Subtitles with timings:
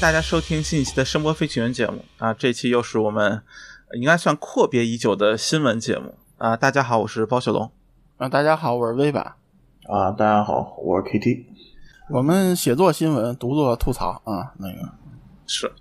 [0.00, 2.32] 大家收听新一期的声波飞行员节目啊！
[2.32, 3.42] 这期又是我们
[3.94, 6.56] 应该算阔别已久的新闻节目啊！
[6.56, 7.72] 大家好，我是包雪龙
[8.16, 8.28] 啊！
[8.28, 9.34] 大家好，我是微版
[9.88, 10.12] 啊！
[10.12, 11.46] 大家好，我是 KT。
[12.10, 14.54] 我们写作新闻，读作吐槽啊！
[14.58, 14.92] 那个
[15.48, 15.72] 是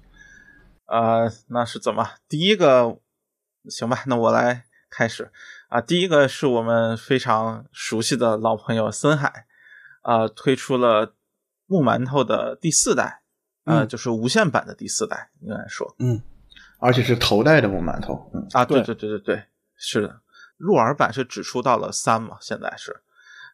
[0.86, 2.10] 啊，那是怎么？
[2.28, 2.98] 第一个
[3.70, 5.32] 行吧，那我来开始
[5.70, 5.80] 啊！
[5.80, 9.46] 第一个是我们非常熟悉的老朋友森海
[10.02, 11.14] 啊，推出了
[11.68, 13.22] 木馒头的第四代。
[13.68, 16.22] 呃，就是无线版的第四代，应该说，嗯，
[16.80, 19.44] 而且是头戴的木馒头，嗯啊，对对对对对，
[19.76, 20.22] 是的，
[20.58, 23.02] 入耳版是只出到了三嘛，现在是，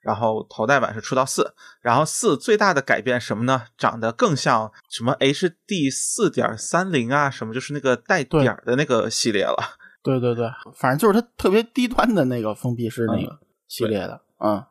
[0.04, 3.64] 然后头戴版是出到四，然后四最大的改变什么呢？
[3.78, 9.58] 长得更像什么 HD 四点三零啊，什么就是那个带点的那个系列了，
[10.04, 14.64] 对对对，反正就是它特别低端的那个封闭式那个系列的，嗯，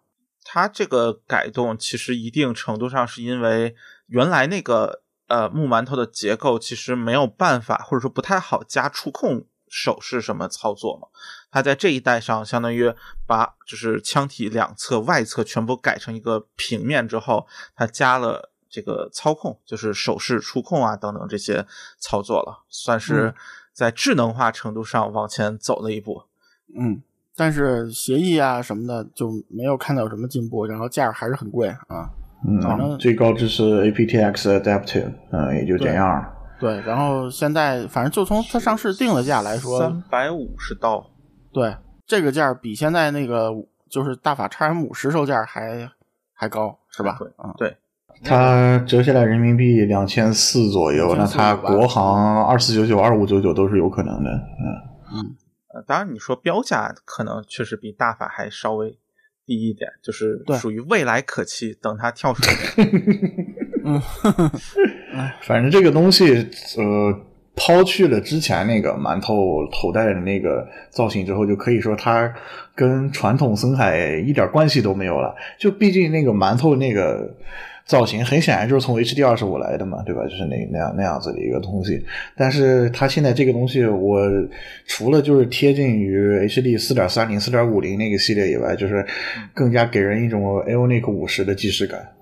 [0.45, 3.75] 它这个改动其实一定程度上是因为
[4.07, 5.02] 原来那个。
[5.33, 11.09] 呃，木馒头的结构其实没有办法，或者说不太好加触控手势什么操作嘛。
[11.51, 12.93] 它在这一代上，相当于
[13.27, 21.67] 把就是腔体两侧外侧全部改成一个平面之后，它加了这个操控，就是手势触控啊等等这些
[21.99, 23.35] 操作了，算是
[23.73, 26.25] 在智能化程度上往前走了一步。
[26.79, 27.03] 嗯，
[27.35, 32.11] 但是协议啊什么的就没有看到有什么进步，然后价还是很贵啊。
[32.45, 36.35] 嗯，最高支持 aptX Adaptive，嗯，也就这样。
[36.59, 41.05] 对，然后现在反正就从它上市定的价来说，三百五十刀。
[41.53, 41.77] 对，
[42.07, 43.51] 这个价比现在那个
[43.89, 45.91] 就是大法叉 M 五实售价还
[46.33, 47.19] 还高，是吧？
[47.43, 47.77] 嗯，对。
[48.25, 54.31] 它折下来人民币两千四左右，那它国行二四九九、二五九九都是有可能的。
[54.31, 55.37] 嗯嗯，
[55.75, 58.99] 呃，当然你说标价可能确实比大法还稍微。
[59.47, 62.53] 低一点就是属于未来可期，等它跳出来。
[63.85, 64.01] 嗯，
[65.43, 66.49] 反正这个东西，
[66.79, 67.21] 呃，
[67.57, 72.33] 抛去了之前那个馒头头戴的那个造型之后，就可以说它
[72.75, 75.35] 跟传统森海一点关系都没有了。
[75.59, 77.37] 就毕竟那个馒头那个。
[77.85, 80.23] 造型很显然就是从 HD 二十五来的嘛，对吧？
[80.25, 82.05] 就是那那样那样子的一个东西。
[82.37, 84.21] 但是它现在这个东西，我
[84.87, 89.05] 除了就是贴近于 HD 四点三零、四点五零那个系列以外，就是
[89.55, 92.13] 更加给人一种 Aonic 五十的既视感。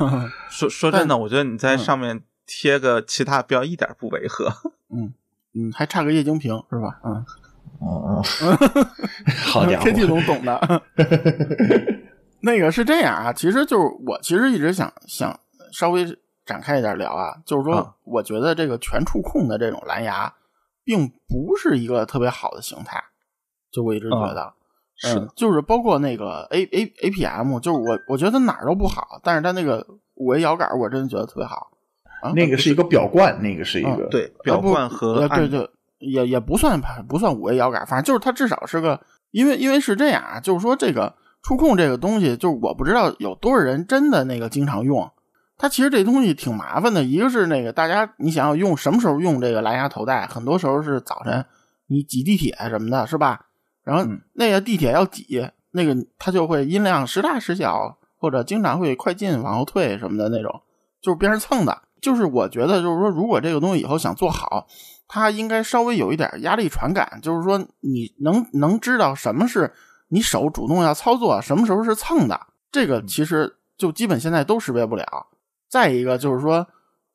[0.00, 4.46] 嗯， 说说真的，我觉得你在上面贴个其他标一点不违和。
[4.94, 5.12] 嗯
[5.56, 7.00] 嗯，还差个液晶屏是吧？
[7.04, 7.24] 嗯
[7.80, 8.86] 嗯嗯，
[9.46, 10.82] 好家伙，KT 总懂的。
[12.44, 15.40] 那个是这样啊，其实就是我其实一直想想
[15.72, 16.04] 稍微
[16.44, 20.30] 展开一点聊啊，就是说，我觉得这个全触控的这种蓝牙，
[20.84, 23.02] 并不是一个特别好的形态，
[23.72, 24.52] 就我一直觉得，
[24.96, 31.70] 是，就是包括那个 A A A P M，就是我我觉得哪儿都不好，但是它那个五 A 摇杆，我真的觉得特别好。
[32.34, 36.78] 那个是一个表冠，那个是一个对表冠和对对，也也不算
[37.08, 39.00] 不算五 A 摇杆，反正就是它至少是个，
[39.30, 41.14] 因为因为是这样啊，就是说这个。
[41.44, 45.10] 触控这个东西，就是我不知道有多少人真的那个经常用。
[45.56, 47.04] 它其实这东西挺麻烦的。
[47.04, 50.26] 一个是那个大家，你想要用什么时候用这个蓝牙头戴？
[50.26, 51.44] 很多时候是早晨
[51.86, 53.46] 你挤地铁什么的，是吧？
[53.84, 60.62] 然后那个地铁要挤，那个它就会音量时大时小，或者经常会快进往后退什么的那种，
[61.00, 61.82] 就是边上蹭的。
[62.00, 64.66] 就是我觉得，就是说，如果这个东西以后想做好，
[65.06, 69.72] 它应该稍微有一点压力传感，就是说你能能知道什么是。
[70.14, 72.40] 你手主动要操作，什么时候是蹭的？
[72.70, 75.26] 这个其实就基本现在都识别不了。
[75.68, 76.64] 再一个就是说，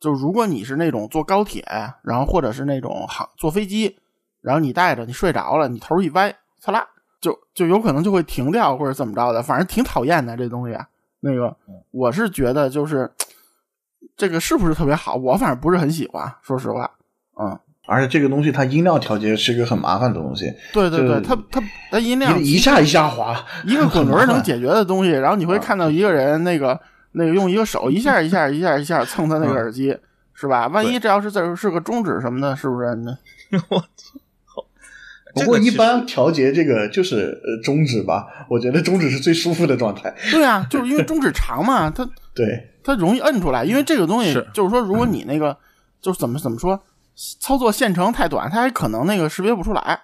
[0.01, 1.65] 就如果你是那种坐高铁，
[2.03, 3.97] 然后或者是那种航坐飞机，
[4.41, 6.85] 然后你带着你睡着了，你头一歪，嚓啦，
[7.21, 10.77] 就就有可能就会停掉或者怎么着的，反正挺讨厌的这东西。
[11.21, 11.55] 那个
[11.91, 13.09] 我是觉得就是
[14.17, 15.15] 这个是不是特别好？
[15.15, 16.91] 我反正不是很喜欢，说实话，
[17.39, 17.57] 嗯。
[17.89, 20.45] 而且这个东西它音量调节是一个很麻烦的东西。
[20.71, 21.59] 对对对，它它
[21.89, 25.09] 它音量一下一下滑，一个滚轮能解决的东西。
[25.09, 26.79] 然后你会看到一个人那个
[27.13, 29.97] 那个用一个手一下一下一下一下 蹭他那个耳机，
[30.33, 30.67] 是吧？
[30.67, 32.87] 万一这要是这是个中指什么的，是不是？
[33.69, 34.19] 我操！
[35.33, 40.13] 不过一般调节这个就是呃中指吧，我觉得中指是最舒服的状态。
[40.31, 43.63] 对啊，就是因为中指长嘛，它对它容易摁出来。
[43.63, 45.57] 因为这个东西就是说，如果你那个
[46.01, 46.79] 就是怎么怎么说。
[47.41, 50.03] 操作线程太短，它还可能那个识别不出来，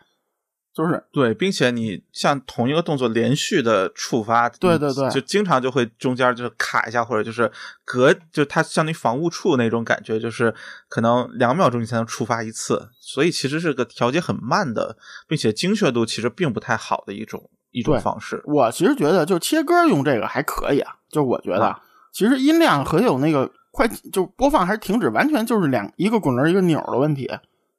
[0.73, 7.49] 就是对，并且你像同一个动作连续的触发，对对对，就经常就会中间就是卡一下，或者就是
[7.85, 10.53] 隔，就它像那防误触那种感觉，就是
[10.89, 14.97] 可能两秒钟你才能触发一次，所以其实是个调节很慢的，
[15.27, 18.43] 并且精确度其实并不太好的一种一种方式。
[18.45, 21.73] 我其实觉得就切歌用这个还可以啊，就我觉得
[22.11, 23.49] 其实音量很有那个。
[23.75, 27.29] 快就播放还是停止，完全就是两一个滚轮一个钮的问题，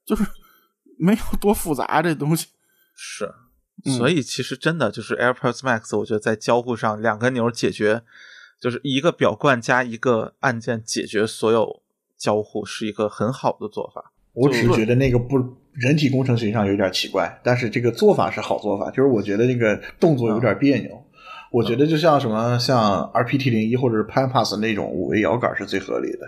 [0.05, 0.23] 就是
[0.99, 2.49] 没有多复杂这东西。
[2.95, 3.33] 是，
[3.85, 8.03] 嗯所以其实真的就是 AirPods Max，我觉得在交互上两个钮解决，
[8.61, 11.83] 就是一个表冠加一个按键解决所有
[12.19, 14.13] 交互，是一个很好的做法。
[14.35, 15.39] 我只是觉得那个不
[15.73, 21.06] 人体工程学上有点奇怪，但是这个做法是好做法，就是我觉得那个动作有点别扭。
[21.57, 26.21] 我觉得就像什么像 RPT 零一或者是 PanPass 那种五维摇杆是最合理的，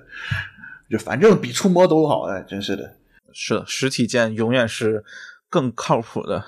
[0.91, 2.95] 就反正比触摸都好，哎，真是的。
[3.33, 5.05] 是的，实体键永远是
[5.51, 6.43] 更靠谱的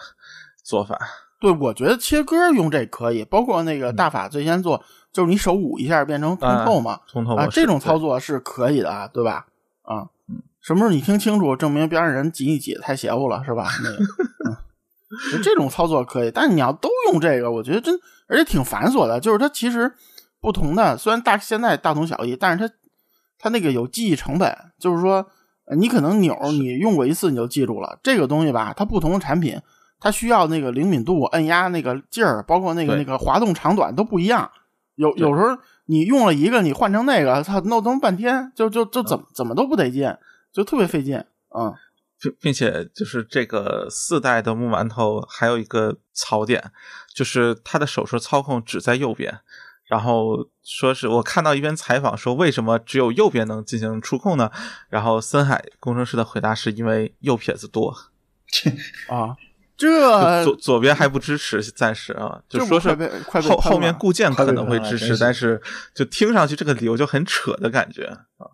[0.65, 0.99] 做法。
[1.39, 9.47] 对，我觉得切歌用这可以，包括那个大法最先做，就是你手捂一下变成通透嘛，啊，通透啊这种操作是可以的啊，对吧？
[9.83, 10.09] 啊，
[10.63, 13.69] 什么时候你听清楚，证明边上人挤一挤的太邪乎了，是吧？
[13.85, 14.57] 那个，
[15.43, 17.99] 这种操作可以，但是你要都用这个，我觉得真
[18.29, 19.19] 而且挺繁琐的。
[19.19, 19.93] 就是它其实
[20.41, 22.75] 不同的，虽然大现在大同小异，但是它
[23.39, 25.27] 它那个有记忆成本，就是说
[25.67, 29.61] 呃你可能钮你用过一次你就记住了，这个东西吧，它不同的产品。
[30.03, 34.51] 它需要那个灵敏度、按压那个劲儿，包括那个那个滑动长短都不一样。
[34.95, 35.49] 有有时候
[35.85, 40.11] 你用了一个，你换成那个，它，弄弄半天，就就就怎么怎么都不得劲，
[40.55, 41.23] 就特别费劲。
[41.55, 41.75] 嗯，
[42.21, 46.71] 并并且就是这个四代的木馒头还有一个槽点，
[47.15, 49.41] 就是它的手势操控只在右边。
[49.87, 54.49] 然后说是我看到一篇采访说，为什么只有右边能进行触控呢？
[54.89, 57.91] 然后森海工程师的回答是因为右撇子多，
[59.09, 59.35] 啊，
[59.77, 62.97] 这左左边还不支持，暂时啊，就说是
[63.31, 65.61] 后后面固件可能会支持，但是
[65.93, 68.05] 就听上去这个理由就很扯的感觉
[68.37, 68.47] 啊。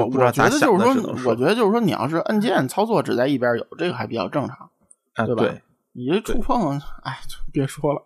[0.00, 4.70] 我不知道我觉得就是说我觉得就是说，你要是按键操作只在一边有，这个还比较正常。
[5.14, 5.62] 啊，对吧对，
[5.92, 8.02] 你这触碰，哎，就别说了。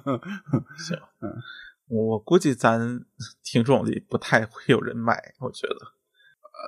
[0.76, 1.32] 行，嗯
[1.88, 3.00] 我估计咱
[3.42, 5.76] 听众里不太会有人买，我觉得。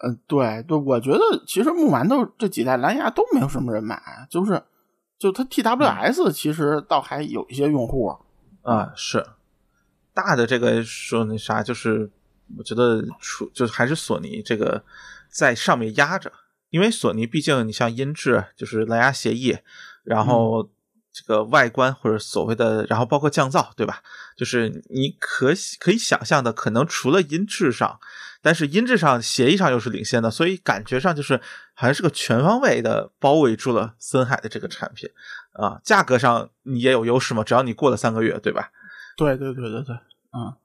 [0.04, 4.60] 嗯，对对，我觉得其实木馒头这几代蓝牙都没有什么人买，就是
[5.19, 8.16] 就它 TWS 其实倒还有一些用户。
[8.62, 9.24] 啊，是
[10.14, 12.10] 大的这个说那啥，就是
[12.56, 14.84] 我觉得出就是还是索尼这个
[15.31, 16.32] 在上面压着，
[16.70, 19.56] 因为索尼毕竟你像音质就是蓝牙协议，
[20.04, 20.70] 然后
[21.12, 24.02] 这个外观或者所谓的，然后包括降噪，对吧？
[24.37, 28.00] 就是你可可以想象的，可能除了音质上，
[28.40, 31.38] 但是音质上协议上又是领先的，所以感觉上就是
[31.75, 35.08] 好像是个全方位的包围住了森海的这个产品
[35.52, 35.78] 啊。
[35.84, 38.70] 价格上你也有优势嘛，只要你过了三个月，对吧？
[39.16, 39.94] 对对对对对，
[40.32, 40.56] 嗯，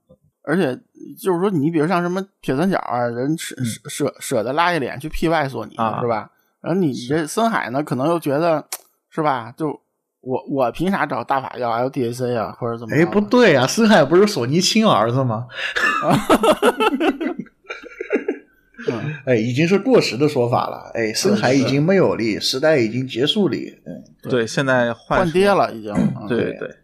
[0.43, 0.79] 而且
[1.17, 6.29] 就是说，你比如像什么铁三角啊，人舍舍舍舍得拉一脸去 PY 索尼、啊是吧？
[6.61, 8.65] 然后你你这森海呢，可能又觉得
[9.09, 9.53] 是吧？
[9.57, 9.79] 就
[10.21, 15.47] 我我凭啥找大法要 LDAC 啊，或者怎么哎，不对啊、森海不是索尼亲儿子吗？
[18.89, 20.91] 嗯， 哎，已经是过时的说法了。
[20.93, 23.57] 哎，森海已经没有了，时代已经结束了。
[23.85, 25.93] 嗯，对，现在换换爹了已经。
[26.19, 26.75] 嗯对对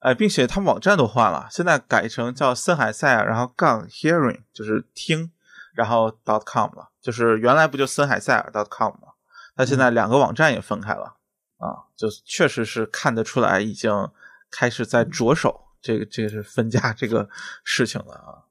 [0.00, 5.30] 对，哎，并且他们网站都换了，现在改成叫森海塞尔，然后杠 hearing 就是听，
[5.74, 9.12] 然后 dot com 了，就是原来不就森海塞尔 dot com 吗？
[9.56, 11.16] 它现在两个网站也分开了、
[11.58, 14.10] 啊，就确实是看得出来已经
[14.50, 17.28] 开始在着手这个这个是分家这个
[17.62, 18.48] 事情了啊。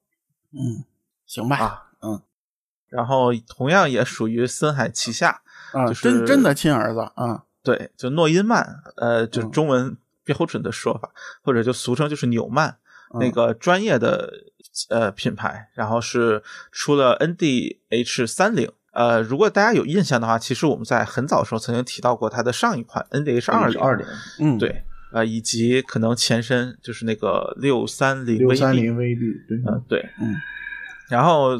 [0.51, 0.85] 嗯，
[1.25, 2.21] 行吧，啊嗯。
[2.89, 5.41] 然后同样也属于森海旗下，
[5.73, 9.51] 啊，就是真真的亲儿子，啊对，就诺因曼，呃，就嗯。
[9.51, 9.97] 中文
[10.33, 11.11] 标准的说法，
[11.43, 12.69] 或者就俗称就是纽曼，
[13.13, 13.19] 嗯。
[13.19, 14.31] 那个专业的
[14.89, 18.71] 呃品牌，然后是出了 NDH 三零。
[18.91, 24.05] 呃，如果大家有印象的话，其实我们在很早的时候曾经提到过它的上一款 NDH 二零，二零
[24.39, 24.83] 嗯，，对，
[25.13, 30.35] 呃，以及可能前身就是那个六三零六三零 VB，对，嗯，对，嗯，
[31.07, 31.55] 然后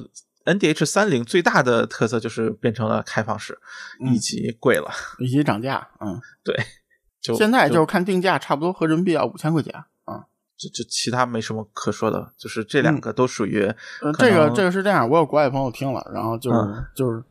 [0.45, 3.57] NDH 三零最大的特色就是变成了开放式，
[4.03, 4.13] 嗯。
[4.13, 6.55] 以及贵了，以及涨价，嗯，对，
[7.21, 9.73] 就现在就是看定价，差不多合人民币要五千块钱，
[10.05, 10.25] 啊，
[10.57, 13.63] 就就其他没什么可说的，就是这两个都属于
[14.01, 17.23] 呃，这个这个是这样，我有国外朋友听了，然后就是、嗯就是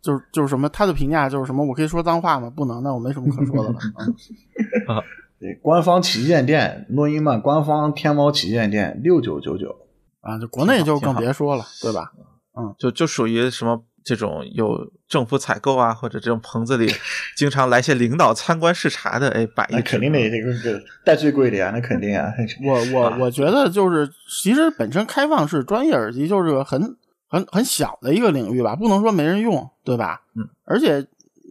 [0.00, 2.50] 就是就是什么，他的评价就是什么，我可以说脏话吗？
[2.50, 3.78] 不能，那我没什么可说的了。
[4.94, 5.02] 啊
[5.38, 9.76] 对，官方旗舰店诺伊曼官方天猫旗舰店六九九九，
[10.20, 12.12] 啊，就国内就更别说了，对吧？
[12.54, 16.92] 嗯就就属于什么这种有政府采购啊，或者这种棚子里
[17.36, 22.32] 经常来些领导参观视察的，哎，摆一那肯定得这个这个带最贵的呀，那肯定啊。
[22.64, 24.10] 我 我啊我觉得就是，
[24.42, 26.96] 其实本身开放式专业耳机就是个很
[27.28, 30.22] 很很小的一个领域吧，不能说没人用，对吧？
[30.34, 31.06] 嗯，而且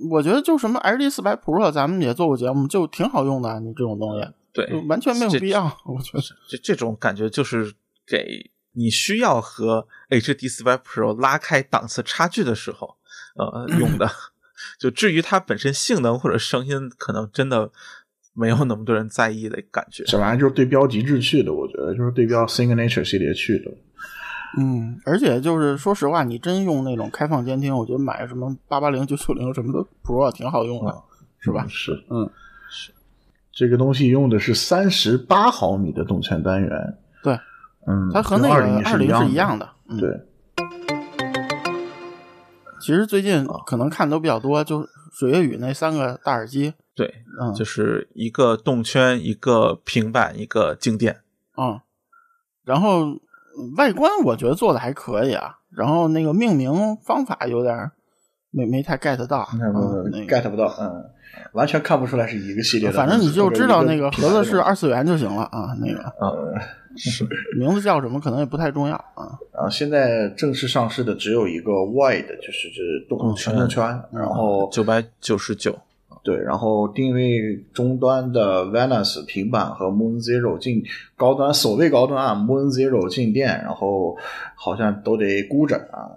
[0.10, 6.24] 我觉得就什么 HD 四百 Pro，咱们也做过节目，就挺好用的，你这种东西对，完全没有必要，我觉得。
[6.50, 7.74] 这这种感觉就是
[8.06, 12.96] 给你需要和 HD Vive Pro 拉开档次差距的时候，
[13.36, 14.10] 呃， 用的。
[14.80, 17.72] 就至于它本身性能或者声音，可能真的
[18.34, 20.04] 没有那么多人在意的感觉。
[20.04, 23.72] 这玩意儿就是对标极致去的，我觉得就是对标 Signature 系列去的。
[24.60, 30.94] 嗯，而且就是说实话，你真用那种开放监听，我觉得买什么八八零、九九零什么的 Pro 挺好用的，
[31.40, 31.66] 是吧？
[31.70, 32.30] 是，嗯，
[32.70, 32.92] 是。
[33.54, 37.01] 这个东西用的是三十八毫米的动圈单元，对，
[37.88, 39.98] 嗯，它和那个二零是一样的，嗯。
[39.98, 40.28] 对。
[42.80, 51.22] 其实最近可能看的都比较多，就水月雨那三个大耳机，对，嗯，就是一个动圈，一个平板，一个静电，
[51.58, 51.80] 嗯，
[52.64, 53.20] 然后
[53.78, 57.92] 外观我觉得做的还可以啊，然后那个命名方法有点
[58.50, 60.42] 没没太 get 到，那不嗯，那个。
[60.42, 61.06] get 不到，嗯，
[61.54, 62.94] 完全看不出来是一个系列的。
[62.96, 67.28] 反正你就知道那个盒子是二次元就行了啊，那个嗯，是。
[67.58, 75.78] 名字叫什么可能也不太重要啊，然后现在正式上市的只有一个 wide，就是这动圈动圈，然后九百九十九，
[76.24, 80.84] 对，然后定位终端的 Venus 平板和 Moon Zero 进
[81.16, 84.16] 高端，所谓高端啊，Moon Zero 进店，然后
[84.56, 86.12] 好像都得估着啊。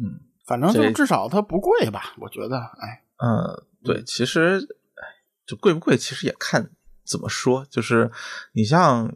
[0.00, 4.58] 嗯反正就至少它不贵吧，我觉得，哎，嗯，对，其实
[4.96, 5.04] 哎
[5.46, 6.70] 就贵不贵，其实也看
[7.04, 8.10] 怎么说，就是
[8.52, 9.14] 你像。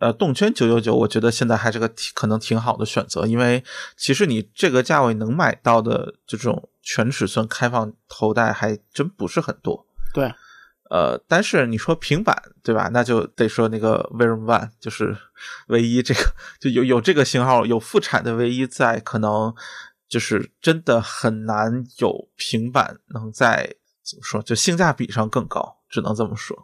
[0.00, 3.62] 呃，动圈九九九，我觉得现在还是个挺可能挺好的选择，因为
[3.98, 9.86] 其实你这个价位能买到的这种全尺寸开放头戴还真不是很多。
[10.14, 10.32] 对，
[10.88, 12.88] 呃，但是你说平板对吧？
[12.94, 15.14] 那就得说那个 Vision One，就是
[15.66, 16.20] 唯一这个
[16.58, 19.54] 就有有这个型号有副产的唯一在，可能
[20.08, 23.74] 就是真的很难有平板能在
[24.10, 26.56] 怎么说，就性价比上更高，只能这么说。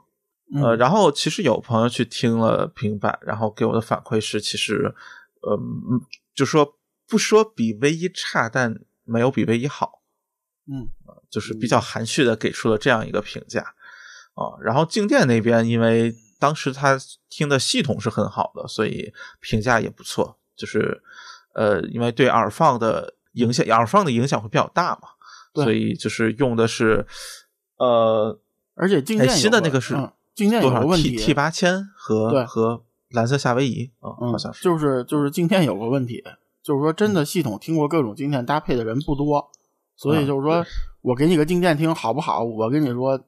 [0.54, 4.94] 呃，嗯然后其实有朋友去听了平板，然后给我的反馈是，其实，
[5.42, 6.00] 呃，嗯
[6.34, 8.74] 就说不说比 V 一差，但
[9.04, 10.02] 没有比 V 一好，
[10.70, 10.88] 嗯
[11.30, 13.60] 就是比较含蓄的给出了这样一个评价
[14.34, 14.58] 啊。
[14.62, 16.98] 然后静电那边，因为当时他
[17.28, 20.38] 听的系统是很好的，所以评价也不错。
[20.56, 21.02] 就是
[21.54, 25.15] 呃，因为对耳放的影响，耳放的影响会比较大嘛，对
[25.64, 27.06] 所以就是用的是
[27.78, 28.38] 呃
[28.74, 36.22] 而且静哎电有新的那个是嗯静电有个问题 T 八千和对和蓝色夏威夷啊，嗯，好像是就是就是静电有个问题，
[36.62, 39.50] 就是说真的系统听过各种静电搭配的人不多，
[39.96, 40.64] 所以就是说
[41.02, 42.42] 我给你个静电听好不好？
[42.42, 43.18] 我跟你说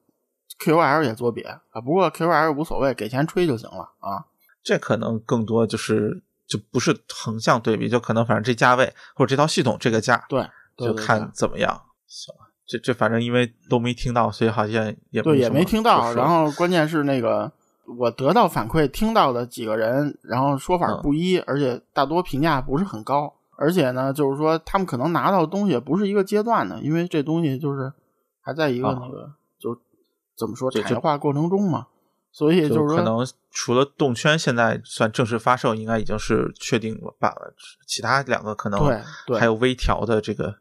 [0.62, 4.26] ，QL 也作别啊，不过 QL 无所谓，给钱吹就行了啊。
[4.62, 10.42] 这可能更多就是就不是横向对比，就可能反正这价位或者这套系统这个价，对，
[10.76, 11.82] 对就对看怎么样。
[12.08, 16.12] 行吧，这这反正因为都没听到，所以好像也对，也没听到。
[16.14, 17.52] 然后关键是那个
[17.98, 23.34] 我得到反馈听到的几个人，然后说法不一，而且大多评价不是很高。
[23.56, 27.92] 而且呢，就是说他们可能拿到的东西也不是一个阶段的，因为这东西就是
[28.40, 29.76] 还在一个啊那个、就
[30.36, 31.88] 怎么说就产业化过程中嘛。
[32.30, 37.52] 所以就是说，可能除了动圈现在算正式发售，应该已经是确定版了，
[37.86, 38.78] 其他两个可能
[39.38, 40.54] 还有微调的这个。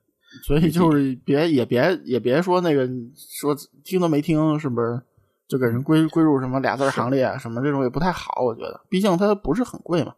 [0.44, 5.02] 所以就是别也别也别说那个说听都没听，是不是？
[5.48, 10.14] 就给人归归入什么俩字行列啊什么这种也不太好，我觉得，毕竟它不是很贵嘛，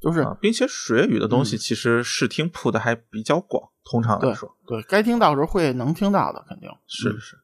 [0.00, 7.38] 就是、啊，并且水语的东西嗯其实视听铺的还比较广，通常来说对该听到时候会能听到的，肯定是是。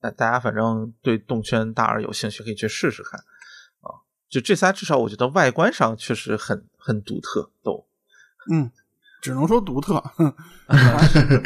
[0.00, 3.18] 那大家反正对动圈大耳有兴趣，可以去试试看
[3.80, 4.04] 啊。
[4.28, 7.84] 就这仨，至少我觉得外观上确实很很独特，都
[8.52, 8.70] 嗯，
[9.24, 9.94] 只能说独特。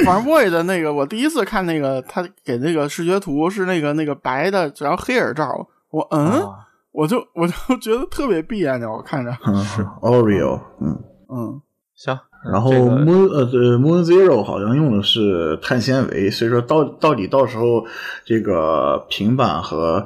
[0.04, 11.62] 反正 Boy 的那个，我第一次看那个他给那个视觉图是那个那个白的，然后黑耳罩，我嗯，啊我就我就觉得特别别扭，我看着，嗯，是 Oreo，嗯，嗯，
[11.94, 12.18] 行。
[12.52, 17.87] 然后 Moon 呃对 Moon Zero 好像用的是碳纤维，所以说到到底到时候
[18.25, 20.04] 这个平板和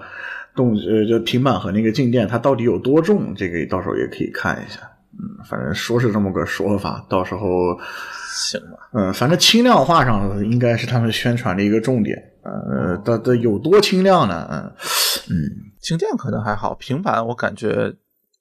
[0.55, 4.81] 动呃就平板和那个静电它到底有多重，这个到时候也可以看一下。
[5.23, 7.79] 嗯，反正说是这么个说法，到时候
[8.35, 12.19] 行吧，嗯，反正轻量化上应该是他们宣传的一个重点。
[12.43, 14.49] 呃，的的有多轻量呢？
[14.51, 14.73] 嗯。
[15.31, 15.35] 嗯，
[15.81, 17.95] 静电可能还好，平板我感觉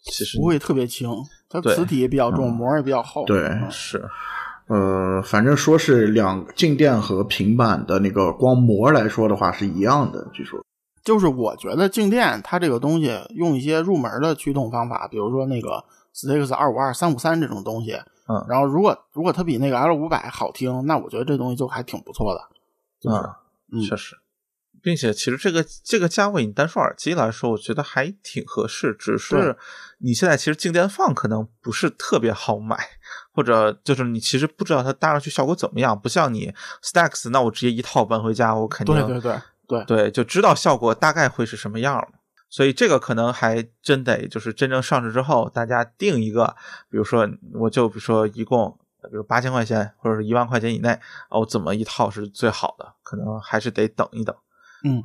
[0.04, 1.08] 其实不会特别轻，
[1.48, 3.44] 它磁体也比较重，膜也比较厚，对。
[3.44, 3.70] 嗯。
[3.70, 4.04] 是。
[4.68, 10.60] 呃，反正说是两静电和平板的那个光膜来说的话是一样的，据说。
[11.04, 17.94] 就是我觉得静电它这个东西用一些入门的驱动方法，比如说那个 Stix 二五二、三五三这种东西，
[18.28, 22.42] 嗯然后如果如果它比那个 L 五百好听，那我觉得这东西就还挺不错的，
[23.00, 23.38] 就是、啊，
[23.72, 24.18] 嗯确实。
[24.84, 28.96] 并且其实这个这个价位，你单说耳机来说，我觉得还挺合适。
[28.98, 29.56] 只是
[30.00, 32.76] 你现在其实静电放可能不是特别好买，
[33.32, 36.00] 或者就是你其实不知道它搭上去效果怎么样。
[36.00, 36.52] 不像你
[36.82, 42.08] Stax，那我直接一套搬回家，我肯定对对对对对就知道效果大概会是什么样了。
[42.52, 46.56] 所以这个可能还真得就是真正上市之后，大家定一个，
[46.92, 48.78] 比如说我就比如说一共。
[49.10, 50.96] 比如八千块钱或者是一万块钱以内，
[51.32, 52.94] 哦，怎么一套是最好的？
[53.02, 54.36] 可能还是得等一等。
[54.84, 55.04] 嗯，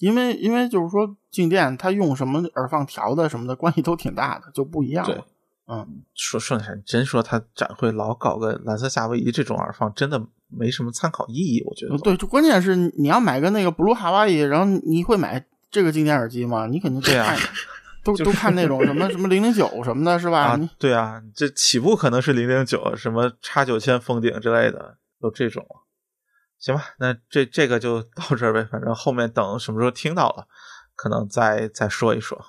[0.00, 5.24] 因为因为就是说静电它用什么耳放调的什么的关系都挺大的，就不一样了。
[5.66, 11.96] 嗯，说说是真说他展会老搞个蓝色夏威夷这种耳放，真的没什么参考意义，我觉得。
[11.96, 16.66] 对，就关键是你要买个那个 Blue Hawaii，然后你会买这个经典耳机嘛？
[16.66, 17.36] 你肯定对啊。
[18.04, 20.44] 都 都看那种什么什么零零九什么的，是吧？
[20.44, 25.66] 啊，对啊，这起步可能是零零九，什么叉九千封顶之类的，都这种。
[26.58, 30.46] 行吧，那这这个就到这儿呗，反正后面等什么时候听到了，
[30.94, 32.42] 可能再再说一说。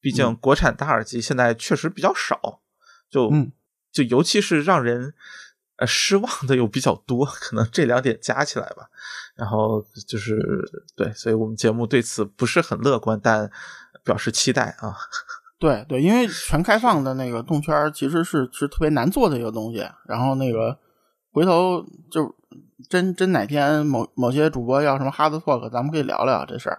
[0.00, 2.62] 毕竟国产大耳机现在确实比较少，
[3.10, 3.30] 就
[3.92, 5.14] 就尤其是让人
[5.78, 8.88] 呃失望的又比较多，可能这两点加起来吧。
[9.36, 10.40] 然后就是
[10.96, 13.50] 对，所以我们节目对此不是很乐观，但。
[14.04, 14.94] 表示期待啊！
[15.58, 19.84] 对对，因为全开放的那个动圈其实是是特别难做的一个东西。
[20.06, 20.78] 然后那个
[21.32, 22.32] 回头就
[22.88, 26.78] 真真哪天某某些主播要什么 hard talk，咱们可以聊聊这事儿。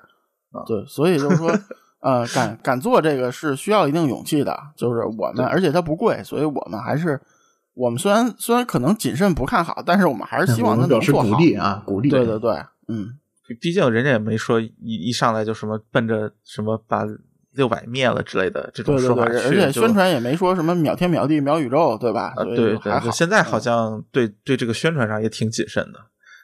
[0.65, 1.51] 对，所以就是说，
[1.99, 4.57] 呃，敢敢做这个是需要一定勇气的。
[4.77, 7.19] 就是我们，而且它不贵，所以我们还是
[7.77, 11.29] 我们虽然虽然可能谨慎不看好，但是我们还是希望他能做好。
[11.29, 12.09] 鼓励啊，鼓励。
[12.09, 12.51] 对对对，
[12.87, 13.17] 嗯。
[13.61, 17.05] 毕竟人家也没说一一上来就什么奔着什么把
[17.51, 22.33] 六百灭了之类的这种说法去，而且宣传也没说什么秒天秒地秒宇宙，对吧？
[22.35, 25.99] 对对，现在好像对对这个宣传上也挺谨慎的，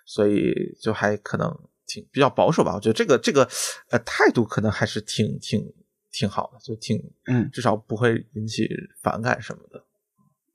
[0.06, 1.54] 所以就还可能
[1.86, 2.74] 挺比较保守吧。
[2.74, 3.46] 我觉得这个这个
[3.89, 5.62] 呃态度可能还是挺挺
[6.10, 8.65] 挺好的，就挺嗯，至少不会引起
[9.02, 9.84] 反感什么的。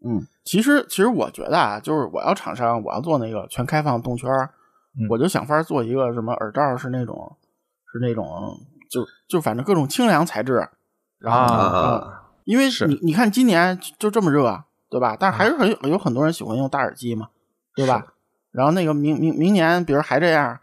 [0.05, 4.31] 嗯，其实其实我觉得啊，就是我要厂商，我要做那个全开放动圈。
[5.09, 7.37] 我就想法做一个什么耳罩，是那种，
[7.93, 8.27] 是那种，
[8.91, 10.69] 就就反正各种清凉材质，
[11.21, 12.03] 然后，
[12.43, 15.17] 因为你你看今年就这么热，对吧？
[15.17, 17.29] 但是还是很有很多人喜欢用大耳机嘛，
[17.77, 18.07] 对吧？
[18.51, 20.59] 然后那个明明明年，比如还这样，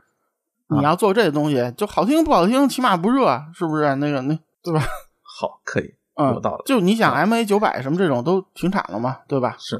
[0.67, 3.95] 你要做这个东西，就好听不好听，起码不热，是不是？
[3.95, 4.81] 那个那对吧？
[5.23, 6.63] 好，可以，有道理。
[6.65, 9.55] 就你想 M A 九百什么这种都停产了嘛，对吧？
[9.59, 9.77] 是。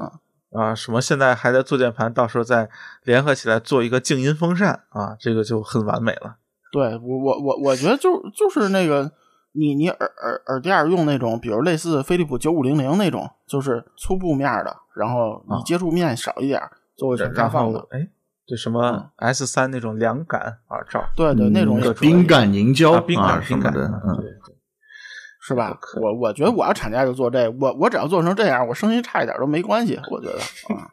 [0.52, 2.70] 啊，什么现在还在做键盘，到时候再
[3.02, 6.36] 联合起来做一个静音风扇啊，这个就很完美了。
[6.72, 9.10] 对我我我我觉得就就是那个
[9.52, 16.62] 你你耳耳耳垫用那种，比如类似飞利浦九五零零那种，就是粗布面的，然后你接触面少一点，
[16.96, 17.86] 作为全开放的。
[17.90, 18.08] 哎，
[18.46, 21.04] 这什么 S 三那种凉感耳罩？
[21.14, 24.24] 对对，那种冰感凝胶，冰感冰感的，嗯。
[25.46, 25.78] 是吧？
[26.00, 29.96] 我我觉得我要厂家就做这，我我只要做成这样，我声音差一点都没关系。
[30.10, 30.38] 我觉得
[30.74, 30.90] 啊，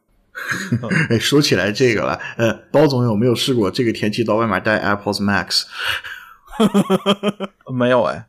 [1.09, 5.63] 哎，说起来这个了，呃，包总有没有试过这个天气到外面戴 Apple's Max？
[7.73, 8.27] 没有哎，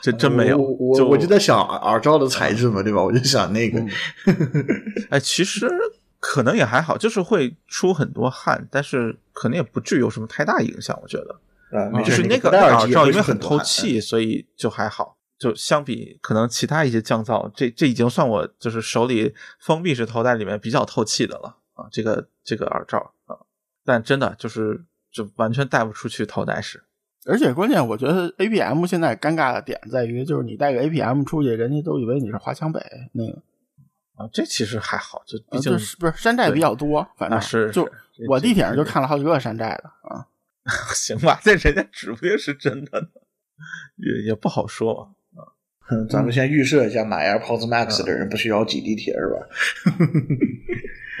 [0.00, 0.56] 这真没有。
[0.56, 3.02] 我我就在想耳罩的材质嘛，对吧？
[3.02, 3.84] 我就想那个，
[5.10, 5.68] 哎，其实
[6.20, 10.96] 可能也还好，就是会出很多汗，但是可能也不至于有什么太大影响。
[11.02, 15.16] 我觉得，就是那个耳罩因为很透气，所以就还好。
[15.40, 23.34] 就相比可能其他一些降噪，这这已经算我就是手里封闭式头戴里面比较透气的了啊，这个这个耳罩啊，
[23.82, 26.84] 但真的就是就完全戴不出去头戴式，
[27.24, 32.78] 而且关键我觉得 A P M 现在尴尬的点在于，就是你带个 A P M 出去，人家都以为你是华强北
[33.14, 33.32] 那个
[34.16, 37.90] 啊，这其实还好，就毕竟是不是山寨比较多，反正是就
[38.28, 40.28] 我地铁上就看了好几个山寨的啊，
[40.94, 43.08] 行吧，这人家指不定是真的呢，
[43.96, 45.12] 也也不好说吧。
[46.08, 49.46] 咱们先预设一下，买 AirPods Max 的人不需要挤地铁是吧？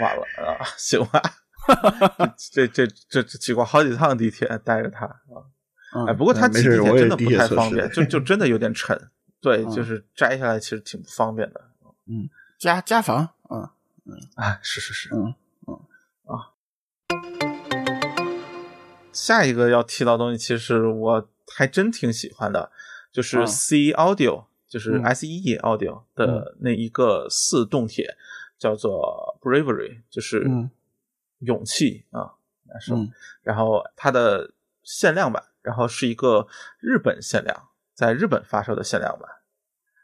[0.00, 1.20] 完了啊，行吧，
[2.52, 8.98] 这这这挤过好几趟地铁带着它啊，哎，不过它挤地铁真的不太方便， 就就真的有点沉，
[9.40, 11.60] 对，就是摘下来其实挺不方便的。
[12.06, 12.28] 嗯，
[12.58, 13.68] 加加防，嗯
[14.06, 15.34] 嗯，哎，是是是，嗯
[15.66, 15.74] 嗯
[16.24, 16.52] 啊。
[19.12, 22.70] 下一个要提到东西，其实我还真挺喜欢的，
[23.12, 24.46] 就是 C Audio。
[24.70, 28.16] 就是 S E Audio 的那一个四动铁，
[28.56, 30.48] 叫做 Bravery，就是
[31.40, 32.30] 勇气啊，
[32.80, 32.94] 是。
[33.42, 34.52] 然后它的
[34.84, 36.46] 限量版，然后是一个
[36.78, 39.28] 日本限量，在日本发售的限量版。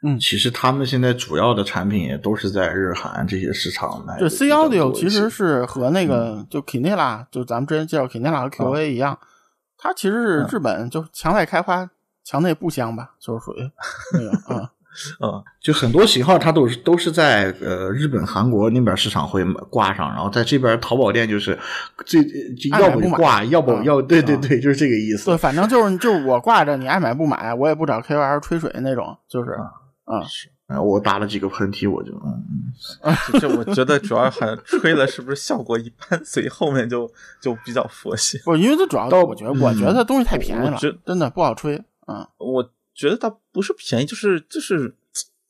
[0.03, 4.19] 嗯，其实他们现在主要的产品也都是在日韩这些市场卖。
[4.19, 9.17] 对 C Audio 其实是和那个就 Kinela，就咱们之前介绍 Kinela 和 QA 一样，
[9.77, 11.61] 它其实是日本就墙外开
[12.27, 13.69] 花，墙内不香吧，就是属于
[14.13, 14.71] 那个啊。
[15.21, 21.55] 嗯，就很多型号它都是都是在呃日本、韩国那边市场会挂上，然后在这边淘宝店就是
[22.03, 25.25] 最就要不就挂，要不要对对对，就是这个意思。
[25.25, 29.51] 对，反正就是就是我挂着，你爱买不买，我也不找 K O L 吹水那种，就是
[30.05, 30.49] 啊是。
[30.83, 37.07] 我打了几个喷嚏，我就嗯， 这我觉得主要还吹了是不是效果一般，所以后面就
[37.39, 38.39] 就比较佛系。
[38.43, 41.79] 不，因为它主要我觉得我觉得它东西太便宜了，真的不好吹。
[42.07, 42.71] 嗯，我。
[42.97, 44.91] 觉得它不是便宜，就是就是，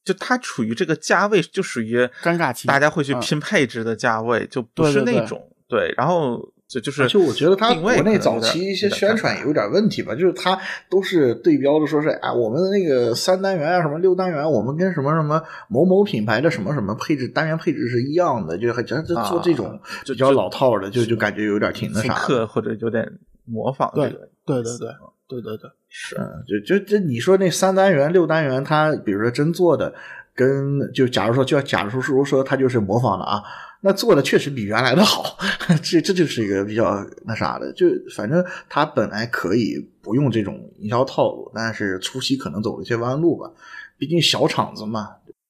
[0.03, 5.93] 就它处于这个价位，就属于尴尬期，大家会去拼配置的价位，就不是那种对。
[5.95, 22.13] 然后就就是，就我觉得它国内早期一些宣传有点问题吧，就是它都是对标的，说是啊，我们的那个三单元啊，什么六单元，我们跟什么什么某某品牌的什么什么配置单元配置是一样的，就就做这种比较老套的，就就感觉有点挺那啥，
[22.45, 23.09] 或者有点
[23.45, 23.89] 模仿。
[23.95, 24.09] 对
[24.45, 24.89] 对对对。
[25.29, 26.15] 对对对，是，
[26.47, 29.91] 就就这你说那三单元、六单元，它比如说真做的，
[30.35, 33.41] 跟就假如说就要假如说说它就是模仿的啊，
[33.81, 35.35] 那做的确实比原来的好，
[35.81, 43.51] 这这就是一个比较那啥的，就反正它本来可以不用这种营销套路，但是初期可能走了一些弯路吧，
[43.97, 45.07] 毕竟小厂子嘛。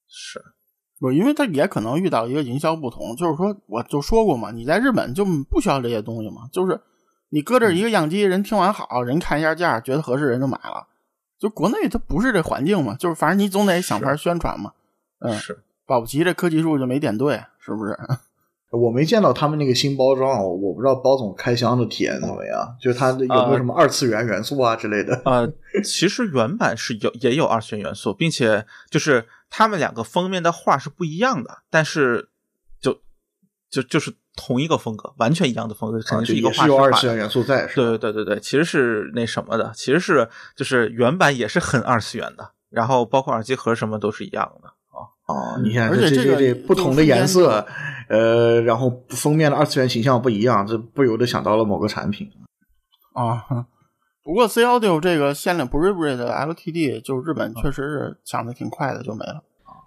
[0.07, 0.41] 是，
[0.97, 6.79] 不，因为他也可能遇到一个营销不同，就是说我就说过嘛，你在日本就不需要这些东西嘛，就是。
[7.29, 10.87] 你搁这一个样机，人听完好，人看一下价，觉得合适，人就买了。
[11.37, 14.71] 就国内它不是这环境嘛，就是反正你总得想法宣传嘛。
[15.19, 17.97] 嗯，是保不齐这科技树就没点对，是不是？
[18.71, 25.21] 我没见到他们那个新包装，我不知道包总开箱的体验怎么样，就是它有没有什么二次元元素啊之类的。
[25.25, 25.45] 呃，
[25.83, 32.29] 其实原版是有也有二次元元素，并且就是他们两个封面的画是不一样的，但是
[32.79, 33.01] 就
[33.69, 34.15] 就就是。
[34.37, 37.15] 同一个风格，完全一样的风格，肯定是一个画师画的。
[37.15, 47.65] 元素在，对对对对对，其实是那什么的，其实是就是原版也是很二次元的，然后包括耳机盒什么都是一样的啊哦，你看，这个这不同的颜色，
[48.07, 52.29] 呃，然后封面的二次元形象不一样，这不由得想到了某个产品
[53.13, 53.43] 啊。
[54.23, 59.41] 不过 C Audio 这个限量 Bri 的 LTD，就日本确实是抢的挺快的，就没了。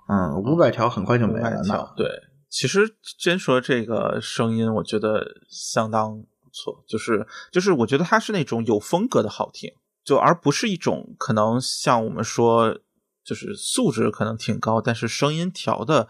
[0.08, 2.08] 嗯，五百条很快就没了，那对。
[2.50, 9.72] 其实真说这个声音，我觉得相当不错，就是就是我觉得它是那种有风格的好听，
[10.04, 12.76] 就而不是一种可能像我们说
[13.24, 16.08] 就是素质可能挺高，但是声音调的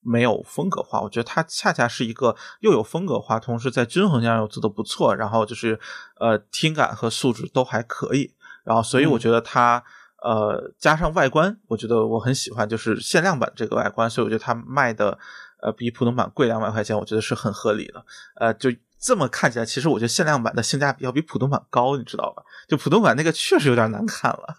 [0.00, 1.02] 没有风格化。
[1.02, 5.78] 我觉得它恰恰是一个又有风格化，同时在均衡上又做的不错，然后就是
[6.18, 8.34] 呃听感和素质都还可以，
[8.64, 9.84] 然后所以我觉得它
[10.22, 15.18] 呃加上外观，我觉得我很喜欢，就是限量版这个外观，所以我觉得它卖的。
[15.60, 18.04] 呃，比普通版贵两百块钱，我觉得是很合理的。
[18.36, 22.42] 呃，就这么看起来，其实我觉得限量版的性价比要比普通版高，你知道吧？
[22.68, 24.58] 就普通版那个确实有点难看了。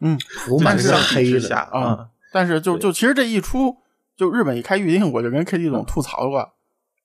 [0.00, 0.18] 嗯，
[0.64, 3.78] 但是黑的啊，但是就就其实这一出，
[4.16, 6.52] 就日本一开预定，我就跟 K D 总吐槽过，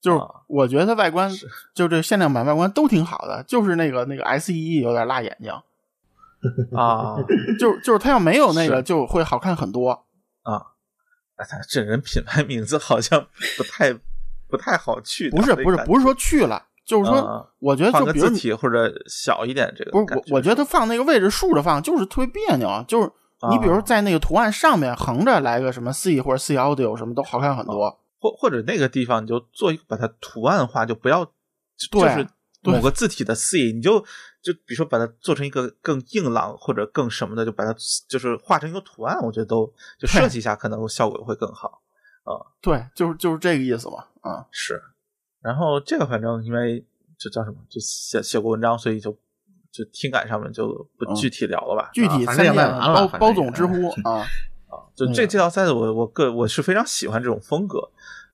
[0.00, 1.30] 就是我觉得外观
[1.74, 5.52] 就这限量版外观都挺好的，就是那个那个 S E 有点辣眼睛
[6.76, 7.16] 啊，
[7.58, 10.04] 就就是它要没有那个就会好看很多
[10.42, 10.73] 啊。
[11.36, 13.92] 哎，他这人品牌名字好像不太
[14.48, 15.30] 不太好去。
[15.30, 19.90] 不是不是不是说去了，就是说，我觉得就比如体或者小一点这个。
[19.90, 22.84] 不是我，我觉得他放那个位置竖着放就是特别别扭。
[22.86, 23.10] 就是
[23.50, 28.00] 你比如在那个图案上面横着来个什么 C 或者 C Audio 什么都好看很多。
[28.20, 31.24] 或或者那个地方你就做一个把它图案化，就不要
[31.76, 32.26] 就是
[32.64, 34.04] 某个字体的 C，你就。
[34.44, 37.74] 就比如说把它做成一个更硬朗或者更什么的，就把它
[38.06, 41.80] 就是画成一个图案，我觉得都就设计一下，可能效果会更好
[42.24, 42.44] 啊。
[42.60, 44.04] 对，就是就是这个意思嘛。
[44.20, 44.82] 啊，是。
[45.40, 46.84] 然后这个反正因为
[47.16, 49.16] 就叫什么，就写写过文章，所以就
[49.72, 51.88] 就听感上面就不具体聊了吧。
[51.94, 54.20] 具体三点包包总知乎 啊
[54.68, 57.80] 啊，就这这套赛子，我我个我是非常喜欢这种风格，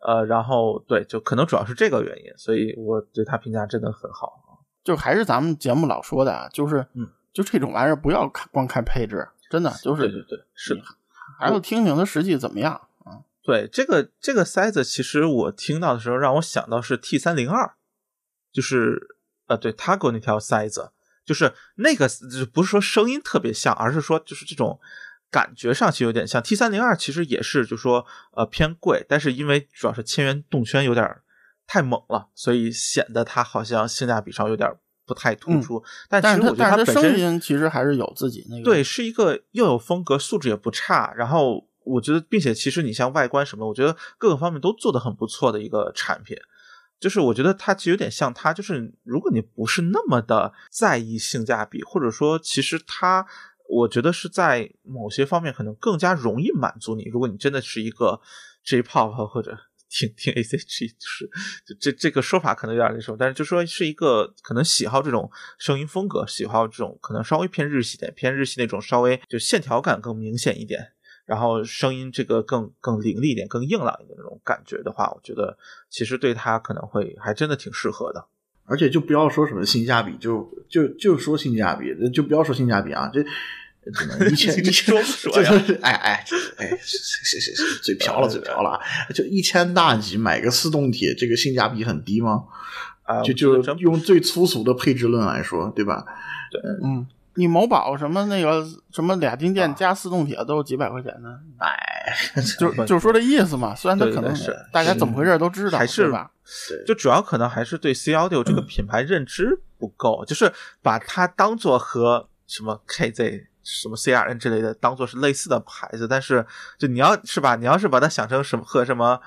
[0.01, 4.67] 呃，然后对，就可能主要是这个原因，所以我对他评价真的很好。
[4.83, 10.83] 就还是咱们节目老说的啊，就是，嗯，就这种玩意儿不要看光看配置，真的就是，对对对，是的，
[11.39, 12.73] 还要听听它实际怎么样
[13.05, 13.21] 啊。
[13.43, 17.75] 对，这个这个塞子，其实我听到的时候让我想到是 T 三零二，
[18.51, 19.17] 就是
[19.49, 20.93] 呃，对他给我那条塞子，
[21.27, 22.09] 就是那个
[22.53, 24.81] 不是说声音特别像，而是说就是这种
[25.31, 31.09] 感觉上其实有点像 T 三零二，其实也是就说呃偏贵，但是因为主要是千元动圈有点。
[31.73, 34.69] 太猛了，所以显得它好像性价比上有点
[35.07, 35.81] 不太突出。
[36.09, 41.15] 但其实我觉得它本身其实还是有自己那个对，是一个又有风格，素质也不差。
[41.15, 46.37] 然后我觉得，并且其实你像外观什么，我觉得各个方面都做得很不错的一个产品。
[46.99, 53.25] 就是我觉得它其实有点像它，就是如果你不是那么的在意性价比，或者说其实它，
[53.71, 57.05] 我觉得是在某些方面可能更加容易满足你。
[57.05, 58.21] 如果你真的是一个
[58.65, 59.57] J-pop 或者
[59.89, 61.31] 听听 A.C.G，就是
[61.81, 70.93] 这这个说法可能有点那什么，但是就说是一个可能喜好这种声音风格，喜好这种可能稍微偏日系点，偏日系那种稍微就线条感更明显一点。
[71.27, 75.57] 然后声音这个更更凌厉一点、更硬朗一点那种感觉的话，我觉得
[75.89, 78.27] 其实对他可能会还真的挺适合的。
[78.71, 83.21] 而且就不要说什么性价比，就就就说性价比，就不要说性价比啊，这
[83.91, 86.25] 只能一千 一千，就是哎 哎
[86.57, 88.81] 哎，是是是，嘴瓢了嘴瓢了，
[89.13, 92.45] 就一千大几买个四动铁，这个性价比很低吗？
[93.03, 96.05] 啊，就就用最粗俗的配置论来说，对吧？
[96.53, 97.07] 对，嗯。
[97.41, 101.39] 你某宝什么那个什么俩金件加四动铁都是几百块钱呢？
[101.59, 102.15] 哎，
[102.61, 103.75] 就就是说这意思嘛。
[103.75, 106.31] 虽然他可能是大家怎么回事都知道，还是吧？
[106.87, 116.45] 就主要可能还是对 C Audio 这个品牌认知不够，就是把它当做和什么 KZ、什么 CRN 之类的当做是类似的牌子，但是
[116.79, 119.19] 就你要是吧，你要是把它想成什么和什么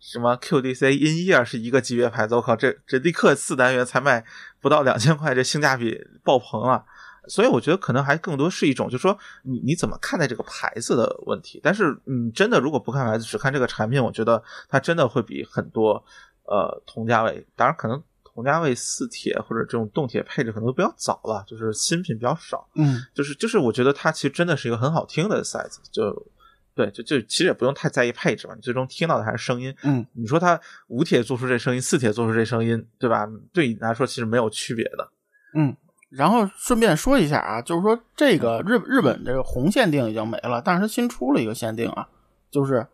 [0.00, 4.24] 什么 QDC、In Ear 是一个级别牌子，我靠，这这立刻四单元才卖
[4.60, 6.84] 不到两千块，这性价比爆棚了。
[7.30, 11.60] 所以我觉得可能还更多是一种，就是说你你怎么看待这个牌子的问题。
[11.62, 16.04] 但是你真的如果不看牌子，只看这个产品，我觉得它真的会比很多
[16.44, 22.68] 呃同价位，当然可能同价位四铁或者这种动铁配置可能都比较早了，就是新品比较少。
[22.74, 26.26] 嗯，就是就是我觉得它其实真的是一个很好听的 size，，就
[26.74, 29.74] 对，就就其实也不用太在意配置嘛，你最终听到的还是声音。
[29.84, 33.28] 嗯，你说它五铁做出这声音，四铁做出这声音，对吧？
[33.52, 35.12] 对你来说其实没有区别的。
[35.54, 35.76] 嗯。
[36.10, 42.08] 然后顺便说一下啊，就是说这个日日本这个红限定已经没了，但是它新出了一个限定啊，
[42.50, 42.84] 就是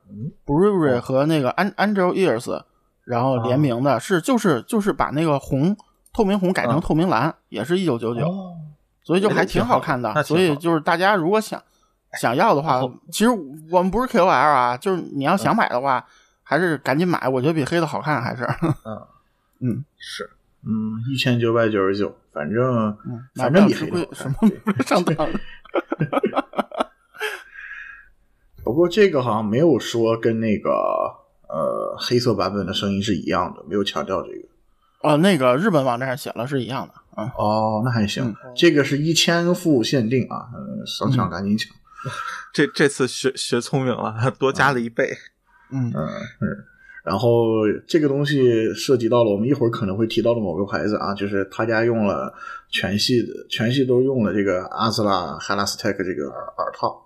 [0.45, 2.63] Brewery 和那个 An Angel Ears，
[3.05, 5.75] 然后联名的是就是就是把那个红
[6.13, 8.31] 透明红改成透明蓝，也是一九九九，
[9.03, 10.23] 所以就还挺好看的。
[10.23, 11.63] 所以就是大家如果想
[12.21, 13.31] 想要的话，其实
[13.71, 16.07] 我们不是 KOL 啊，就是你要想买的话，
[16.43, 18.45] 还是赶紧买，我觉得比黑的好看，还是
[18.85, 19.07] 嗯。
[19.61, 19.85] 嗯。
[19.97, 20.31] 是。
[20.69, 22.97] 嗯，一千九百九十九，反正
[23.37, 24.37] 反正比黑的什么
[24.85, 25.15] 上当。
[28.65, 30.71] 不过这个好像没有说跟那个
[31.49, 34.49] 呃黑色版本的声音是一样的，没有强调这个。
[35.03, 36.95] 哦，那个日本网站上写了是一样的。
[37.17, 38.35] 嗯，哦，那还行。
[38.57, 41.73] 这个是一千副限定啊，嗯，想抢赶紧抢。
[42.53, 45.17] 这这次学学聪明了，多加了一倍。
[45.71, 46.09] 嗯嗯
[46.41, 46.65] 嗯。
[47.07, 52.35] 然后这个东西涉及到了我们一会儿可能会提到的某个牌子啊，就是他家用了
[52.69, 57.01] 全系的，全系都用了这个阿斯拉 a s t e c 这个耳耳套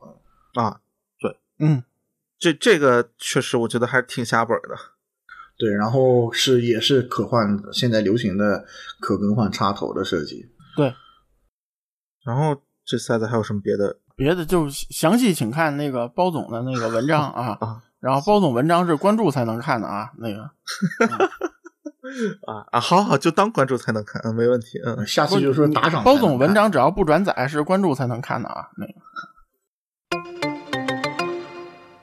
[0.54, 0.80] 啊，
[1.20, 1.82] 对，嗯，
[2.38, 4.74] 这这个确实我觉得还是挺下本的，
[5.58, 8.64] 对，然后是也是可换，现在流行的
[9.00, 10.46] 可更换插头的设计，
[10.78, 10.94] 对，
[12.24, 13.98] 然后这塞子还有什么别的？
[14.16, 17.58] 别的就详细请看那个包总的那个文章啊。
[17.60, 17.82] 啊。
[18.00, 20.42] 然后包总文章是关注才能看的啊，那个
[22.46, 26.02] 啊啊，好好就当关注才能看，嗯，没问题，嗯，下次就说打赏。
[26.02, 28.92] 包总文章只要不转载是关注才能看的啊，那个。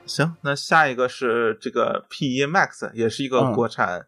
[0.06, 4.06] 行，那下一个是这个 P 一 Max，也是一个国产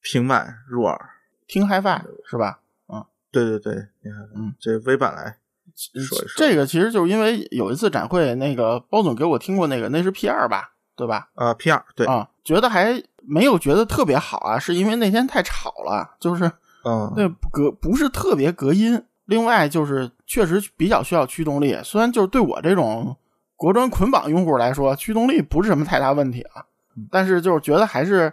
[0.00, 1.10] 平板入耳，
[1.48, 2.60] 听 HiFi 是吧？
[2.86, 5.38] 嗯，对对对，你看，嗯，这微版来
[5.74, 10.71] 说一说，这个其实就是因为有一次展会，那个包总给我听过那个，那是 P 二吧？
[10.94, 11.28] 对吧？
[11.34, 16.50] 呃，P 二对啊，觉得还没有觉得特别好啊，是因为那天太吵了，就是
[16.84, 19.02] 嗯，那隔不是特别隔音。
[19.26, 23.16] 另外就是确实比较需要驱动力，虽然就是对我这种
[23.56, 26.66] 国专捆绑用户来说，驱动力不是什么太大问题啊，
[27.10, 28.30] 但是就是觉得还是，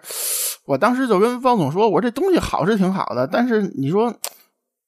[0.65, 4.13] 我当时就跟方总说，我这东西好是挺好的，但是你说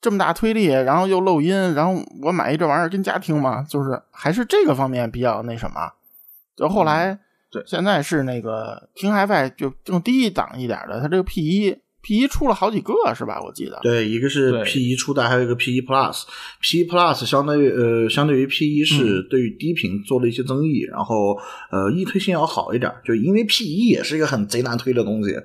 [0.01, 5.91] 这么大推力，然后又漏音，然后我买一这玩意儿跟家听嘛，就是还是这个方面比较那什么。
[6.55, 7.19] 就后来。
[7.51, 13.39] 对，现在是那个听 HiFi 就更低档一点的，它这个 P 一 P 一出了好几个是吧？
[13.39, 13.77] 我记得。
[13.83, 21.37] 对，一个是 P 一初代，还有一个 P 一 Plus，P 一 Plus 相当于呃相对于 P 一是对于低频做了一些增益，然后
[21.69, 25.35] 呃易推性要好一点，就因为 P 一也是一个很贼难推的东西，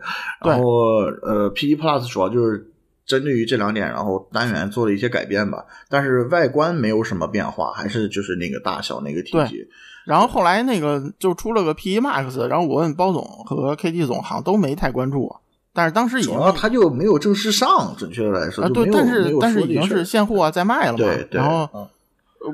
[0.44, 2.72] 然后呃 P 一 Plus 主要就是
[3.04, 9.66] 针对于这两点，然后单元做了一些改变吧，但是外观没有什么变化，还是就是那个大小那个体积。
[10.06, 15.34] 然后后来那个就出了个 P E Max，然后我问包总和 KT 总，好像都没太关注。
[15.72, 20.98] 但是当时已经他就没有正式上，准确的来说啊，对，但是但是已经是现货啊，在卖了嘛。
[20.98, 21.40] 对对。
[21.40, 21.68] 然后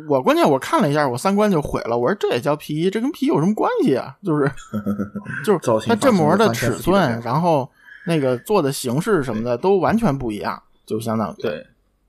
[0.09, 1.97] 我关键我看了一下，我三观就毁了。
[1.97, 4.17] 我说这也叫 P1，这跟 P 有什么关系啊？
[4.25, 4.51] 就是
[5.45, 7.71] 就是它振膜的尺寸，然后
[8.07, 11.67] 那个做的形式什么的都完全不一样，就相当于对，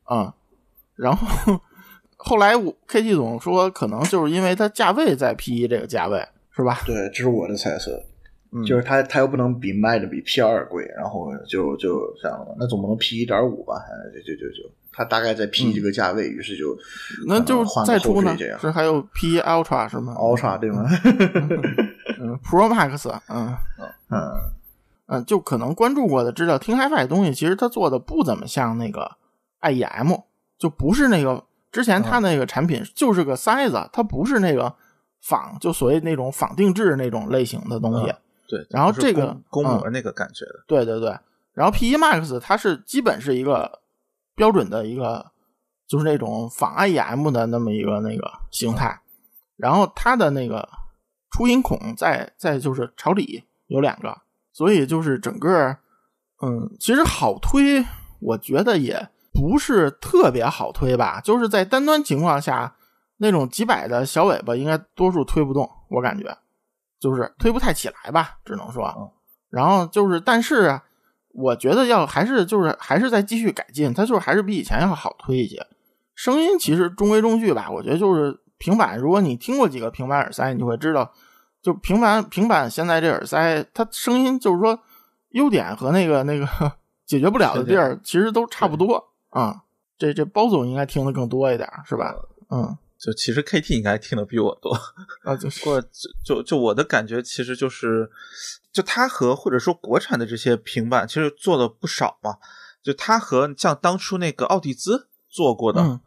[0.09, 0.31] 嗯，
[0.95, 1.59] 然后
[2.23, 6.79] 后来我 KT 总说，可能就是因为它价位在 P 一这个价位，是吧？
[6.85, 7.91] 对，这是我的猜测。
[8.55, 13.81] 嗯就是它，它又不能比卖的比 P 二贵，然后就就这样了，那总不能 P 一点五吧？
[14.13, 16.77] 就就就就，它大概在 P 这个价位，于是就
[17.27, 20.87] 那就是再出呢是还有 P 一 Ultra 是吗？Ultra 对吗？
[22.19, 23.57] 嗯，Pro Max，嗯
[24.11, 24.31] 嗯，
[25.07, 29.09] 嗯，就可能关注过的知道，听 HiFi 东西其实它做的不怎么像那个
[29.61, 30.21] IEM，
[30.59, 34.73] 就不是那个之前它那个产品就是个塞子，它不是那个
[35.21, 38.13] 仿，就所谓那种仿定制那种类型的东西。
[38.47, 41.17] 对，然后这个嗯公公模那个感觉的，对对对，
[41.53, 43.79] 然后 P 一 Max 它是基本是一个
[44.35, 45.31] 标准的一个，
[45.87, 49.01] 就是那种仿 IEM 的那么一个那个形态，
[49.57, 50.69] 然后它的那个
[51.31, 54.15] 出音孔在在就是朝里有两个，
[54.51, 55.75] 所以就是整个
[56.43, 57.83] 嗯，其实好推，
[58.19, 62.75] 我觉得也不是特别好推吧，就是在单端情况下，
[63.17, 66.37] 那种几百的小尾巴应该多数推不动，我感觉
[66.99, 69.11] 就是推不太起来吧，只能说。
[69.49, 70.83] 然后就是，但是啊，
[71.33, 75.65] 我觉得要还是就是还是在继续改进，它就是还是比以前要好推一些。
[76.15, 81.11] 声音其实中规中矩吧，我觉得就是平板，如果你听过几个平板耳塞，你就会知道，
[81.61, 84.79] 就平板平板现在这耳塞，它声音就是说
[85.29, 86.47] 优点和那个那个
[87.05, 89.63] 解决不了的地儿，其实都差不多啊、
[89.97, 92.15] 这这包总应该听的更多一点，是吧？
[92.49, 94.71] 嗯，就其实 KT 应该听的比我多，
[95.23, 95.89] 啊，就是不过就
[96.23, 98.09] 就就我的感觉，其实就是，
[98.71, 102.37] 就它和或者说国产的这些平板，其实做的不少嘛。
[102.83, 105.99] 就它和像当初那个奥迪兹做过的，嗯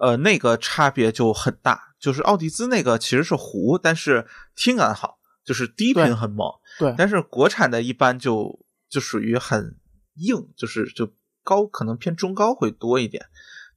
[0.00, 1.94] 呃，那个差别就很大。
[1.98, 6.46] 就是奥迪兹那个其实是糊，但是听感好，就是低频很猛。
[6.78, 8.58] 对，但是国产的一般就
[8.88, 9.76] 就属于很
[10.16, 11.10] 硬，就是就
[11.46, 13.24] 高，可能偏中高会多一点。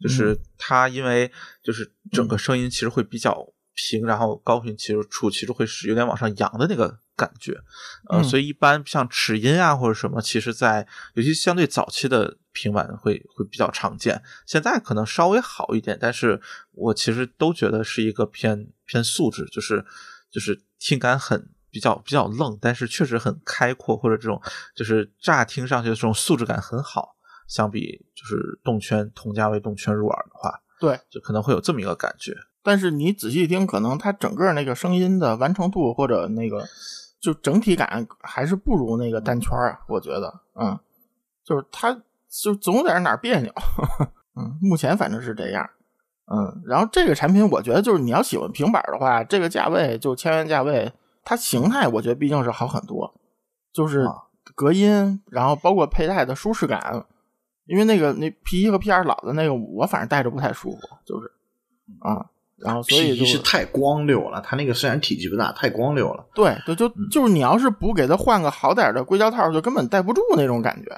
[0.02, 7.52] 就是它因为就是整个声音其实会比较平，然后高频其实处其实会是有点往上扬的那个感觉，
[8.10, 19.86] 呃，嗯所以一般像齿音啊或者什么，其实在尤其相对早期的平板会会比较常见，现在可能稍微好一点，但是我其实都觉得是一个偏偏素质，就是
[20.32, 21.50] 就是听感很。
[21.72, 24.42] 比较比较愣，但是确实很开阔，或者这种
[24.76, 27.16] 就是乍听上去的这种素质感很好。
[27.50, 32.34] 相比就是动圈同价位动圈入耳的话，对，就可能会有这么一个感觉。
[32.62, 36.64] 但是你仔细听，可能它整个那个声音的完成度或者那个
[37.20, 40.80] 就整体感还是不如那个单圈啊，我觉得，嗯，
[41.44, 43.52] 就是它就总有点哪儿别扭，
[44.38, 45.68] 嗯，目前反正是这样，
[46.32, 53.12] 嗯，然后这个产品我觉得就是你要喜欢平板的话，这个价位就千元价位，它形态我觉得毕竟是好很多，
[53.74, 54.06] 就是
[54.54, 57.06] 隔音，然后包括佩戴的舒适感。
[57.70, 61.32] 因为那个那 P 一和 P 二老的那个，我反正戴着不太舒服，就是
[62.00, 62.26] 啊，
[62.58, 66.26] 然后所以就一是太光溜了，它那个虽然体积不大，太光溜了。
[66.34, 70.92] 对对，就就是你要是不给它换个好点的硅胶套，就根本戴不住那种感觉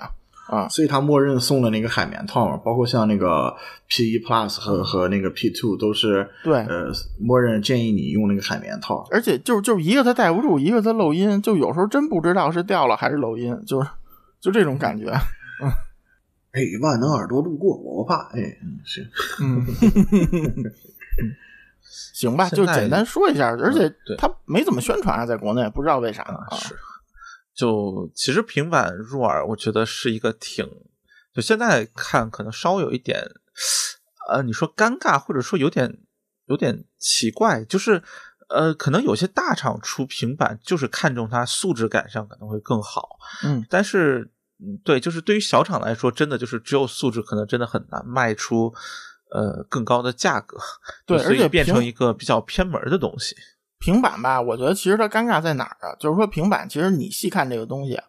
[0.48, 0.70] 啊。
[0.70, 3.54] 所以它默认送的那个海绵套嘛，包括像那个
[3.90, 9.06] P 一 Plus 和和那个 P two 都是对呃，默认建议你用那个海绵套。
[9.12, 13.90] 而且就就一个它戴不住，一个它漏音，就有时候真不知道是掉了还是漏音，就是
[14.40, 15.06] 就这种感觉。
[16.52, 18.28] 哎，万能耳朵路过，我不怕。
[18.34, 19.10] 哎，嗯，行，
[19.40, 19.66] 嗯，
[22.14, 26.46] 行吧，就简单说一下，而且对它没怎么宣传啊，在国内不知道为啥啊。
[26.58, 26.76] 是，
[27.56, 30.68] 就其实平板入耳，我觉得是一个挺，
[31.34, 33.24] 就现在看可能稍微有一点，
[34.30, 36.00] 呃，你说尴尬，或者说有点
[36.48, 38.04] 有点奇怪，就是
[38.50, 44.30] 呃，可能有些大厂出平板就是看重它素质感上可能会更好，嗯，但是。
[44.62, 48.72] 嗯，对，就是对于小厂来说，真的就是只有素质，可能真的很难卖出
[49.32, 50.58] 呃更高的价格，
[51.06, 53.36] 对，而且变成一个比较偏门的东西。
[53.80, 55.96] 平板吧，我觉得其实它尴尬在哪儿啊？
[56.00, 58.00] 就是说平板其实你细看这个东西，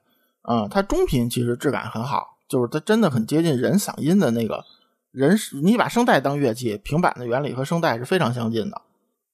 [0.47, 4.63] 嗯，它中频其实质感很好，就是它真的很接近人嗓音的那个
[5.11, 8.83] 人，你把声带当乐器，平板的原理和声带是非常相近的，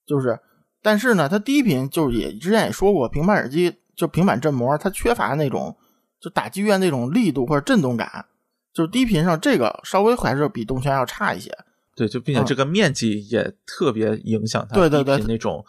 [0.06, 0.38] 就是，
[0.80, 5.76] 但是呢，它低频就是也之前也说过，平板耳机就平板振膜它缺乏那种
[6.20, 8.26] 就打击乐那种力度或者震动感，
[8.72, 11.50] 就是低频上这个稍微还是比动圈要差一些。
[11.94, 15.64] 对，就并且嗯这个面积也特别影响它对对对低频那种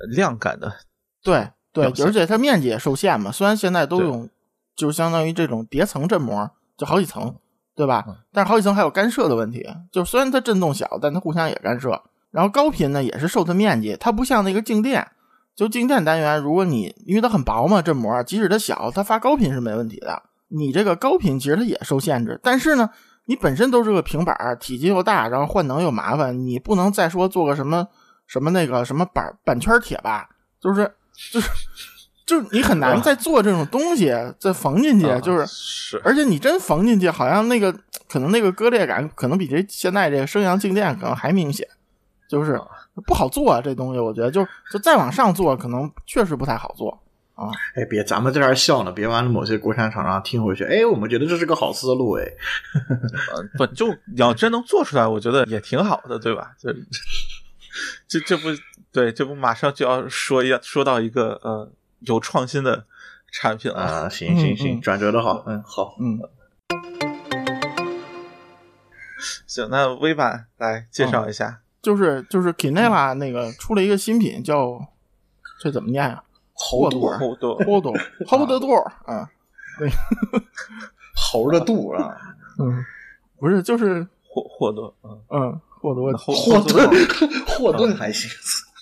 [0.00, 0.72] 呃量感的。
[1.22, 3.30] 对对而且它面积也受限嘛。
[3.30, 4.28] 虽然现在都用，
[4.74, 7.36] 就相当于这种叠层振膜，就好几层，
[7.76, 8.04] 对吧？
[8.08, 9.68] 嗯但是好几层还有干涉的问题。
[9.92, 12.02] 就虽然它震动小，但它互相也干涉。
[12.30, 15.06] 然后高频呢，也是受它面积，它不像那个静电，
[15.58, 20.22] 就静电单元，如果你因为它很薄嘛，振膜，即使它小，它发高频是没问题的。
[20.50, 22.88] 你这个高频其实它也受限制，但是呢，
[23.24, 27.88] 你本身都是个平板儿，体积又大，然后换能又麻烦，你不能再说做个什么
[28.28, 30.28] 什么那个什么板板圈铁吧，
[30.60, 30.88] 就是
[31.32, 31.50] 就是
[32.24, 37.74] 就是你很难再做这种东西，再缝进去，啊就是是而且你真缝进去，好像那个
[38.08, 41.66] 可能那个割裂感可能比这现在这个升阳静电可能还明显，
[42.30, 42.60] 就是
[43.06, 46.90] 不好做啊，这东西我觉得就就再往上做，可能确实不太好做
[47.34, 47.50] 啊。
[47.74, 52.24] 哎，别，咱们在这儿笑呢，别完了某些国产厂商听回去，哎，我们觉得这是个好思路，哎，
[53.34, 56.52] 呃不就你要真能做出来，我觉得也挺好的，对吧？
[56.58, 56.74] 这
[58.08, 58.48] 这这不
[58.90, 61.70] 对，这不马上就要说一说到一个呃
[62.00, 62.84] 有创新的
[63.32, 63.78] 产品了。
[63.78, 66.18] 啊，行行嗯行，嗯转折的好，嗯，好，嗯，
[69.46, 71.60] 行，那微版来介绍一下。
[71.88, 74.78] 就是就是 Kinela 那个出了一个新品叫
[75.58, 76.22] 这怎么念啊？
[76.52, 77.86] 猴肚后头 Hold
[78.26, 79.30] Hold Door 啊，
[81.16, 82.14] 猴的肚啊，
[82.58, 82.84] 嗯，
[83.38, 87.06] 不是就是霍霍多，嗯，嗯霍多霍霍顿顿，
[87.46, 88.28] 霍顿还行，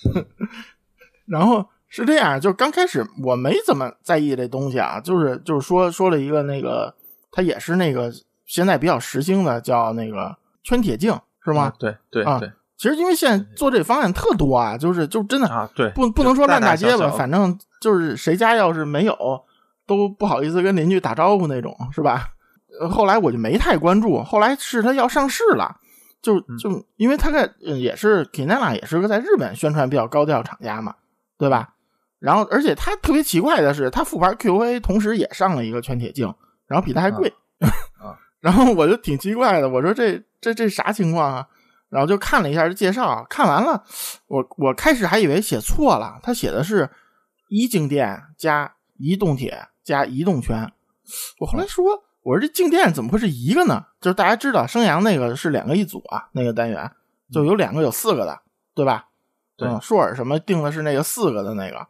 [1.27, 6.93] 然后是这样，就刚开始我没怎么在意这东西啊，就是就是说说了一个那个，
[7.31, 8.11] 它也是那个
[8.45, 11.71] 现在比较时兴的，叫那个圈铁镜是吗？
[11.79, 19.17] 对对啊对其实因为现在做这方案特多啊，就是就真的啊，对，不不能说烂大街吧，反正就是谁家要是没有，
[19.87, 22.27] 都不好意思跟邻居打招呼那种，是吧？
[22.79, 25.77] 呃后来我就没太关注，后来是他要上市了，
[26.21, 30.93] 就嗯就因为他在呃也是 Kinela 也是个在日本宣传比较高调厂家嘛，
[31.39, 31.69] 对吧？
[32.19, 36.31] 然后而且他特别奇怪的是，他复牌 QA 同时也上了一个全铁镜，
[36.67, 37.31] 然后比它还贵，
[37.99, 41.47] 啊 然后我就挺奇怪的，我说这这这啥情况啊？
[41.89, 43.83] 然后就看了一下这介绍，看完了，
[44.27, 46.89] 我我开始还以为写错了，他写的是
[47.49, 50.71] 一静电加移动铁加移动圈。
[51.39, 51.85] 我后来说，
[52.23, 53.85] 我说这静电怎么会是一个呢？
[54.01, 56.91] 就是大家知道升阳那个是两个一组啊，那个单元
[57.31, 58.41] 就有两个有四个的，
[58.75, 59.05] 对吧？
[59.55, 61.87] 对嗯，硕尔什么定的是那个四个的那个，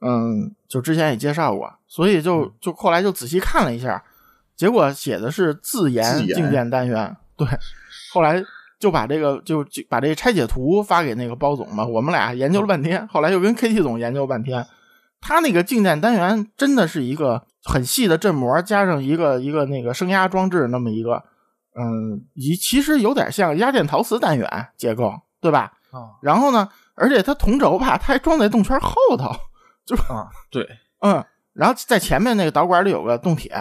[0.00, 4.02] 嗯，就之前也介绍过，所以就就后来就仔细看了一下，
[4.56, 7.46] 结果写的是自研自研静电单元，对，
[8.12, 8.42] 后来
[8.78, 14.66] 就把这个就就把这个拆解图发给那个包总嘛，我们俩研究了半天，后来又跟 KT 总研究了半天，
[15.20, 21.24] 他那个静电单元真的是一个很细的振膜，加上一个一个那个升压装置那么一个，
[21.78, 25.72] 嗯，以其实有点像压电陶瓷单元结构，对吧？
[25.90, 29.34] 啊然后呢，而且它同轴吧，它还装在动圈后头，
[29.86, 30.68] 就啊，对，
[31.00, 31.24] 嗯，
[31.54, 33.54] 然后在前面那个导管里有个动铁，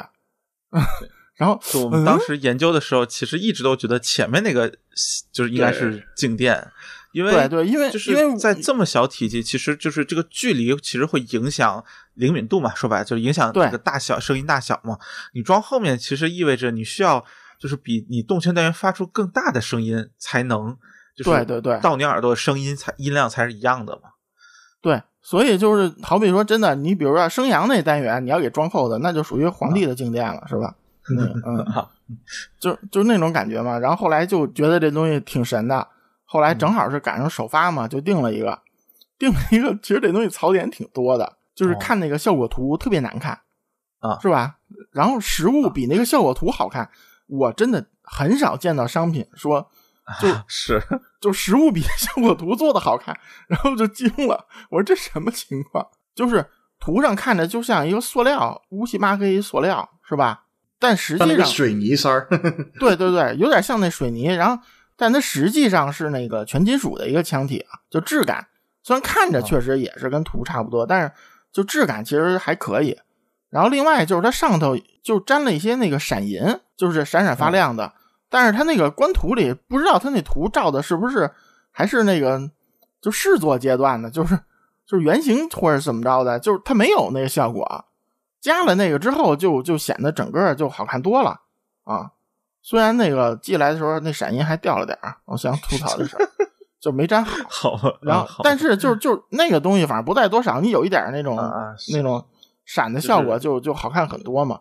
[1.37, 4.71] 然后就我们当时研究的时候，其实一直都觉得前面那个
[5.31, 6.65] 就是应该是静电，
[7.11, 11.83] 因为对对，因为就是在这么小体积，其实就是这个距离其实会影响
[12.13, 14.97] 灵敏度嘛，说白了就是影响这个大小声音大小嘛。
[15.33, 17.25] 你装后面其实意味着你需要
[17.59, 20.77] 就是比你动圈单元发出更大的声音才能，
[21.17, 24.11] 就是对对对到你耳朵的声音才音量才是一样的嘛。
[24.81, 30.75] 对，所以就是好比说，真的，你比如说升阳那单元，你要给装后的，那就属于皇帝的静电了，是吧？
[31.09, 31.91] 嗯嗯，好，
[32.59, 33.77] 就就那种感觉嘛。
[33.77, 35.87] 然后后来就觉得这东西挺神的，
[36.23, 38.59] 后来正好是赶上首发嘛，就定了一个，
[39.19, 39.77] 定了一个。
[39.81, 43.39] 其实这东西槽点挺多的，就是哦看那个效果图特别难看
[43.99, 44.57] 啊是吧？
[44.91, 46.89] 然后实物比那个效果图好看，
[47.27, 49.69] 我真的很少见到商品说
[50.21, 50.81] 就是
[51.21, 53.15] 就实物比 效果图做的好看，
[53.47, 55.87] 然后就惊了，我说这什么情况？
[56.15, 56.45] 就是
[56.79, 60.44] 图上看着就像一个塑料乌漆嘛黑塑料是吧？
[60.79, 62.27] 但实际上水泥塞儿，
[62.79, 64.61] 对对对，有点像那水泥，然后
[64.97, 68.47] 但它实际上是那个全金属的一个腔体啊，就质感
[68.83, 71.11] 虽然看着确实也是跟图差不多，但是
[71.51, 72.97] 就质感其实还可以。
[73.49, 76.41] 然后另外就是它上头就沾了一些那个闪银，
[76.75, 77.93] 就是闪闪发亮的，
[78.29, 81.31] 但是它那个官图里不知道它那图照的是不是
[81.71, 82.51] 还是那个
[83.01, 84.37] 就试做阶段的，就是
[84.85, 87.85] 就是原型或者怎么着的，就是它没有那个效果。
[88.45, 91.41] 加了那个之后就，就显得整个就好看多了
[91.83, 92.11] 啊。
[92.61, 96.29] 虽然那个寄来的时候那闪银还掉了点儿，我想吐槽这事儿，
[96.79, 97.33] 就没粘好。
[97.49, 101.35] 好，然后啊，但是就是就是那个东西，反正不带多少，你有一点那种、
[101.91, 102.23] 那种
[102.65, 104.59] 闪的效果就，就好看很多嘛。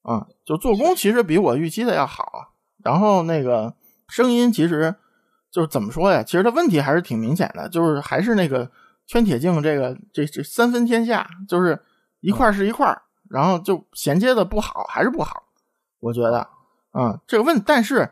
[0.00, 2.48] 啊，就做工其实比我预期的要好啊。
[2.82, 3.74] 然后那个
[4.08, 4.94] 声音其实
[5.50, 6.22] 就是怎么说呀？
[6.22, 8.70] 其实它问题还是挺明显的，就是还是那个
[9.06, 11.78] 圈铁镜这个这这三分天下，就是
[12.20, 15.44] 一块儿是一块儿，然后就衔接的不好，还是不好。
[16.00, 16.48] 我觉得，
[16.92, 18.10] 嗯，这个问，但是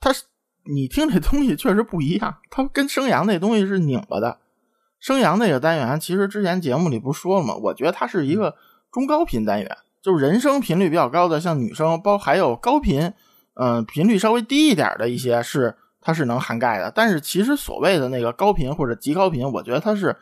[0.00, 0.24] 它是
[0.72, 4.38] 你听这东西确实不一样，它跟升阳那东西是拧巴的。
[5.00, 7.54] 升阳那个单元，其实之前节目里不是说了吗？
[7.54, 8.54] 我觉得它是一个
[8.92, 13.12] 中高频单元，就是人声频率比较高的，像女生，包还有高频，
[13.54, 16.92] 嗯，频率稍微低一点的一些是它是能涵盖的。
[16.94, 20.14] 但是其实所谓的那个高频或者极高频，我觉得它是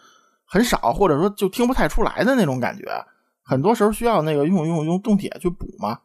[0.47, 2.85] 很少，或者说就听不太出来的那种感觉。
[3.51, 5.99] 很多时候需要那个用用用动铁去补嘛，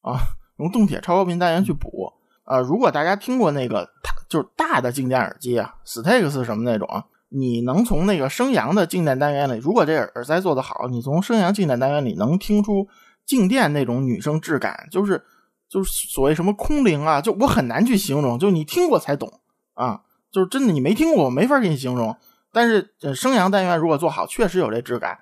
[0.00, 0.18] 啊，
[0.58, 2.12] 用动铁超高频单元去补。
[2.42, 3.88] 啊，如果大家听过那个
[4.28, 7.04] 就是大的静电耳机啊，Stax 什么那种。
[7.28, 12.88] 你能从那个声扬的静电单元里，如果这耳塞做得好，你从声扬静电单元里能听出
[13.24, 15.22] 静电那种女声质感，就是
[15.68, 19.30] 就是所谓什么空灵啊，就我很难去形容，就你听过才懂
[19.74, 20.00] 啊，
[20.32, 22.16] 就是真的你没听过，我没法给你形容。
[22.50, 25.20] 但是声扬单元如果做好，确实有这质感。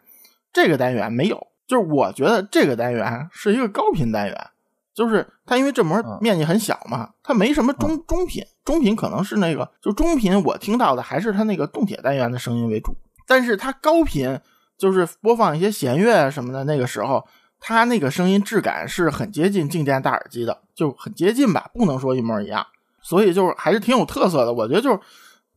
[0.53, 4.50] 这个单元没有，就是我觉得这个单元是一个高频单元。
[4.94, 12.96] 就是它，因为这膜面积很小嘛，它没什么中中频，中频可能是那个，就中频我听到的还是它那个动铁单元的声音为主，
[13.26, 14.40] 但是它高频
[14.78, 17.22] 就是播放一些弦乐什么的，那个时候
[17.60, 22.66] 它那个声音质感是很接近静电大耳机的，就很接近吧，不能说一模一样，
[23.02, 24.98] 所以就是还是挺有特色的，我觉得就是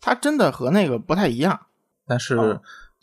[0.02, 1.58] 它真的和那个不太一样，
[2.06, 2.60] 但是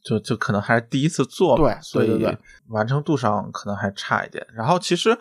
[0.07, 2.25] 就就可能还是第一次做，对，所以
[2.69, 5.19] 完成度上可能还差一点，然后其实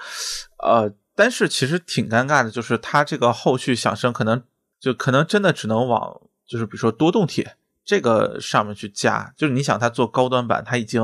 [0.59, 0.93] 呃。
[1.17, 4.43] 但是其实挺尴尬的，就是它这个后续响声可能
[4.81, 7.55] 就可能真的只能往就是比如说多动铁
[7.85, 11.01] 这个上面去加，就是你想它做高端版，它已经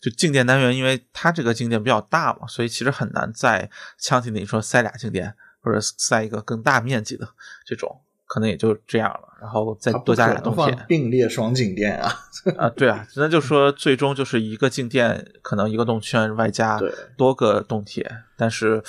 [0.00, 7.28] 就静电单元，因为它这个静电比较大嘛，所以其实很难在腔体里说塞俩静电或者塞一个更大面积的
[7.66, 8.00] 这种。
[8.32, 12.08] 可能也就这样了，然后再多加俩动铁，并列双静电啊
[12.56, 16.80] 啊，对啊，那就说最终就是一个静电，可能一个动圈外加
[17.16, 18.80] 多个动铁，但是，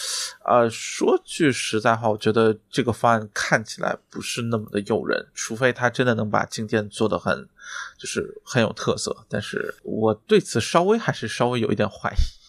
[0.45, 7.49] 呃，说句实在话，我觉得这个方案看起来不是那么的诱人，除非他真的能把静电做得很，
[7.97, 12.40] 就是很有特色，但是我对此稍微还是稍微有一点怀疑。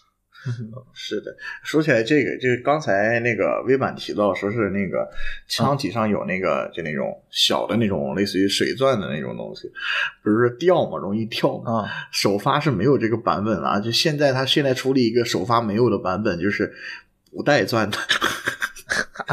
[0.92, 5.08] 是的，说起来这个，就是刚才那个微版提到，说是那个
[5.46, 9.70] 腔体上有那个就那种小的那种类似于水钻的那种东西，
[10.20, 11.88] 不是说掉嘛，容易跳嘛。
[12.10, 16.72] 首发是没有这个版本了，就现在他现在出了一个首发没有的版本，就是
[17.30, 17.96] 不带钻的。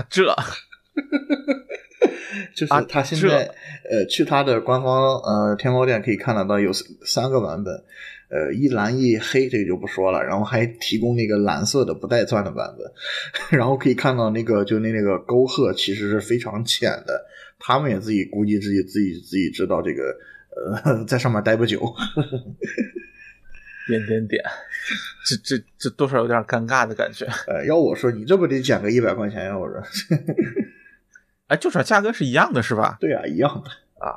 [0.09, 0.23] 这，
[2.55, 3.49] 就是他现在
[3.89, 7.83] 呃，去他的官方呃天猫店可以看得到有三个版本。
[8.29, 10.23] 呃，一蓝一黑，这个就不说了。
[10.23, 12.91] 然后还提供那个蓝色的不带钻的版本，
[13.59, 17.25] 然后可以看到那个就那那个沟壑其实是非常浅的。
[17.59, 20.15] 他们也自己估计自己自己自己知道这个，
[20.85, 21.81] 呃， 在上面待不久。
[23.87, 24.39] 点点点，
[25.25, 27.25] 这这这多少有点尴尬的感觉。
[27.47, 29.57] 呃，要我说，你这不得减个一百块钱呀？
[29.57, 29.81] 我说，
[31.47, 32.97] 哎，就是价格是一样的，是吧？
[33.01, 33.71] 对啊，一样的
[34.05, 34.13] 啊。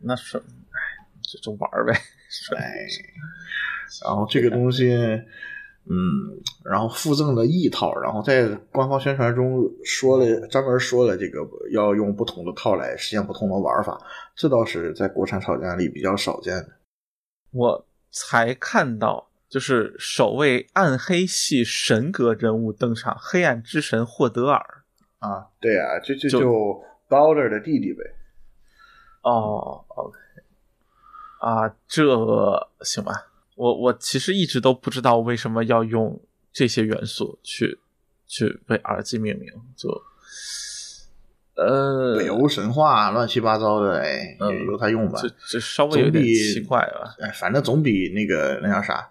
[0.00, 0.42] 那是，
[1.34, 1.92] 哎，这就玩呗。
[2.56, 2.86] 哎，
[4.04, 5.94] 然后这个东西，嗯，
[6.64, 11.40] 然后附赠了一套，然后在官方宣传中说了，专门说了这个
[11.72, 14.00] 要用不同的套来实现不同的玩法，
[14.34, 16.68] 这倒是在国产厂家里比较少见的。
[17.52, 24.84] 我才看到，就是首位暗黑系神格人物登场，黑暗之神霍德尔
[25.18, 26.40] 啊，对啊，就就就
[27.08, 28.02] Bowler 的弟弟呗。
[29.22, 30.18] 哦，OK。
[31.44, 32.02] 啊，这
[32.80, 33.26] 行吧。
[33.54, 36.18] 我我其实一直都不知道为什么要用
[36.50, 37.78] 这些元素去
[38.26, 39.90] 去为耳机命名，就
[41.56, 44.34] 呃北欧神话乱七八糟的，哎，
[44.66, 45.20] 由他用吧。
[45.20, 47.14] 这这稍微有点奇怪吧？
[47.20, 49.10] 哎，反正总比那个那叫啥，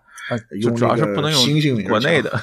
[0.59, 2.41] 就主要是不能用国内的啊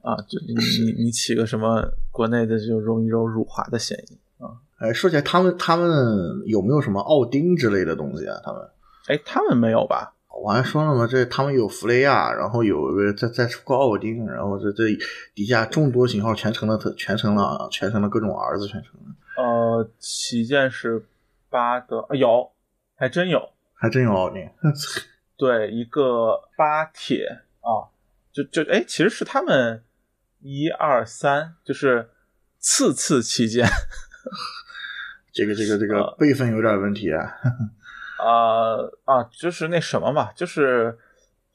[0.00, 4.58] 啊，就你你你起个什么国内的，就容易有辱华的嫌疑啊。
[4.78, 8.40] 哎，说起来，他们他们有没有什么奥丁之类的东西啊？
[8.44, 8.62] 他们，
[9.08, 10.14] 哎，他们没有吧？
[10.40, 14.84] 我还说了嘛，这他们有弗雷亚，然后有个再再出个奥丁，然后这这
[15.34, 19.42] 底下众多型号全成了全成了全成了各种儿子全成了。
[19.42, 21.04] 呃，旗舰是
[21.50, 22.52] 巴德，有，
[22.94, 24.48] 还真有，还真有奥丁。
[25.36, 27.26] 对，一个巴铁
[27.60, 27.90] 啊，
[28.32, 29.82] 就就哎，其实是他们
[30.40, 32.10] 一二三，就是
[32.60, 33.66] 次次旗舰。
[35.32, 37.34] 这个这个这个辈分有点问题啊！
[38.18, 38.74] 啊
[39.04, 40.98] 啊，就是那什么嘛，就是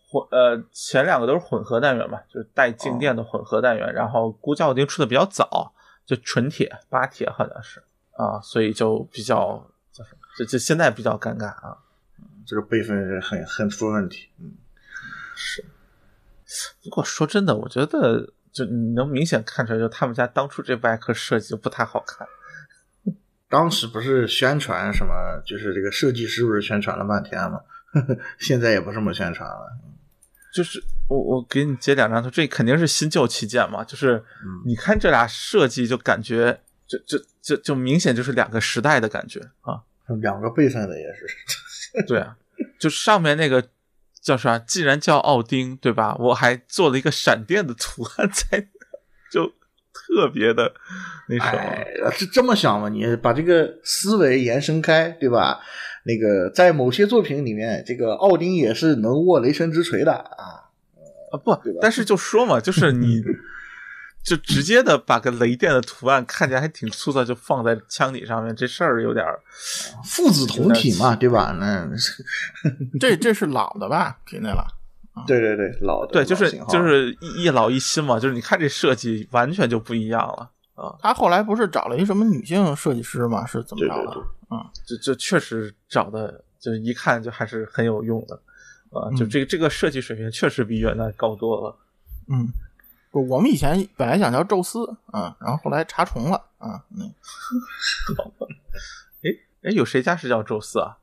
[0.07, 5.73] 混呃前两个都是混合单元嘛，就是带静电的混合单元，然后估计奥丁出的比较早，
[6.05, 11.77] 就纯铁八铁好像是啊，所以就比较叫什么，就就现在比较尴尬啊，
[12.45, 14.53] 这个辈分很很出问题，嗯，
[15.35, 15.65] 是。
[16.83, 22.25] 不过说真的，我觉得就你能明显看出来，就他们家当初这外壳设计就不太好看。
[23.53, 25.13] 当时不是宣传什么，
[25.45, 27.61] 就是这个设计师不是宣传了半天吗？
[28.39, 29.77] 现在也不这么宣传了。
[30.51, 39.83] 就是我我给你截两张图，这肯定是新旧旗舰嘛，就是嗯你看这俩设计就感觉就就就就明显就是两个时代的感觉啊，
[40.19, 41.27] 两个备份的也是。
[42.07, 42.35] 对啊，
[42.79, 43.69] 就上面那个
[44.19, 44.57] 叫啥？
[44.57, 46.15] 既然叫奥丁，对吧？
[46.17, 48.67] 我还做了一个闪电的图案在，
[49.31, 49.53] 就
[49.93, 50.73] 特别的
[51.29, 51.57] 那什么。
[51.59, 51.87] 哎，
[52.17, 55.59] 这这么想嘛，你把这个思维延伸开，对吧？
[56.05, 60.67] 那个在某些作品里面，这个奥丁也是能握雷神之锤的啊。
[61.31, 63.23] 啊不对吧，但是就说嘛，就是你
[64.23, 69.25] 就直接的把个雷电的图案看起来还挺粗糙，就放在枪底上面，这事儿有点
[70.03, 71.55] 父子同体嘛，对吧？
[71.59, 71.89] 那
[72.99, 74.17] 这这是老的吧？
[74.29, 74.65] 给那了。
[75.27, 83.45] 对对对，老的对，就是就是一一老一新嘛，就是你看这设计完全就不一样了啊，他后来不是找了一什么女性设计师嘛？
[83.45, 84.05] 是怎么着的？
[84.05, 84.23] 对对对。
[84.85, 88.35] 就就确实找的就一看就还是很有用的
[88.91, 89.29] 啊，就嗯。
[89.29, 91.75] 这个这个设计水平确实比原来高多了。
[92.27, 92.47] 嗯，
[93.11, 97.13] 不，我们以前本来想叫宙斯，啊，然后后来查重了，啊，嗯，
[99.63, 100.97] 哎，有谁家是叫宙斯啊？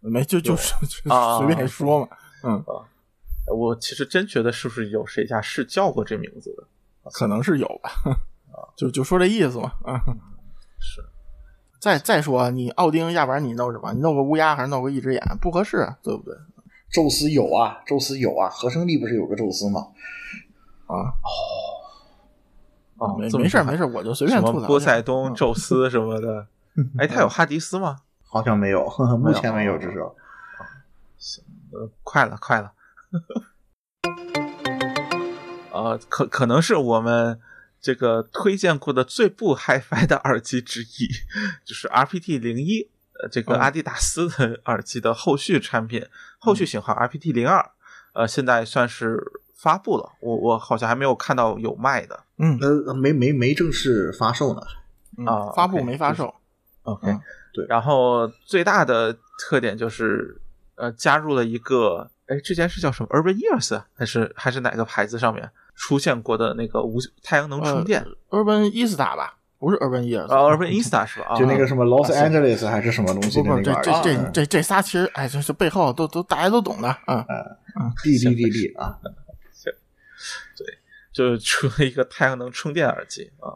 [0.00, 2.08] 没就就是就啊随便说嘛，
[2.42, 2.62] 嗯，
[3.46, 6.64] 我其实真觉得是不是有谁家是叫过这名字的？
[7.12, 7.90] 可能是有吧，
[8.76, 10.00] 就就说这意思嘛，啊，
[10.80, 11.04] 是。
[11.78, 13.92] 再再说你奥丁，要不然你弄什么？
[13.92, 15.20] 你弄个乌鸦还是弄个一只眼？
[15.40, 16.34] 不合适，啊对不对？
[16.90, 19.88] 宙斯有啊，宙斯有啊，合生力不是有个宙斯吗？
[20.86, 21.12] 啊，
[22.96, 24.60] 哦，没这么说没事没事，我就随便什吐槽。
[24.60, 26.46] 么波塞冬、宙斯什么的。
[26.98, 27.98] 哎，他有哈迪斯吗？
[28.22, 30.14] 好像没有，呵 呵目前没有，至少。
[31.72, 32.72] 呃，快了，快了。
[35.72, 37.40] 呃， 可可能是我们
[37.80, 41.08] 这个推荐过的最不 HiFi 的耳机之一，
[41.64, 42.88] 就是 RPT 零一，
[43.20, 46.06] 呃，这个嗯阿迪达斯的耳机的后续产品，
[46.38, 47.70] 后续型号 RPT 零二，
[48.14, 49.22] 呃，现在算是
[49.54, 52.24] 发布了，我我好像还没有看到有卖的。
[52.38, 54.60] 嗯呃，没没没正式发售呢。
[55.16, 56.34] 嗯啊发布没发售
[56.82, 57.20] ，OK，、嗯
[57.52, 60.40] 对然后最大的特点就是，
[60.74, 71.26] 呃，加入了一个，哎，之前是叫什么？Urban Ears 啊还是还是哪个牌子上面出现过的那个无太阳能充电？Urban Ista 吧，不是 Urban Ears，啊、u r b a n Insta 是吧？
[71.28, 72.34] 啊就那个什么 Los 啊是。
[72.34, 77.26] Angeles 还是什么东西不不，的那个这这这这这仨其实，哎，这这背后都都大家都懂的，啊
[78.02, 78.98] ，，D D D D 啊，
[80.56, 80.78] 对
[81.12, 83.52] 就出了一个太阳能充电耳机啊，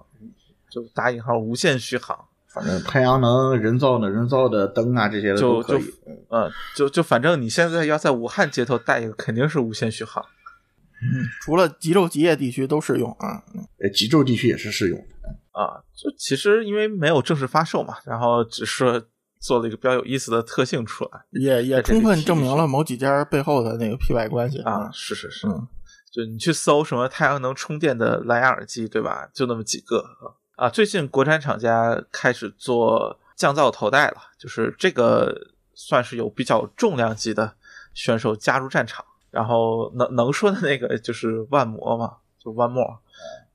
[0.69, 2.28] 就打引号无限续航，
[2.59, 5.95] 反正太阳能、人造的、人造的灯啊这些的就就都可以。
[6.07, 10.25] 嗯呃，就就反正你现在要在武汉街头带一个，肯定是无线续航。
[11.01, 13.43] 嗯除了极昼极夜地区都适用啊。
[13.55, 15.29] 嗯呃，极昼地区也是适用的。
[15.53, 19.05] 啊，就其实因为没有正式发售嘛，然后只是
[19.41, 24.91] 做了一个比较有意思的特性出来也也充分证明了某几家背后的那个 P Y 关系啊，。
[24.93, 25.67] 是是是，嗯
[26.11, 29.29] 就你去搜什么太阳能充电的蓝牙耳机，对吧？
[29.35, 30.35] 就那么几个啊。
[30.73, 37.53] 最近国产厂家开始做降噪头戴了，就是这个算是有比较重量级的
[37.93, 39.05] 选手加入战场。
[39.31, 42.97] 然后能能说的那个就是万魔嘛，就 One More，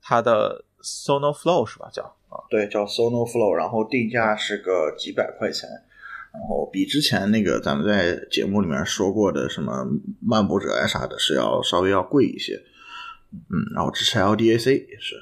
[0.00, 1.90] 它的 Sono Flow 是吧？
[1.92, 5.68] 叫啊，对，叫 Sono Flow，然后定价是个几百块钱，
[6.32, 9.84] 然后比之前那个咱们在节目里面说过的什么
[10.20, 12.62] 漫步者呀啥的，是要稍微要贵一些。
[13.32, 15.16] 嗯，然后支持 LDAC 也是，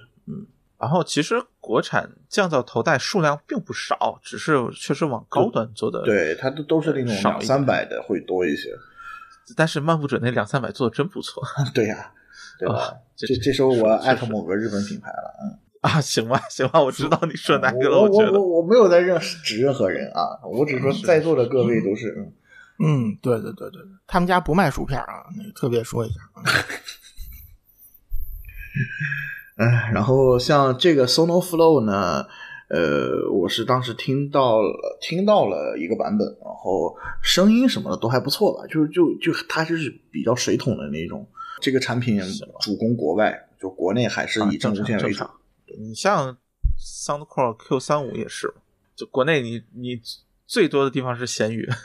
[0.83, 8.71] 然后其实国产降噪头戴数量并不少，只是确实往高端做的。，对，它都都是那种两三百的会多一些。
[9.57, 12.13] 但是漫步者那两三百做的真不错 对呀、
[12.59, 12.75] 对吧？
[12.75, 16.01] 啊这这这时候我艾特某个日本品牌了，嗯，啊！
[16.01, 26.15] 行吧，行吧，我知道你说哪个了，我觉得我我我没有在任指任何人啊，我只是说在座的各位都是，嗯嗯，对对对对，对他们家不卖薯片啊，那个特别说一下。
[29.57, 32.27] 哎，然后像这个 Sono Flow 呢，
[32.69, 41.29] 呃，我是当时听到了听到了一个版本，然后声音什么的都还不错吧，就是就就它就是比较水桶的那种。
[41.61, 42.21] 这个产品
[42.61, 45.25] 主攻国外，就国内还是啊以正无线为主。
[45.79, 46.37] 你像
[47.07, 48.53] SoundCore Q 三五也是，
[48.97, 50.01] 就国内你你
[50.45, 51.69] 最多的地方是闲鱼。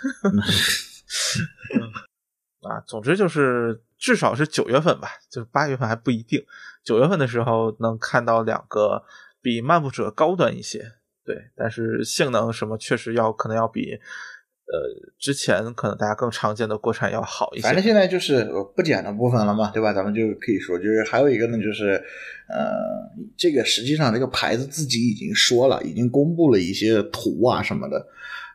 [2.61, 6.43] 啊，总之就是至少是九月份吧，就是八月份还不一定。
[6.88, 9.04] 九月份的时候能看到两个
[9.42, 10.80] 比漫步者高端一些，
[11.26, 17.64] 对，但是性能什么确实要可能要比呃之前可能大家更常见的国产要好一些。
[17.64, 19.92] 反正现在就是不减的部分了嘛，对吧？
[19.92, 22.02] 咱们就可以说，就是还有一个呢，就是
[22.48, 22.72] 呃，
[23.36, 28.08] 这个实际上这个牌子自己已经说了，已经公布了一些图啊什么的，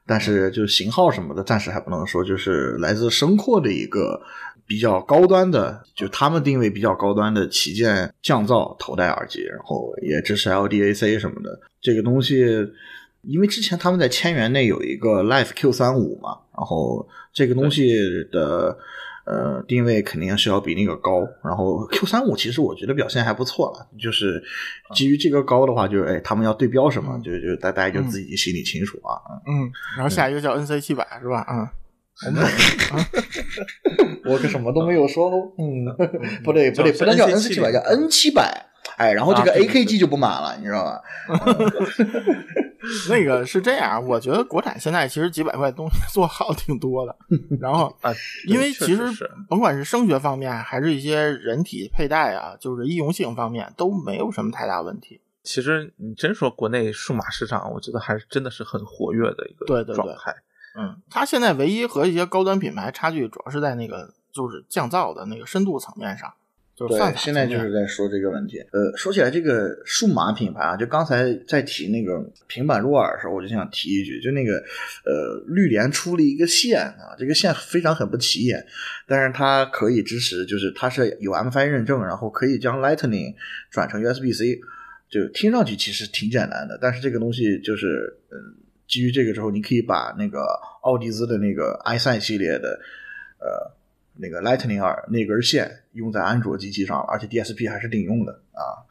[0.07, 4.19] 但是就型号什么的暂时还不能说，就是来自声阔的一个
[4.67, 11.61] 比较高端的，就他们定位比较高端的旗舰降噪头戴耳机，然后也支持 LDAC 什么的。
[11.81, 12.45] 这个东西，
[13.23, 17.91] 因为之前他们在千元内有一个 Life Q 三五嘛，然后这个东西
[18.31, 18.77] 的
[19.25, 21.27] 呃定位肯定是要比那个高。
[21.45, 24.43] 然后 Q 三五其实我觉得表现还不错了，就是
[24.95, 29.21] 基于这个高的话，就是哎他们要对标什么，就就大大家就自己心里清楚啊。
[29.47, 31.47] 嗯，然后下一个叫 NC 七百是吧？
[31.51, 31.69] 嗯。
[34.25, 35.85] 我可什么都没有说哦，嗯，
[36.45, 38.67] 不对不对，不能叫 N 七百，叫 N 七百，
[38.97, 41.03] 哎，然后这个 AKG 就不满了，你知道吧？
[43.09, 47.17] 那个是这样，我觉得国产现在其实几百块东西做好挺多的，
[47.61, 48.13] 然后啊，
[48.49, 49.03] 因为其实
[49.49, 55.21] 甭管是声学方面，还是一些人体佩戴啊，就是易用性方面都没有什么太大问题。
[55.45, 60.33] 其实你真说国内数码市场，我觉得还是真的是很活跃的一个状态。
[60.75, 66.33] 嗯，它现在唯一和一些高端品牌差距，主要是在那个就是降噪的那个深度层面上。
[66.75, 68.59] 对，现在就是在说这个问题。
[68.73, 72.19] 呃，说起来这个数码品牌啊，就刚才在提那个
[72.49, 74.55] 平板入耳的时候，我就想提一句，就那个
[75.05, 78.67] 呃，绿联出了一个线啊，这个线非常很不起眼，
[79.07, 83.35] 但是它可以支持，就是它是有 MFI 认证，然后可以将 Lightning
[83.71, 84.59] 转成 USB-C，
[85.11, 88.62] 就听上去其实挺简单的，但是这个东西就是嗯。
[88.93, 90.45] 基于这个之后，你可以把那个
[90.83, 92.79] 奥迪兹的那个 i s i 系列的
[93.39, 93.73] 呃
[94.17, 98.85] 那个 Lightning 二那根线用在安卓机器上了，而且 DSP 还是顶用的啊。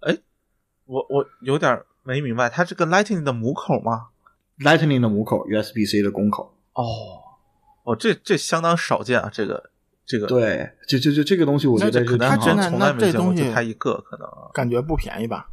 [0.00, 0.16] 哎，
[0.86, 4.06] 我我有点没明白，它这个 Lightning 的母口吗
[4.60, 6.56] ？Lightning 的母口，USB-C 的公口。
[6.72, 6.84] 哦，
[7.84, 9.68] 哦，这这相当少见啊，这个
[10.06, 10.26] 这个。
[10.26, 15.50] 对，就就就这个东西，我觉得它真的那这东西它一个可能感觉不便宜吧。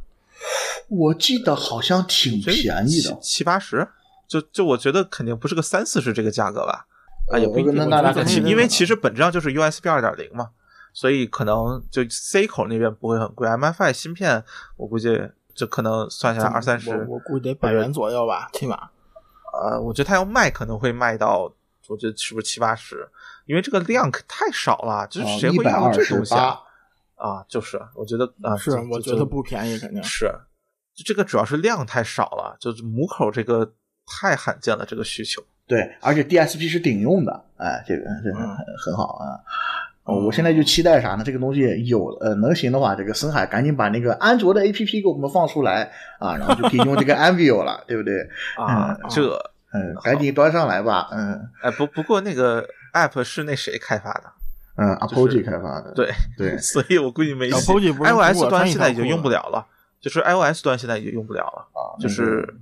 [0.88, 3.88] 我记得好像挺便宜的，七八十，
[4.28, 6.86] 就就我觉得肯定不是个三四十这个价格吧，
[7.32, 10.50] 啊也不一定，因为其实本质上就是 USB 二点零嘛，
[10.92, 14.44] 所以可能就 C 口那边不会很贵，MFI 芯片
[14.76, 15.20] 我估计
[15.54, 18.90] 就可能算下来二三十，我估计得百元左右吧，起码，
[19.60, 21.50] 呃，我觉得它要卖可能会卖到，
[21.88, 23.08] 我觉得是不是七八十，
[23.46, 26.60] 因为这个量太少了，就是谁会用这东西啊？
[27.16, 30.30] 啊，就是我觉得啊，是我觉得不便宜，肯定是。
[30.94, 33.74] 就这个主要是量太少了，就是母口这个
[34.06, 35.42] 太罕见了，这个需求。
[35.66, 39.40] 对，而且 DSP 是顶用的，哎，这个这个很很好啊。
[40.04, 41.24] 我现在就期待啥呢？
[41.24, 45.90] 这个东西有呃能行的话，这个森海赶紧把那个安卓的 APP 给我们放出来
[46.20, 48.20] 啊，然后就可以用这个 Ambio 了，对不对？
[48.56, 49.36] 啊，这
[49.72, 51.50] 嗯，赶紧端上来吧，嗯。
[51.60, 52.64] 哎，不不过那个
[52.94, 54.32] App 是那谁开发的？
[54.76, 55.92] 嗯，Apogee 开发的。
[55.94, 59.66] 对对， 所以我估计没 iOS 端现在已经用不了了。
[60.00, 62.54] 就是 iOS 端现在已经用不了了啊，就是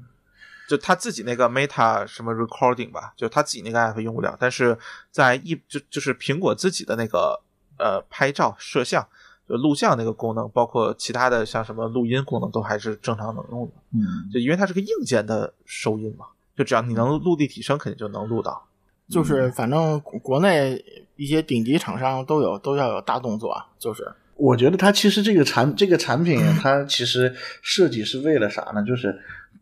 [0.66, 4.78] 就他自己那个 Meta 什么 Recording 吧，就他自己那个 app 用不了，但是
[5.10, 7.38] 在一就就是苹果自己的那个
[7.78, 9.06] 呃拍照摄像
[9.46, 13.72] 就录像那个功能，包括其他的像什么录音功能都还是正常能用的。
[13.92, 18.66] 嗯，就因为它是个硬件的收音嘛，就只要你能录立体声，肯定就能录到。
[19.10, 20.82] 就是反正国内
[21.16, 24.12] 一些顶级厂商都有都要有大动作，就是。
[24.36, 28.82] 我觉得它其实这个产这个产品，它其实设计是为了啥呢？
[28.84, 29.16] 就是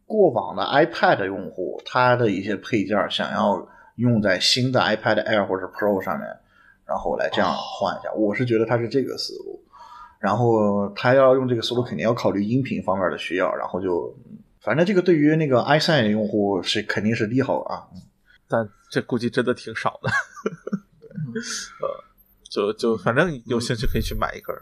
[0.07, 6.27] 过往的 iPad 用户，他的一些配件想要用在新的 iPad Air 或者 Pro 上面，
[6.87, 8.11] 然后来这样换一下。
[8.15, 9.63] 我是觉得它是这个思路。
[10.19, 13.53] 然后他要用这个思路，肯定要考虑音频方面的需要。
[13.57, 14.17] 然后就
[14.61, 17.83] 反正这个对于那个 iSign 用户是肯定是利好啊。
[18.49, 20.09] 但这估计真的挺少的。
[21.81, 22.05] 呃。
[22.53, 24.61] 就就反正有兴趣可以去买一根儿，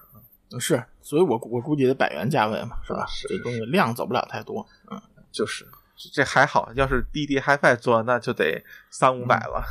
[0.60, 3.04] 是，所以我我估计得百元价位嘛，是吧？
[3.08, 5.02] 是，这东西量走不了太多，嗯，
[5.32, 5.66] 就是
[6.12, 9.64] 这还好，要是滴滴 HiFi 做，那就得三五百了，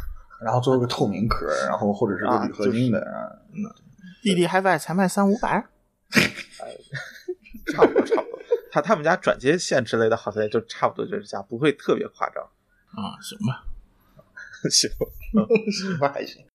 [0.43, 2.99] 然后做个透明壳，然后或者是个铝合金的，
[3.53, 3.63] 嗯
[4.21, 5.65] ，D D HiFi 才卖三五百，
[7.71, 8.39] 差不多差不多，
[8.69, 13.63] 他他们家转接线之类的，好像也就差不多这价，不会特别夸张，啊，行吧，
[14.69, 14.91] 行，
[15.71, 16.45] 行吧，还行。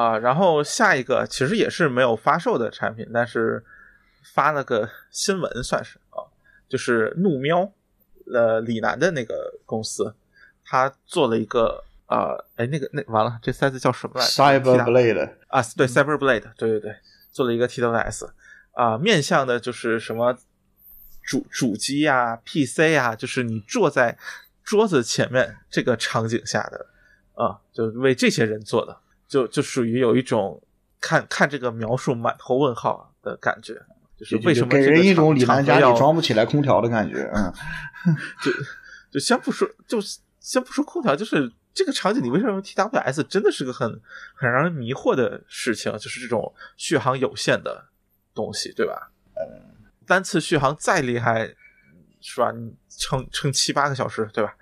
[0.00, 3.62] 啊，然后下一个其实也是没有发售的产品，但是
[4.32, 6.24] 发了个新闻算是啊，
[6.70, 7.70] 就是怒喵，
[8.32, 10.14] 呃，李楠的那个公司，
[10.64, 16.96] 他做了一个啊，哎，那个那完了，这三字叫什么来着？Cyberblade 啊，对，Cyberblade，对对对，
[17.30, 18.30] 做了一个 TWS
[18.72, 20.34] 啊，面向的就是什么
[21.22, 24.16] 主主机啊、PC 啊，就是你坐在
[24.64, 26.86] 桌子前面这个场景下的
[27.34, 28.96] 啊，就为这些人做的。
[29.30, 30.60] 就就属于有一种
[31.00, 33.74] 看看这个描述满头问号的感觉，
[34.18, 37.30] 就是为什么给人一种李楠家里装不起来空调的感觉？
[37.32, 37.54] 嗯，
[38.42, 38.50] 就
[39.12, 39.98] 就先不说，就
[40.40, 43.88] 先不说空调，就是这个场景你为什么用 TWS 真的是个很
[44.34, 47.86] 很让人迷惑的事情，就是这种续航有限的
[48.34, 49.12] 东西，对吧？
[49.36, 51.54] 嗯，单次续航再厉害，
[52.20, 52.50] 是吧？
[52.50, 54.56] 你撑撑七八个小时，对吧？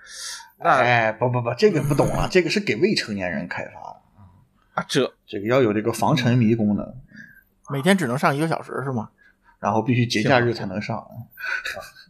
[0.61, 3.98] 那哎，不不不，这个不懂啊，这个是给未成年人开发的
[4.79, 6.95] 啊，这这个要有这个防沉迷功能，
[7.69, 9.11] 每天只能上一个小时是吗？
[9.59, 11.05] 然后必须节假日才能上。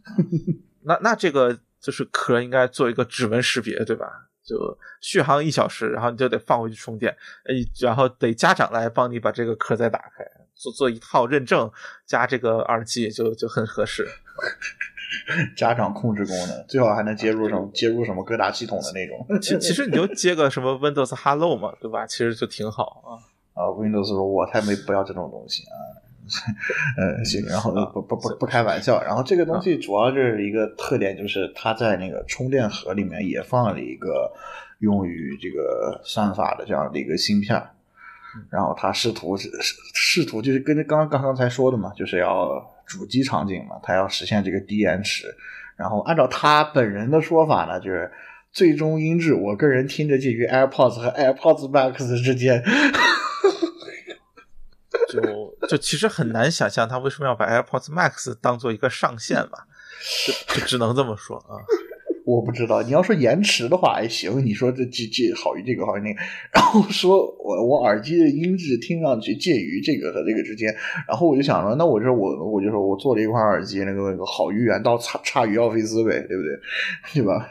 [0.83, 4.27] 那那这个就是壳应该做一个指纹识别，对吧？
[4.43, 7.11] 就续航一小时，然后你就得放回去充电，
[7.45, 11.71] 呃，然后得家长来帮你把这个壳再打开，做做一套认证
[12.05, 14.07] 加这个耳机就就很合适。
[15.57, 19.39] 家长控制功能最好还能接入什么接入什么各大系统的那种。
[19.41, 22.05] 其其实你就接个什么 Windows Hello 嘛，对吧？
[22.05, 23.09] 其实就挺好啊。
[23.59, 25.75] 啊，Windows 说我才没不要这种东西啊。
[26.95, 34.31] 呃，行，然后不不不不开玩笑，然后这个东西主要是一个特点，就是它在那个充电盒里面也放了一个
[34.77, 37.59] 用于这个算法的这样的一个芯片，
[38.51, 39.49] 然后它试图试
[39.95, 45.27] 试图就是跟刚刚刚才说的嘛，就是要主机场景嘛，它要实现这个低延迟，
[45.77, 48.11] 然后按照他本人的说法呢，就是
[48.51, 52.63] 最终音质，我个人听着介于 AirPods 和 AirPods Max 之间。
[55.07, 55.21] 就
[55.67, 59.67] 就其实很难想象他为什么要把 AirPods Max 当做一个上限吧，
[60.25, 61.61] 就就只能这么说啊。
[62.29, 66.19] 我不知道，你要说延迟的话还行，你说这这这好于这个好于那个，
[66.51, 70.71] 然后说我我耳机的音质听上去介于这个和这个之间，
[71.07, 76.59] 然后我就想了，那我这我我就说我做了一款耳机，那个那个好于原道差差于奥菲斯呗，对不对？
[77.15, 77.49] 对吧？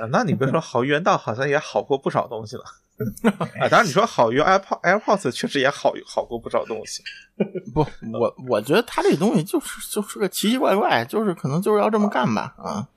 [0.00, 2.62] 啊，那你别说好于原道好像也好过不少东西了。
[3.60, 7.02] 啊，当然你说好于 AirPod AirPods 确实也好好过不少东西。
[7.74, 7.86] 不，
[8.18, 12.88] 我我觉得他这东西就是就是个奇奇怪怪，就是可能就是要这么干吧，啊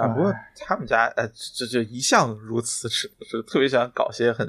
[0.00, 0.08] 啊！
[0.08, 0.34] 不过
[0.66, 1.26] 他们家呃，
[1.56, 4.46] 这这一向如此，是是特别喜欢搞些很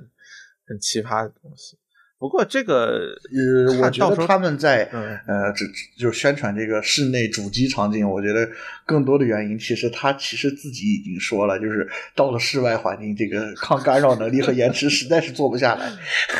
[0.67, 1.77] 很奇葩的东西。
[2.17, 4.83] 不过这个呃，我觉得他们在
[5.25, 5.65] 呃，只
[5.97, 8.47] 就宣传这个室内主机场景，我觉得
[8.85, 15.87] 更多的原因，其实他其实自己已经说了，就是到了室外环境，这个 抗干扰能力和延迟实在是做不下来。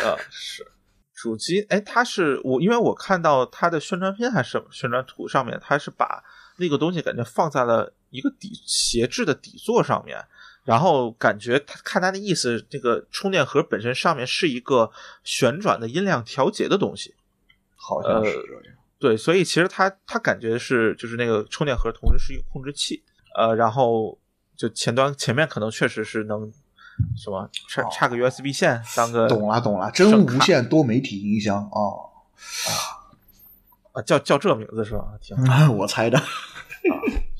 [0.03, 0.63] 呃，是
[1.15, 6.23] 主机，哎，他是我，因为我看到他的宣传片还是宣传图上面，他是把
[6.59, 10.23] 那个东西感觉放在了一个底斜置的底座上面。
[10.63, 14.91] 然后感觉他看他的意思，这个充电盒本身上面是一个
[15.23, 17.15] 旋转的音量调节的东西，
[17.75, 18.75] 好像是这样。
[18.99, 23.01] 对，所以其实他他感觉是就是那个充电盒同时是一个控制器，
[23.35, 24.15] 呃，然后
[24.55, 26.53] 就前端前面可能确实是能
[27.17, 31.79] 什么插插个 USB 线当个懂了懂了，真无线多媒体音箱啊
[32.69, 32.69] 啊
[33.93, 35.13] 啊叫叫这名字是吧？
[35.19, 35.35] 挺
[35.75, 36.21] 我猜的。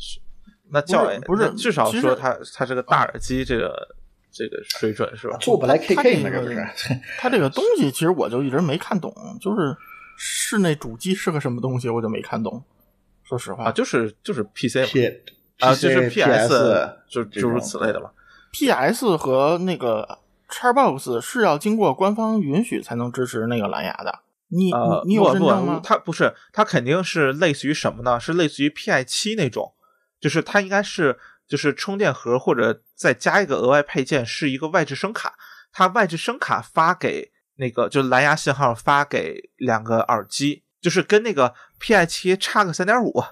[0.72, 3.96] 那叫不是至少说它它是个大耳机这个
[4.32, 5.38] 这个水准是吧？
[5.40, 6.66] 做不来 KK 嘛，这不是？
[7.20, 9.76] 它这个东西其实我就一直没看懂，就是
[10.18, 12.64] 室内主机是个什么东西，我就没看懂。
[13.24, 14.78] 说实话啊，就是就是 PC
[15.60, 18.10] 啊，就是 PS 就诸如此类的嘛。
[18.52, 20.20] PS 和那个
[20.50, 24.20] Xbox 是要经过官方允许才能支持那个蓝牙的。
[24.50, 24.70] 你
[25.06, 25.80] 你有认证吗？
[25.82, 28.20] 它不是，它肯定是类似于什么呢？
[28.20, 29.74] 是类似于 PI 七那种。
[30.22, 35.34] 就是它应该是就是充电盒或者再加一个额外配件，是一个外置声卡。
[35.74, 43.24] 它外置声卡发给那个就蓝牙信号发给两个耳机，就是跟那个 PI 七差个三点五，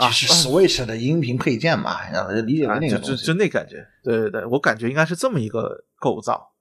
[0.00, 3.84] 就是 Switch 的音频配件嘛，然后就理解为那个就就那感觉。
[4.04, 6.52] 对对对，我感觉应该是这么一个构造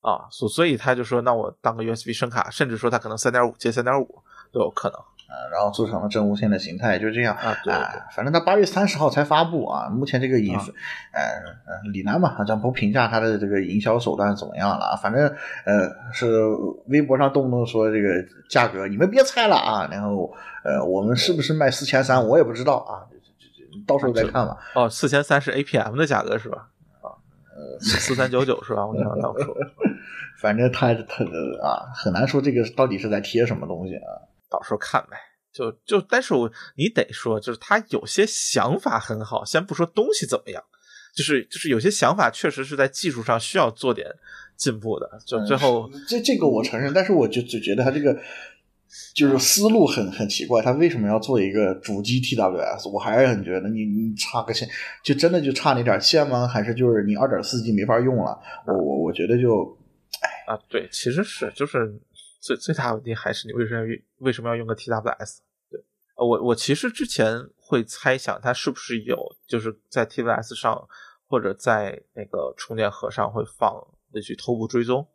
[0.00, 4.98] 啊，所所以他就说，那我当个 USB 声卡，甚至说它可能三点五接三点五都有可能。
[5.26, 7.56] 呃，然后做成了真无线的形态，就这样啊。
[7.64, 7.72] 对，
[8.14, 9.88] 反正他八月三十号才发布啊。
[9.88, 10.54] 目前这个营，
[11.12, 14.96] 呃，李楠嘛，咱不评价他的这个营销手段怎么样了啊。
[14.96, 15.26] 反正
[15.64, 16.28] 呃，是
[16.86, 18.08] 微博上动不动说这个
[18.48, 19.88] 价格，你们别猜了啊。
[19.90, 23.02] 然后呃，我们是不是卖四千三，我也不知道啊。
[23.86, 24.56] 到时候再看吧。
[24.74, 26.68] 哦，四千三是 APM 的价格是吧？
[27.00, 27.10] 啊，
[27.56, 28.86] 呃，四三九九是吧？
[28.86, 29.56] 我听他们说。
[30.38, 31.24] 反正他他
[31.62, 34.30] 啊，很难说这个到底是在贴什么东西啊。
[34.54, 35.16] 到时候看呗，
[35.52, 40.62] 就就，但是我你得说，就是他有些想法很好，先不说东西怎么样，
[41.12, 44.06] 就是就是有些想法确实是在技术上需要做点
[44.56, 45.10] 进步的。
[45.26, 48.16] 就最后这这个我承认，但是我就就觉得他这个
[49.12, 52.88] 就是思路很很奇怪，他为什么要做一个主机 TWS？
[52.90, 54.68] 我还是很觉得你你差个线，
[55.02, 56.46] 就真的就差那点线吗？
[56.46, 58.38] 还是就是你二点四 G 没法用了？
[58.68, 59.76] 我我我觉得就
[60.20, 62.00] 哎啊，对，其实是就是。
[62.44, 65.38] 最最大问题还是你为什么要为什么要用个 TWS？
[65.70, 65.80] 对，
[66.16, 69.16] 我我其实之前会猜想它是不是有
[69.46, 70.86] 就是在 TWS 上
[71.26, 73.74] 或者在那个充电盒上会放
[74.12, 75.06] 类似于头部追踪，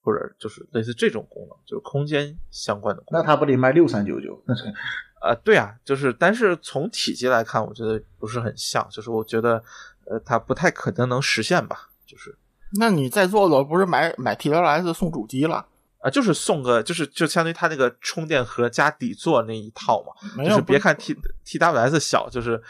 [0.00, 3.20] 或者就是类似这种功能，就是空间相关的功能。
[3.20, 4.40] 那它不得卖六三九九？
[4.46, 4.72] 那是
[5.20, 9.60] 呃，对啊，就是，但是从体积来看，我觉得不是很像，就是我觉得，
[10.04, 12.38] 呃，它不太可能能实现吧，就是
[12.78, 15.66] 那你在座的不是买买 TWS 送主机了？
[16.00, 22.62] 啊、就是送个，就是就相当于它那个充电盒加底座那一套嘛，没有，就是别看 T TWS 小，就是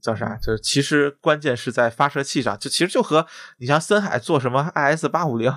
[0.00, 3.26] 叫啥，就是其实关键是在发射器上，就其实就和
[3.58, 5.52] 你像森海做什么 IS 八五零，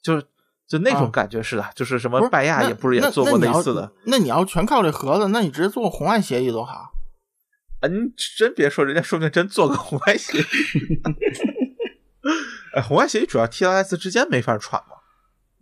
[0.00, 0.24] 就是
[0.68, 3.90] 就那啊种感觉似的，就是什么拜亚也不是也做过类似的。
[4.04, 6.92] 那你要全靠这盒子，那你直接做个红外协议多好。
[7.80, 10.44] 啊，你真别说，人家说不定真做个红外协议。
[12.76, 14.89] 哎，红外协议主要 TLS 之间没法传嘛，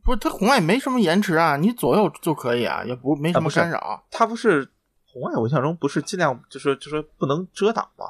[0.09, 4.03] 不是，它红外没什么延迟啊，你左右就可以啊，也不没什么啊不是干扰。
[4.11, 4.67] 它不是
[5.05, 8.07] 红外，我印象中不是尽量就是就是不能遮挡吗？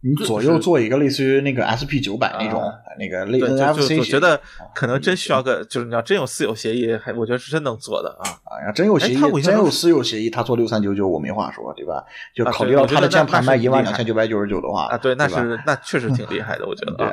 [0.00, 4.40] 你左右做一个类似于那个 SP 九百那种啊那个类对，就我觉得
[4.72, 8.30] 可能真需要个，就是你要真有私有协议，还我觉得是真能做的啊。
[8.44, 12.04] 啊，要真有协议哎他我印，象中真有私有协议，他做六三九九，我没话说，对吧？
[12.34, 17.12] 就啊考虑到他的键盘卖一万两千九百九十九的话啊，对，那是那确实挺厉害的，我觉得啊。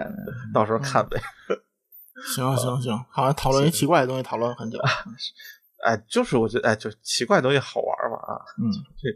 [0.54, 1.20] 到时候看呗。
[2.34, 4.80] 行行行，好像讨论一奇怪的东西讨论了很久。
[5.84, 8.42] 哎，就是我觉得，哎，就奇怪的东西好玩嘛啊。
[8.58, 9.10] 嗯这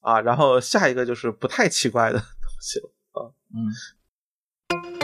[0.00, 2.26] 啊，然后下一个就是不太奇怪的东
[2.60, 3.18] 西了啊。
[3.54, 5.01] 嗯，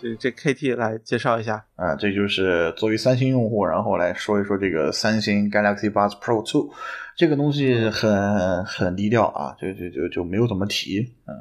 [0.00, 1.64] 这这 KT 来介绍一下。
[1.76, 6.70] 啊，这就是作为三星用户，然后来说一说这个三星 Galaxy Buds Pro 2
[7.16, 11.34] 这个东西很很低调啊，就就就就没有怎么提，嗯，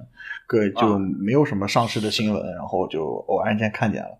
[0.47, 4.19] 个就啊没有什么上市的新闻，然后就偶然间看见了。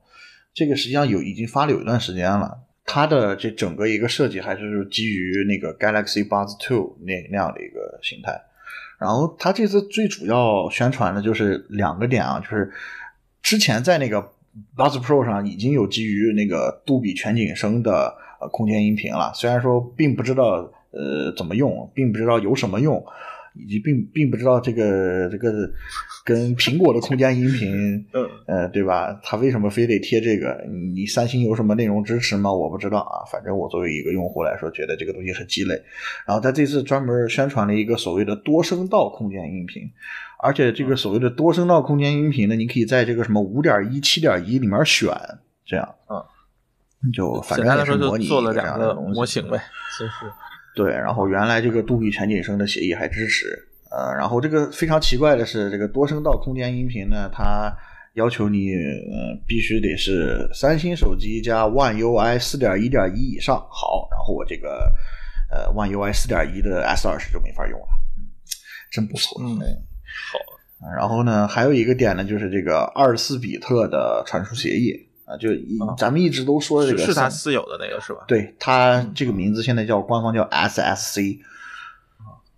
[0.54, 8.42] 这个实际上有已经发了有一段时间了，它的这整个一个设计还是基于那个 Galaxy Buds 2那那样的一个形态。
[8.98, 12.70] 然后它这次最主要宣传的就是两个点啊，就是
[13.42, 14.32] 之前在那个
[14.76, 23.04] Buds Pro 上已经有基于那个杜比全景声的呃空间音频了，虽然说并不知道呃怎么用，并不知道有什么用，
[23.56, 25.72] 以及并并不知道这个这个
[26.26, 29.20] 跟苹果的空间音频， 嗯呃，对吧？
[29.24, 30.64] 它为什么非得贴这个？
[30.94, 32.52] 你三星有什么内容支持吗？
[32.54, 33.26] 我不知道啊。
[33.32, 35.74] 反正我作为一个用户来说，觉得这个东西很鸡肋。
[36.28, 39.84] 然后他这次专门宣传了一个所谓的多声道空间音频，
[40.42, 45.14] 而且这个所谓的多声道空间音频呢，你可以在这个什么五点一、七点一里面选，
[45.66, 49.62] 这样，嗯，就反正也是模拟就做了这两个模型呗，
[50.00, 50.12] 就是
[50.76, 53.48] 对，然后原来这个杜比全景声的协议还支持，
[53.92, 57.76] 呃，然后这个非常奇怪的是，这个多声道空间音频呢，它
[58.14, 63.58] 要求你呃必须得是三星手机加 One UI 四点一点一以上。
[63.70, 64.90] 好，然后我这个
[65.52, 67.88] 呃 One UI 四点一的 S 二十就没法用了，
[68.18, 68.24] 嗯，
[68.90, 69.60] 真不错，嗯
[70.82, 70.96] 哎好。
[70.98, 78.20] 然后呢，还有一个点呢，就是这个二十四比特的传输协议啊，就一、啊咱们一直都说这个是是他私有的那个是吧？
[78.28, 81.40] 对它这个名字现在叫官方叫 SSC。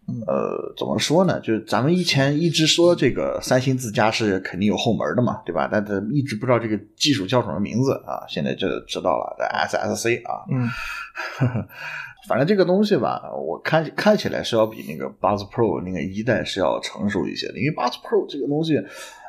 [0.07, 1.39] 嗯呃，怎么说呢？
[1.39, 5.69] 就是咱们以前一直说这个三星自家是肯定有后门的嘛，对吧？
[5.71, 9.37] 但是一直不知道这个技术叫什么名字啊，现在就知道了
[9.69, 10.43] ，SSC 啊。
[10.51, 10.67] 嗯，
[12.27, 18.77] 反正这个东西吧，我看看起来是要比那个 Buds Pro 那个一代是要成熟一些的，因为 Buds Pro 这个东西，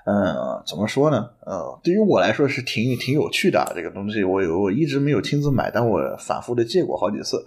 [0.05, 1.31] 呃，怎么说呢？
[1.47, 7.45] 呃，对于我来说是挺挺有趣的啊，这个东西我有我一直没有亲自买，但我反复的借过好几次。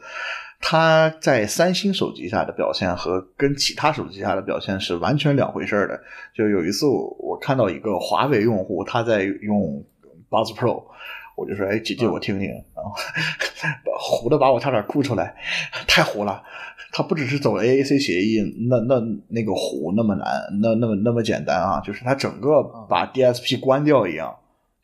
[0.62, 6.00] 它在三星手机下的表现和跟其他手机下的表现是完全两回事儿的。
[6.34, 9.84] 就有一次我我看到一个华为用户他在用
[10.30, 10.82] Buds Pro，
[11.36, 12.94] 我就说：“哎，姐姐，我听听。”然后
[14.00, 15.36] 糊的把我差点哭出来，
[15.88, 16.42] 太糊了。
[16.92, 20.26] 他不只是走 AAC 协议，那那那个糊那么难，
[20.62, 24.34] 那那么那么简单啊，就是他整个把 DSP 关掉一样，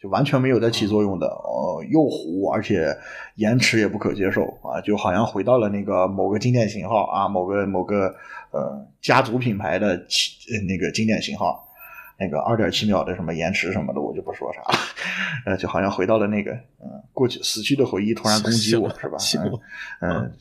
[0.02, 1.26] 就完全没有在起作用的。
[1.28, 2.94] 呃，又糊，而且
[3.36, 8.14] 延迟也不可接受啊，就好像回到了那个某个经典型号啊，某个某个
[8.52, 11.66] 呃家族品牌的呃那个经典型号。
[12.22, 14.78] 那个二点七秒的什么延迟什么的，我就不说啥了，
[15.48, 19.18] 呃，就好像回到了那个，嗯、过去死去的回忆突然攻击我，是吧？
[19.20, 19.42] 行
[20.02, 20.32] 嗯，嗯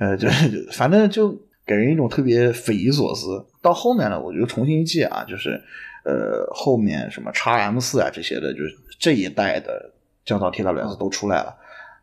[0.00, 3.44] 呃，就就反正就给人一种特别匪夷所思。
[3.60, 5.60] 到后面呢，我就重新记啊，就是
[6.04, 9.92] 呃，后面什么 x M 四啊这些的，就是这一代的
[10.24, 11.54] 降噪 TWS 都出来了。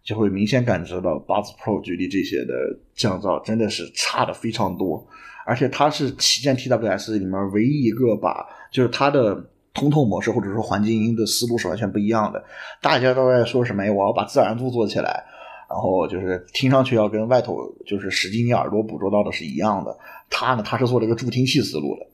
[0.03, 2.53] 就会明显感知到 Buds Pro 距离这些的
[2.95, 5.05] 降噪真的是差的非常多，
[5.45, 9.43] 而且它是旗舰 TWS 里面唯一一个把就是它的
[9.73, 12.43] 通透模式或者说环境音的思路是完全不一样的。
[12.81, 13.83] 大家都在说什么？
[13.83, 15.23] 哎，我要把自然度做起来，
[15.69, 19.97] 然后就是听上去要跟外头就是实际你耳朵捕捉到的是一样的。
[20.29, 22.07] 它呢，它是做了一个助听器思路的。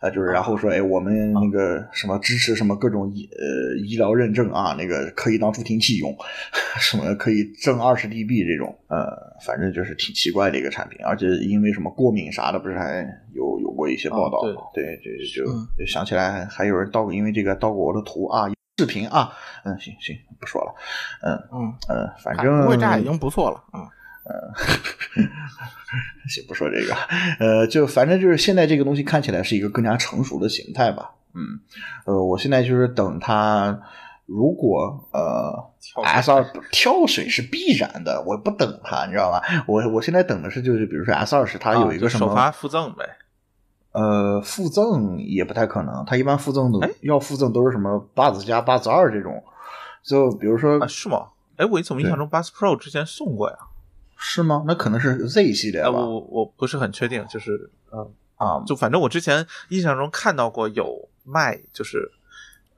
[0.00, 6.14] 呃，就是然后说，哎，我们那个什么支持什么各种医呃医疗认证啊，那个可以当助听器用，
[6.78, 9.06] 什么可以挣二十 dB 这种，呃，
[9.44, 14.62] 反正就是挺奇怪的一个产品，而且因为什么过敏啥的，不是还有有过一些报道吗？
[14.74, 19.32] 对，就就就想起来还有人盗，因为这个盗过我的图啊，视频啊，
[19.64, 20.74] 嗯，行行，不说了，
[21.22, 23.80] 嗯嗯嗯，反正不会炸已经不错了，嗯。
[24.28, 24.52] 呃，
[26.28, 26.94] 先不说这个，
[27.40, 31.60] 呃，就反正就是现在这个东西看起来是一个更加成熟的形态吧，嗯，
[32.04, 33.80] 呃，我现在就是等它，
[34.26, 35.72] 如果呃
[36.04, 39.42] S 二跳水是必然的，我不等它，你知道吧？
[39.66, 43.16] 我我现在等的是就是比如说 S 二十它有一个什么首发附赠呗，
[43.92, 49.42] 呃，附赠也不太可能，它一般附赠的要附赠都是什么八子加八子二这种，
[50.04, 51.28] 就比如说是吗？
[51.56, 53.56] 哎，我怎么印象中八子 Pro 之前送过呀？
[54.18, 54.64] 是吗？
[54.66, 55.90] 那可能是 Z 系列吧。
[55.90, 62.10] 我我不是很确定，就是嗯啊，就反正我之前印象中看到过有卖，就是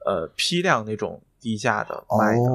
[0.05, 2.49] 呃批量那种低价的卖的。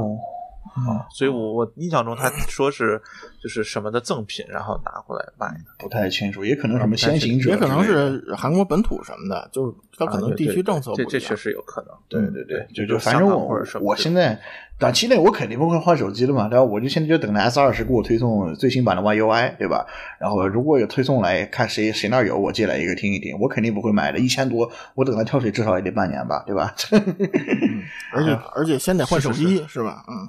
[0.74, 3.00] 啊，所以我我印象中他说是
[3.42, 11.90] 就是什么的赠品，然后拿过来卖的，不太清楚，也可能什么先行者，也可能是韩国本土什么的，就是他可能地区政策不这这确实有可能。
[12.08, 14.38] 对对对，就就反正我我现在
[14.78, 19.86] 短期内我肯定不会换手机了嘛，然后我就现在就等着 S 二十给我推送最新版的 YUI，对吧？
[20.20, 26.74] 然后如果有推送来看谁谁那有，我借来一个听一听，我肯定不会买的，一千多，我等它跳水至少也得半年吧，对吧？
[28.12, 30.04] 而且而且先得换手机是吧？
[30.08, 30.28] 嗯。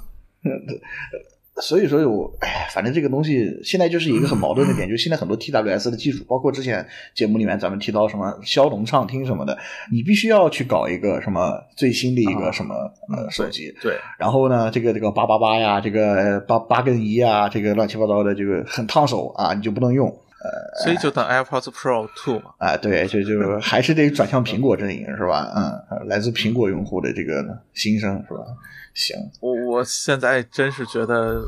[1.59, 9.57] 所以说，我哎，反正这个东西现在就是一个很矛盾的点，就是现在很多 TWS 的技术，包括之前节目里面咱们提到什么骁龙畅听什么的，
[9.91, 12.75] 你必须要去搞一个什么最新的一个什么
[13.11, 25.51] 呃手机，对，然后呢，这个这个八八八呀，这个八八跟一啊，这个乱七八糟的，这个很烫手啊，你就不能用，呃，所以就等 AirPods Pro Two 嘛，啊，对，就就 还是得转向苹果阵营是吧？
[25.55, 28.45] 嗯，来自苹果用户的这个心声是吧？
[28.93, 31.43] 行，我我现在真是觉得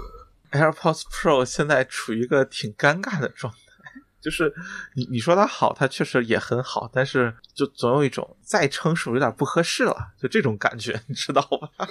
[0.51, 4.51] AirPods Pro 现在处于一个挺尴尬的状态，就是
[4.95, 11.69] 你你说它好，它确实也很好，但是就总有一种再称是不是有点不合适了，就这种感觉，你知道吧？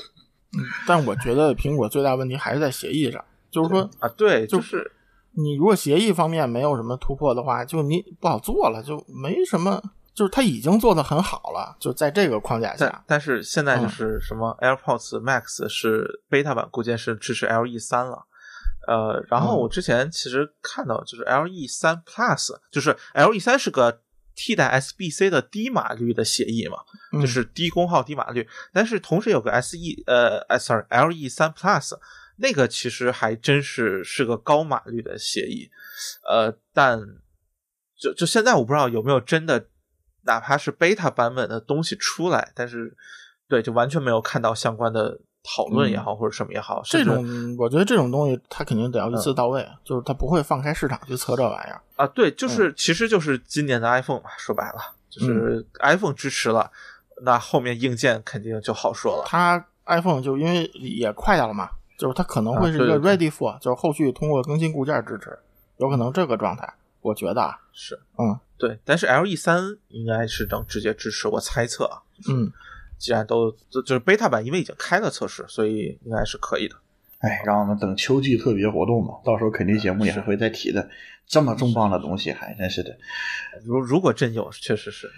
[0.59, 4.91] 嗯，但我觉得苹果最大问题还是在协议上，就是说啊，对，就是
[5.41, 9.81] 你如果协议方面没有什么突破的话，就你不好做了，就没什么。
[10.15, 13.05] 就是它已经做的很好了，就在这个框架下。
[13.07, 18.27] 但是现在就是什么 AirPods Max 是 beta 版，估计是支持 LE 三了。
[18.89, 24.01] 呃，然后我之前其实看到，就是 LE 三 Plus，就是 LE 三是个
[24.35, 26.79] 替代 SBC 的低码率的协议嘛，
[27.21, 28.49] 就是低功耗低码率。
[28.73, 29.77] 但是同时有个 SE
[30.07, 31.93] 呃，sorry LE 三 Plus，
[32.39, 35.71] 那个其实还真是是个高码率的协议。
[36.29, 37.01] 呃，但
[37.97, 39.69] 就就现在我不知道有没有真的。
[40.25, 42.95] 哪怕是 beta 版本的东西出来，但是
[43.49, 46.83] 对，就完全没有看到相关的讨论也好，或者什么也好。
[46.85, 52.07] 这种我觉得这种东西它肯定得要一次到位，就是它不会放开市场去测这玩意儿啊。
[52.09, 56.71] 对，就是其实就是今年的 iPhone 嘛，说白了就是 iPhone 支持了，
[57.23, 59.25] 那后面硬件肯定就好说了。
[59.27, 65.39] 它 iPhone 就因为也快掉了嘛，就是它可能会是一个 ready for，就是后续通过更新固件支持，
[65.77, 66.73] 有可能这个状态。
[67.03, 68.39] 我觉得啊是，嗯。
[68.57, 72.03] 对，但是 L E 三应该是能直接支持，我猜测啊。
[72.29, 72.51] 嗯，
[72.99, 76.75] 既然都就就是 beta 版，因为已经开了测试，所以应该是可以的。
[77.19, 80.89] 哎，让我们等秋季特别活动吧，到时候肯定节目也是会再提的。
[81.27, 82.97] 这么重磅的东西，还真是的。
[83.65, 85.09] 如如果真有，确实是。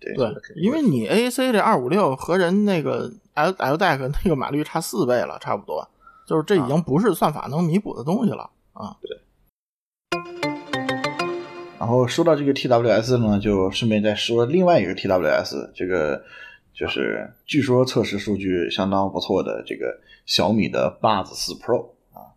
[0.00, 5.88] 对对，因为你 A C 这二五六和人那个 L L deck 那个码率差四倍了，差不多，
[6.28, 8.94] 就是这已经不是算法能弥补的东西了啊。
[9.00, 9.18] 对。
[11.78, 16.22] 然后说到这个 TWS 呢，就顺便再说另外一个 TWS，这个
[16.74, 19.86] 就是据说测试数据相当不错的这个
[20.26, 22.36] 小米的 Buds 四 Pro 啊。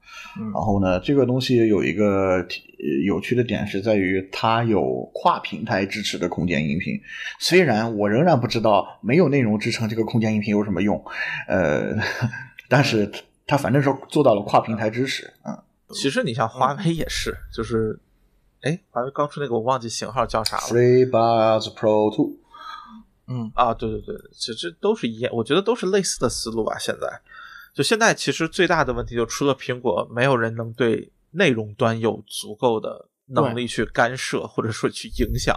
[0.54, 2.48] 然后呢，这个东西有一个
[3.06, 6.98] 有趣的点是在于它有跨平台支持的空间音频。
[7.40, 11.04] 虽然我仍然不知道没有内容支撑这个空间音频有什么用，
[11.50, 11.98] 呃，
[12.70, 13.12] 但是
[13.52, 15.34] 它反正是做到了跨平台支持。
[15.44, 18.00] 嗯，其实你像华为也是，就是。
[18.62, 20.64] 哎，华为刚出那个我忘记型号叫啥了。
[20.64, 22.38] FreeBuds Pro Two。
[23.28, 26.78] 嗯啊，对对对，其实都是一样，我觉得都是类似的思路吧。
[26.78, 27.22] 现在，
[27.74, 35.54] 就现在其实最大的问题就除了苹果，没有人能对内容端有足够的能力去干涉或者说去影响。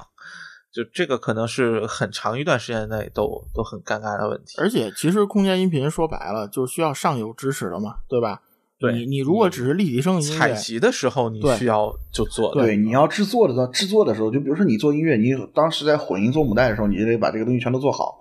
[0.75, 4.57] 就这个可能是很长一段时间内都都很尴尬的问题。
[4.59, 8.43] 而且，其实空间音频说白了就需要上游支持的嘛，对吧？
[8.81, 12.61] 对你你如果只是立体声音，采集的时候你需要就做的。
[12.61, 18.19] 对，你要制作的时候，制作的时候，就比如说你做音乐，你当时在混音做母带的时候，你就得把这个东西全都做好。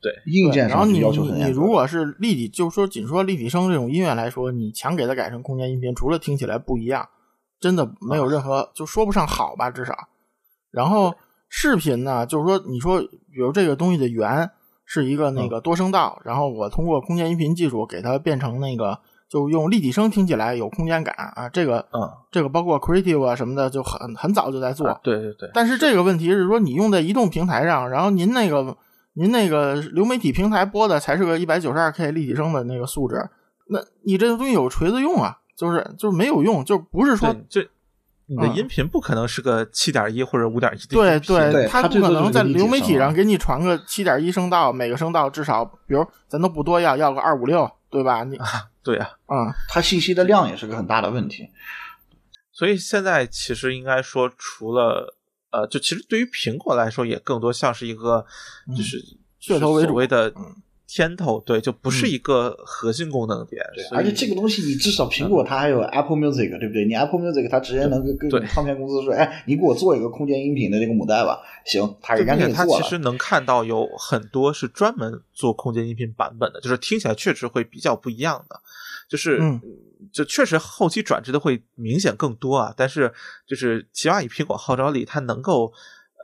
[0.00, 7.06] 对硬件上你要求很严格你你如果是立体，就说仅说立体声这种音乐来说，你强给它改成空间音频，除了听起来不一样，
[7.60, 9.94] 真的没有任何就说不上好吧，至少。
[10.70, 11.14] 然后
[11.48, 14.50] 视频呢，就是说你说比如这个东西的源
[14.84, 24.86] 是一个那个多声道，然后我通过空间音频技术给它变成那个，就用立体声听起来有空间感啊，这个嗯，这个包括 Creative 啊什么的，就很很早就在做。
[24.86, 28.76] 啊对对对，但是这个问题是说，你用在移动平台上，然后您那个
[29.14, 33.28] 您那个流媒体平台播的才是个一百九十二 K 立体声的那个素质，
[33.68, 37.68] 那你这个东西有锤子用啊，就是就是没有用，就不是说这
[38.26, 38.56] 你的嗯。
[38.56, 48.24] 音频不可能是个七点一或者五点一的对音频对它不可能在流媒体上给你传个七点一声道，每个声道至少，比如咱都不多要，要个二五六，对吧？
[48.24, 48.38] 你
[48.82, 51.50] 对啊，啊、它信息的量也是个很大的问题。
[52.52, 55.14] 所以现在其实应该说，除了
[55.50, 58.24] 呃，就其实对于苹果来说，也更多像是一个
[58.76, 63.60] 就是嗯噱头为主的嗯天头，对，就不是嗯一个核心功能点。
[63.88, 66.84] 所以而且这个东西，你至少苹果它还有 Apple Music，对不对？
[66.84, 72.82] 你 Apple Music 它直接能跟对跟唱片公司说，哎，你给我做一个空间音频的这个母带吧，行，他对人家给你做了。
[72.82, 78.60] 其实能看到有很多是专门做空间音频版本的，就是听起来确实会比较不一样的，
[79.08, 79.60] 就是、嗯
[80.12, 82.72] 就确实后期转制的会明显更多啊。
[82.76, 83.12] 但是
[83.46, 85.72] 就是起码以苹果号召力，它能够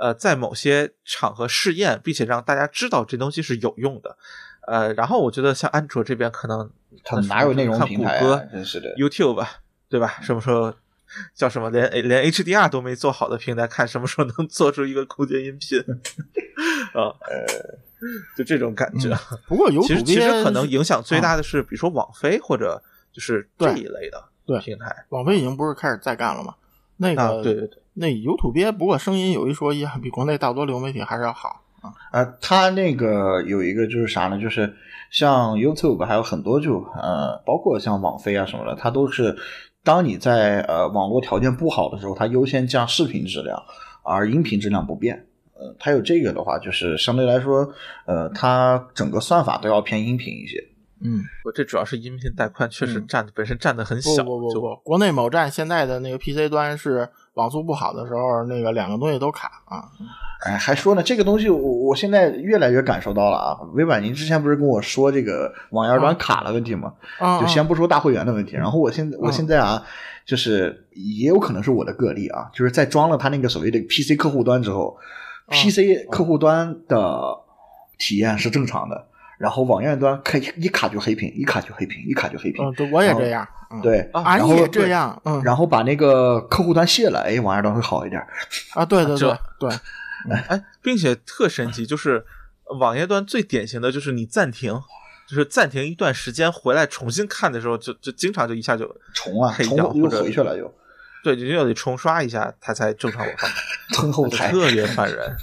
[0.00, 4.16] 呃在某些场合试验，并且让大家知道这东西是有用的。
[4.66, 6.70] 呃，然后我觉得像安卓这边可能
[7.04, 8.42] 它哪有内容看平台谷歌啊？
[8.52, 8.94] 真是的。
[8.96, 9.48] YouTube 吧，
[9.88, 10.18] 对吧？
[10.22, 10.72] 什么时候
[11.34, 15.78] 叫什么连连 HDR 都没做好的平台，看什么时候能做出一个空间音频
[16.94, 17.10] 啊？
[17.28, 17.78] 呃，
[18.36, 19.10] 就这种感觉。
[19.46, 22.82] 不过有其实其实可能影响最大的是，比如说网飞或者
[23.12, 26.54] 就是这一类的对平台网飞已经不是开始在干了吗？
[26.98, 31.61] 那个、啊，对对对，那有土鳖，不过声音有一说一，比国内大多流媒体还是要好。
[32.12, 34.40] 呃，它那个有一个就是啥呢？
[34.40, 34.72] 就是
[35.10, 39.36] 像 YouTube 还有很多就呃，包括像网飞啊什么的，它都是
[39.82, 43.60] 当你在呃网络条件不好的时候，它优先降视频质量，
[44.02, 45.26] 而音频质量不变。
[45.54, 47.72] 呃，它有这个的话，就是相对来说，
[48.06, 50.56] 呃，它整个算法都要偏音频一些。
[51.04, 59.84] 嗯，我这主要是音频带宽确实嗯占本身占的很小，不不不不，国内某站现在的那个 PC 端是网速不好的时候，那个两个东西都卡啊。
[60.44, 63.56] 哎，还说呢，这个东西我我现在越来越感受到了啊。
[63.74, 66.92] 微软，您之前不是跟我说这个网页端啊卡了问题吗？
[67.18, 69.82] 啊，就啊先不说大会员的问题，然后我现我嗯现在啊，
[70.26, 74.98] 就是也有可能是我的个例啊，就是在装了他那个所谓的 PC 客户端之后
[75.46, 77.38] 嗯，PC 客户端的
[77.98, 79.06] 体验是正常的，
[79.38, 83.46] 然后网页端可以一卡就黑屏，一卡就黑屏，一卡就黑屏嗯，，对，我也这样。
[83.70, 88.20] 嗯，对，啊，然后你也这样，嗯，然后把那个客户端卸了，哎，网页端会好一点。
[88.74, 89.70] 啊，对 对对对，
[90.48, 92.24] 哎，并且特神奇，就是
[92.78, 94.78] 网页端最典型的就是你暂停，
[95.26, 98.84] 就是暂停一段时间回来重新看的时候，就就经常就一下就
[99.14, 100.72] 重啊，黑重又掉或者回去了又，
[101.24, 103.48] 对，就又得重刷一下，它才正常往上
[103.94, 104.50] 蹭后台。
[104.50, 105.34] 特别烦人。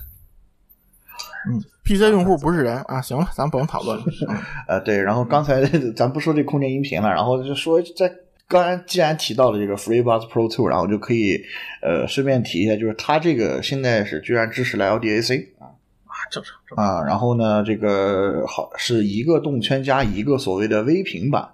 [1.47, 2.99] 嗯，PC 用户不是人啊。
[3.01, 4.03] 行了，咱不用讨论了。
[4.27, 4.37] 嗯
[4.67, 5.61] 呃，对，然后刚才
[5.95, 8.11] 咱不说这空间音频了，然后就说在
[8.47, 11.39] 刚才既然提到了这个 FreeBuds Pro Two，然后就可以
[11.81, 15.69] 呃顺便提一下，就是它这个现在是居然支持了 LDAC 啊
[16.05, 16.85] 啊，正常正常。
[16.85, 21.47] 啊，然后呢，这个好是一个动圈加一个所谓的微平板，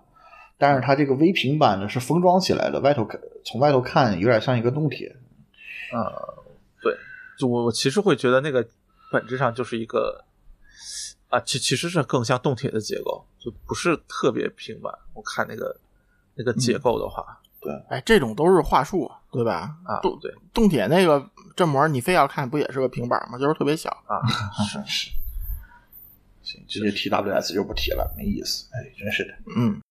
[0.58, 5.14] 但是它这个微平板呢是封装起来的，外头看从外头看有点像一个动铁，
[5.94, 6.44] 呃，
[6.82, 6.94] 对，
[7.38, 8.66] 就我我其实会觉得那个
[9.12, 10.26] 本质上就是一个
[11.30, 14.94] 啊，其其实是更像动铁的结构，就不是特别平板。
[15.14, 15.80] 我看那个
[16.36, 19.76] 那个结构的话，对哎，这种都是话术，对吧？
[19.86, 23.38] 啊，动对动铁那个振膜，你非要看，不也是个平板吗？
[23.38, 23.90] 就是特别小。
[24.08, 24.22] 啊，
[24.66, 25.12] 是是。
[26.44, 28.68] 行，直接 TWS 就不提了，没意思。
[28.72, 29.34] 哎，真是的。
[29.58, 29.82] 嗯，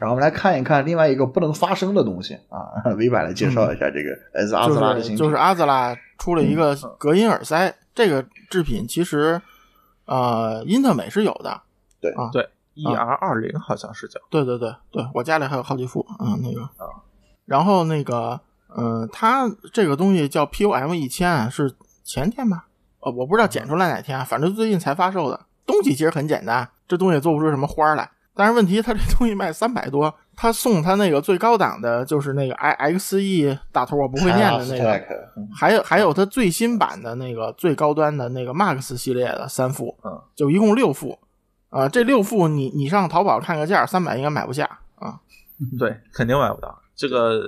[0.00, 5.18] 然后我们来看一看另外一个不能发声的东西啊，微版来介绍一下这个 S 阿就兹拉的新品。
[5.18, 9.40] 是就是阿兹拉出了一个隔音耳塞，这个制品其实
[10.06, 11.60] 呃，英特美是有的。
[12.00, 16.66] 对啊，对，E R 二零好像是叫对对对对，我家里还有好几副，嗯，那个，
[17.44, 18.40] 然后那个，
[18.74, 22.64] 嗯、它这个东西叫 POM 一千，是前天吧？
[23.00, 25.38] 呃，我不知道剪出来哪天，反正最近才发售的。
[25.66, 28.10] 东西其实很简单，这东西也做不出什么花儿来。
[28.40, 34.98] 但是问题，他这东西卖三百多，他送他那个最高档的，就是那个 i x e 大头我不会念的那个
[35.54, 41.18] 还有还有他最新版的那个最高端的那个 Max 系列的三副，嗯，就一共六副，
[41.68, 44.64] 啊，这六副你你上淘宝看个价，三百应该买不下
[44.94, 45.20] 啊。
[45.78, 46.80] 对，肯定买不到。
[46.96, 47.42] 这个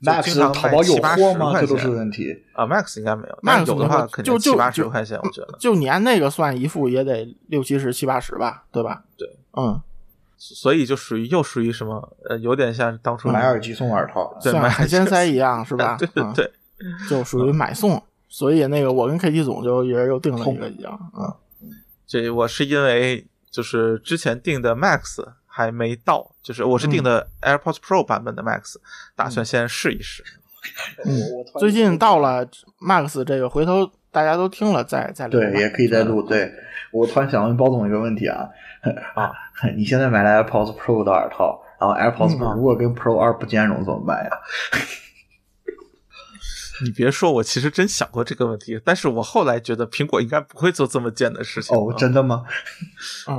[0.00, 1.60] Max 淘宝有货吗？
[1.60, 2.66] 这都是问题啊。
[2.66, 5.58] Max 应该没有，Max 有的话肯定七八十块钱，我觉得。
[5.60, 9.02] 就你按那个算一副也得六七十、七八十吧，对吧？
[9.18, 9.28] 对，
[9.58, 9.78] 嗯。
[10.52, 12.16] 所以就属于又属于什么？
[12.28, 15.96] 呃，有点像当初买耳机送耳套，对，买海鲜塞一样，是吧？
[16.00, 16.52] 对对对，
[17.08, 18.02] 就属于买送。
[18.28, 21.32] 所以那个我跟 KT 总就一人又订了一个一样，嗯。
[22.06, 28.74] 这我是因为就是之前订的 Max 还没到，就是我是订的 AirPods Pro 版本的 Max，
[29.16, 30.22] 打算先试一试。
[31.04, 31.16] 嗯，
[31.58, 32.46] 最近到了
[32.80, 35.32] Max 这个，回头大家都听了再再录。
[35.32, 36.22] 对，也可以再录。
[36.22, 36.50] 对
[36.92, 38.48] 我突然想问包总一个问题啊。
[39.14, 39.32] 啊，
[39.76, 44.30] 你现在买了 AirPods Pro 的耳套，然后 AirPods Pro 如果跟 Pro 二不兼容怎么办呀？
[46.84, 51.74] 你别说，我其实真想过这个问题，但是我后来觉得苹果应该不会做这么贱的事情。
[51.74, 52.42] 哦，真的吗？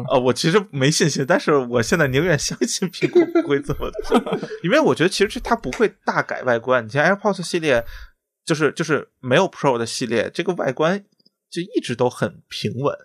[0.09, 4.17] 呃， 我其实没信心，但是我现在宁愿相信苹果不会这么做，
[4.63, 6.83] 因为我觉得其实它不会大改外观。
[6.85, 7.83] 你像 AirPods 系列，
[8.45, 11.03] 就是就是没有 Pro 的系列，这个外观
[11.49, 12.95] 就一直都很平稳。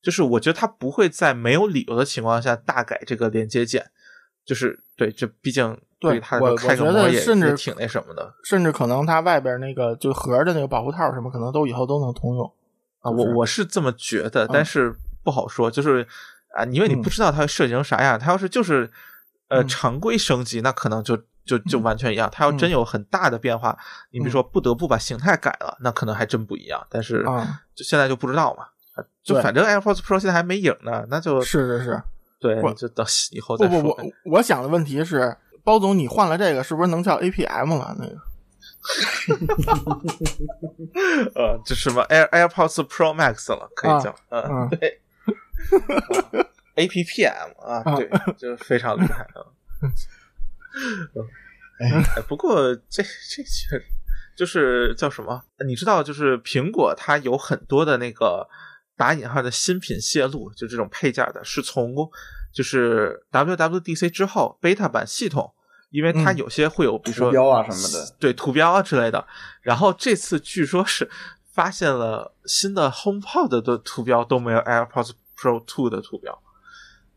[0.00, 3.90] 就是我觉得它不会在没有理由的情况下大改这个连接键，
[4.44, 12.46] 就是对，这毕竟对它开个模也甚至挺那什么的，甚至可能它外边那个就盒的那个保护套什么，可能都以后都能通用
[13.00, 13.10] 啊。
[13.10, 14.94] 我我是这么觉得，但是
[15.24, 16.06] 不好说，就是
[16.54, 18.16] 啊，因为你不知道它会设计成啥样。
[18.16, 18.88] 它要是就是
[19.48, 22.28] 呃常规升级，那可能就就就完全一样。
[22.30, 23.78] 它要真有很大的变化，
[24.10, 26.84] 你比如说不得不把形态改了，那可能还真不一样。
[26.90, 27.24] 但是
[27.74, 28.66] 就现在就不知道嘛。
[29.22, 32.02] 就反正 AirPods Pro 现在还没影呢，那就是是是，
[32.40, 33.82] 对，就等以后再说。
[33.82, 37.94] 不不不，我想的问题是，包总，你换了这个，是不是能叫 APM 了？
[37.98, 38.16] 那个，
[41.42, 45.02] 呃，这什么 Air AirPods Pro Max 了，可以叫，嗯，对
[46.76, 48.08] ，APPM 啊，对，
[48.38, 49.44] 就非常厉害啊。
[51.80, 53.84] 哎，不过这这确实
[54.36, 55.42] 就是叫什么？
[55.66, 58.48] 你知道，就是苹果它有很多的那个。
[58.98, 61.94] 打引号的新品泄露，就这种配件的，是从
[62.50, 65.52] 就是 WWDC 之后 beta 版系统，
[65.90, 69.26] 因为它有些会有，比如说图标啊什么的，对图标啊之类的。
[69.60, 71.10] 然后这次据说是
[71.52, 76.32] 发现了新的 HomePod 的图标都没有 AirPods Pro Two 的图标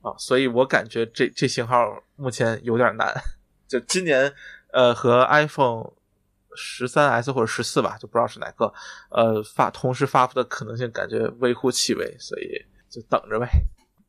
[0.01, 3.07] 啊，所以我感觉这这型号目前有点难。
[3.69, 4.33] 就今年
[4.73, 5.91] 呃和 iPhone。
[6.61, 8.73] 十三 S 或者十四吧，就不知道是哪个，
[9.11, 13.47] 呃，发同时发布的可能性感觉微乎其微，所以就等着呗。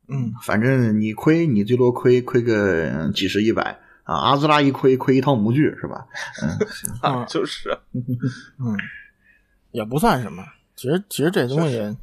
[0.09, 4.15] 嗯，反正你亏，你最多亏亏个几十一百啊。
[4.15, 6.05] 阿兹拉一亏亏一套模具是吧？
[6.41, 6.49] 嗯，
[7.21, 8.75] 啊就是， 嗯，
[9.71, 10.43] 也不算什么。
[10.75, 11.95] 其实其实这东西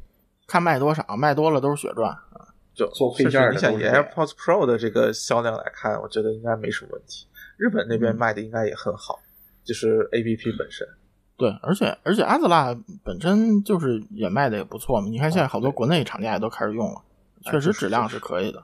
[0.47, 2.47] 看卖多少，卖多了都是血赚啊。
[2.73, 7.27] 就做配件你想以 AirPods Pro 的这个销量来看，我觉得应该没什么问题。
[7.59, 9.19] 日本那边卖的应该也很好。
[9.61, 10.87] 就是 A P P 本身，
[11.37, 15.07] 对，而且而且阿兹拉本身就是也卖的也不错嘛。
[15.07, 16.99] 你看现在好多国内厂家也都开始用了，
[17.43, 18.63] 确实质量是可以的。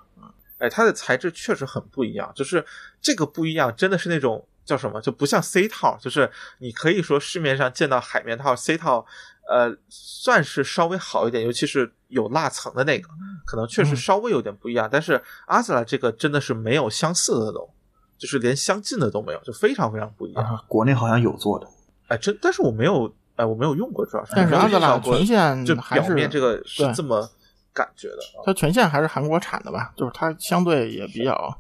[0.57, 2.65] 哎，它的材质确实很不一样，就是
[2.99, 9.05] 这个不一样，真的是那种叫什么，就不像 C 套，就是你可以说市面上见到海绵套 C 套，
[9.47, 13.09] 呃，算是稍微好一点，尤其是有蜡层的那个，
[13.45, 14.89] 可能确实稍微有点不一样。
[14.91, 17.69] 但是阿兹拉这个真的是没有相似的都。
[18.17, 20.65] 就是连相近的都没有，就非常非常不一样。
[20.67, 21.67] 国内好像有做的，
[22.07, 24.33] 哎，真，但是我没有，哎，我没有用过，主要是。
[24.35, 27.29] 但是阿兹拉全线就表面这个是这么
[27.73, 28.17] 感觉的。
[28.45, 29.93] 它全线还是韩国产的吧？
[29.97, 31.59] 就是它相对也比较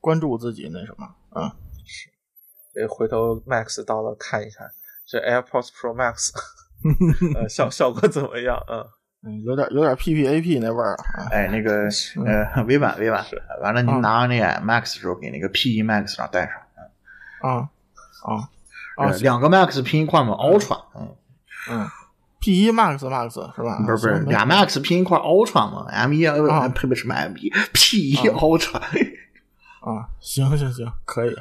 [0.00, 1.50] 关注自己那什么，嗯，
[1.84, 2.10] 是。
[2.80, 4.70] 以回头 Max 到了看一看，
[5.06, 6.30] 这 AirPods Pro Max，
[7.34, 8.62] 呃，效效果怎么样？
[8.68, 8.86] 嗯。
[9.26, 11.26] 嗯，有点有点 P P A P 那味儿啊！
[11.32, 11.88] 哎，那个
[12.24, 13.24] 呃，微版微版，
[13.60, 16.54] 完了，你拿那个 Max 的时候，给那个 P E Max 上带上。
[17.42, 17.68] 啊
[18.24, 18.48] 啊
[18.96, 19.10] 啊！
[19.20, 20.80] 两个 Max 拼一块嘛，Ultra。
[20.94, 21.14] 嗯
[21.68, 21.88] 嗯
[22.38, 23.82] ，P E Max Max 是吧？
[23.84, 28.78] 不是不是，俩 Max 拼一块 Ultra 嘛？M 一呃，配不什么 M 一？P E Ultra。
[29.80, 31.36] 啊，行行行，可以。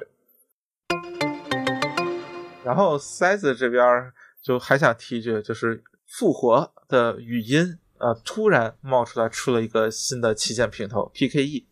[2.63, 6.71] 然后塞子这边就还想提一句，就是复活。
[6.87, 11.63] 的语音呃，突然冒出来出了一个新的旗舰平头 PKE，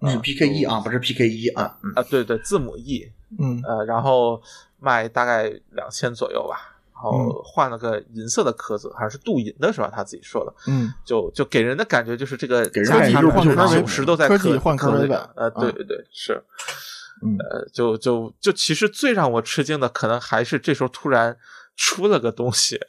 [0.00, 4.42] 嗯，是 PKE 啊，不是 PKE 啊，啊，对对，字母 E，嗯，呃，然后
[4.80, 9.88] 卖大概两千左右吧，然后换了个银色的壳子，好像是镀银的是吧？
[9.94, 16.32] 他自己说的，嗯，就就给人的感觉就是这个价差百分之九十都在科技换壳的，呃，对对对，是，
[17.38, 21.38] 呃，就就就其实最让我吃惊的，可能还是这时候突然
[21.76, 22.80] 出了个东西。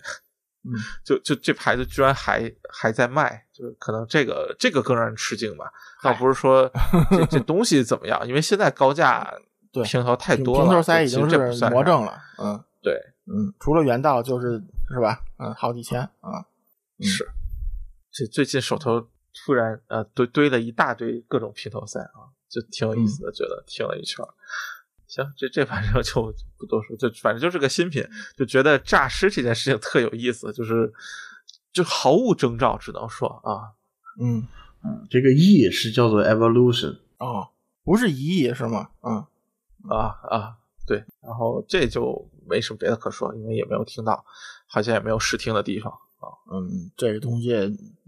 [0.65, 0.73] 嗯，
[1.03, 5.71] 就就这牌子居然还还在卖，就是可能这个这个更让人吃惊吧。
[6.03, 6.69] 倒不是说
[7.11, 9.31] 这这东西怎么样，因为现在高价
[9.71, 11.37] 对平头太多了，平头塞已经是
[11.69, 12.17] 魔怔了。
[12.39, 12.93] 嗯对，
[13.25, 14.61] 嗯，除了原道就是
[14.93, 15.21] 是吧？
[15.37, 16.45] 嗯，好几千啊。
[17.01, 17.27] 是。
[18.11, 19.07] 这最近手头
[19.45, 24.29] 突然呃堆堆了一大堆各种平头塞啊，就挺有意思的，觉得听了一圈儿。
[25.15, 26.01] 行，这这反正就
[26.33, 28.05] 就不多说，就反正就是个新品，
[28.35, 30.91] 就觉得诈尸这件事情特有意思，就是
[31.71, 33.71] 就毫无征兆，只能说啊，
[34.21, 34.45] 嗯
[34.83, 37.47] 嗯，这个 E 是叫做 Evolution，哦，
[37.85, 38.89] 不是一亿是吗？
[39.03, 39.25] 嗯
[39.89, 44.25] 啊啊，对，然后这就没什么别的可说，因为也没有听到，
[44.67, 47.53] 好像也没有试听的地方啊嗯，这个东西，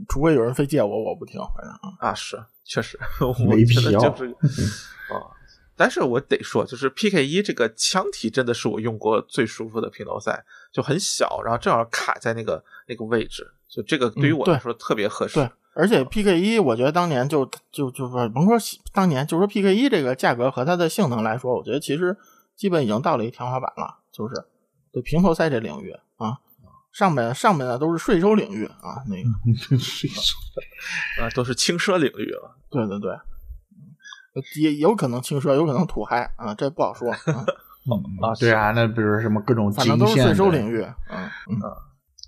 [0.09, 2.09] 除非有人非借我，我不听，反正啊。
[2.09, 4.27] 啊，是确实， 我没觉得就是
[5.13, 5.36] 啊。
[5.77, 15.35] 但是我得说，就是 PK 一这个枪体真的是我用过最舒服的平头塞，就很小，然后正好卡在那个那个位置，就这个对于我来说特别合适。
[15.35, 18.57] 对，而且 PK 一，我觉得当年就就就说甭说
[18.91, 22.17] 当年，就说 PK 一这个价格和它的性能来说，我觉得其实
[22.55, 24.33] 基本已经到了一天花板了，就是
[24.91, 26.39] 对平头塞这领域啊，
[26.91, 30.35] 上面上面的都是税收领域啊，那个税收
[31.21, 32.55] 啊，都是轻奢领域了。
[32.71, 33.21] 对对对，嗯
[34.59, 37.17] 也有可能轻奢，有可能土嗨啊，这不好说， 啊、
[38.21, 41.61] 啊对啊，那比如什么各种反正都是税收领域，嗯嗯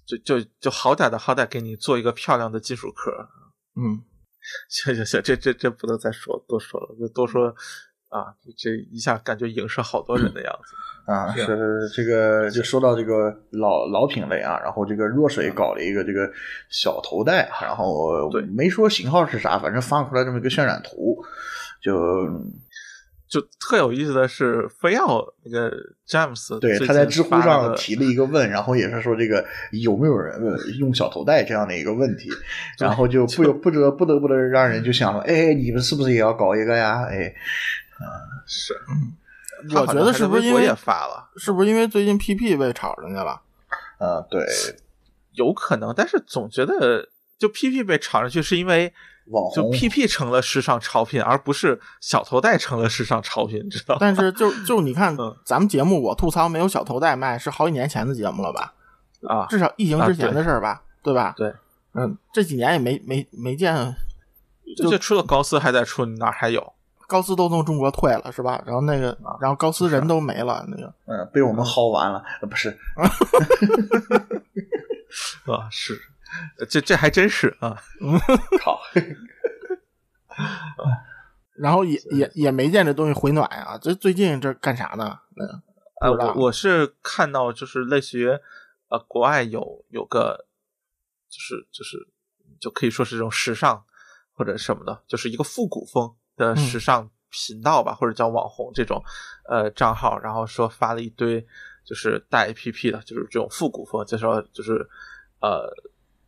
[0.06, 3.11] 就就就好歹的好歹给你做一个漂亮的金属壳。
[3.76, 4.02] 嗯，
[4.69, 7.53] 行行行，这这这不能再说多说了，就多说
[8.10, 10.76] 啊，这一下感觉影射好多人的样子。
[11.11, 16.30] 啊，是这个就说到这个老老品类啊，然后这个若水搞了一个这个
[16.69, 21.18] 小头戴，然后对没说型号是啥，反正放出来这么一个渲染图，
[21.81, 22.27] 就
[23.27, 25.72] 就特有意思的是，非要那个
[26.06, 32.30] 詹姆斯对他在知乎上提了一个问，然后也是说这个有没有人呃用小头带这样的一个问题，
[32.80, 37.03] 然后就不由不得不得不得让人就想了，哎，你们是不是也要搞一个呀？
[37.06, 37.34] 哎，
[38.47, 38.73] 是，
[39.76, 41.30] 我觉得是不是因为也发了？
[41.38, 43.39] 是不是因为最近 PP 被炒上去了？
[43.99, 44.43] 呃，对，
[45.34, 47.07] 有可能，但是总觉得
[47.38, 53.97] 就 PP 被炒上去是因为就网红 PP 成了时尚潮品，而不是小头带成了时尚潮品，你知道吗？
[54.01, 58.73] 但是就就你看嗯，咱们节目我吐槽没有小头带卖是好几年前的节目了吧？
[59.27, 61.34] 啊，至少疫情之前的事儿吧，对吧？
[61.38, 61.53] 对，
[61.93, 63.95] 嗯，这几年也没没没见
[64.77, 66.73] 就就除了高斯还在出，哪儿还有？
[67.07, 68.61] 高斯都从中国退了是吧？
[68.68, 72.69] 然后那个，啊然后高斯人都没了，那个嗯、被我们薅完了，呃不是，
[75.45, 75.99] 啊，是，
[76.69, 77.81] 这这还真是啊，
[78.60, 78.80] 靠，
[81.57, 83.77] 然后也也也没见这东西回暖啊。
[83.77, 85.19] 这最近这干啥呢？
[85.35, 85.61] 那个
[86.01, 88.30] 呃，我我是看到就是类似于
[88.89, 90.45] 呃，国外有有个
[91.27, 92.07] 就是就是
[92.60, 93.84] 就可以说是这种时尚
[94.34, 99.03] 或者什么的，就是一个复古风的时尚频道吧，或者叫网红这种
[99.49, 101.45] 呃账号，然后说发了一堆
[101.84, 104.88] 就是带 APP 的，就是这种复古风，就说就是
[105.41, 105.69] 呃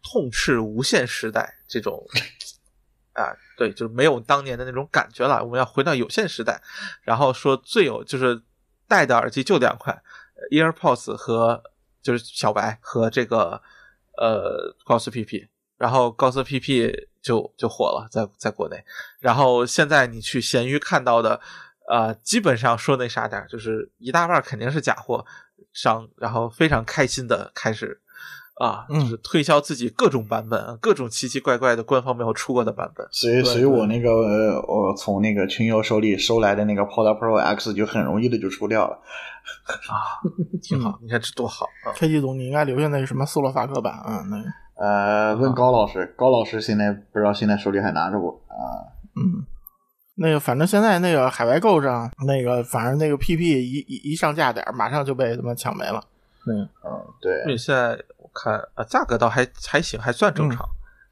[0.03, 2.05] 痛斥无限时代这种。
[3.13, 5.43] 啊，对，就是没有当年的那种感觉了。
[5.43, 6.61] 我们要回到有线时代，
[7.01, 8.41] 然后说最有就是
[8.87, 10.01] 戴的耳机就两款
[10.35, 11.61] 呃，AirPods 和
[12.01, 13.61] 就是小白和这个
[14.17, 18.81] 呃高斯 PP，然后高斯 PP 就就火了，在在国内。
[19.19, 21.41] 然后现在你去闲鱼看到的，
[21.89, 25.25] 呃，基本上说那啥点儿，就是一大半肯定是假货
[25.73, 28.00] 商，然后非常开心的开始。
[28.61, 33.07] 啊，嗯就是推销自己各种版本，各种奇奇怪怪的官方没有出过的版本。
[33.11, 38.99] 所以，所以我那个呃我从那个群友手里收来的那个 Pod Pro X 就很容易的就出掉了。
[39.89, 40.21] 啊，
[40.61, 48.29] 挺好， 你看这多好啊！K 季总，你应该留下那个什么斯洛伐克版啊，那个呃，问高老师，高老师现在不知道现在手里还拿着不？
[48.47, 48.85] 啊、
[49.15, 49.45] 嗯，
[50.15, 56.01] 那个反正现在那个海外购上那个，反正那个 PP 一一一上架点，马上就被他妈抢没了。
[56.47, 56.89] 嗯，嗯，
[57.21, 60.65] 对因为现在我看啊，价格倒还还行，还算正常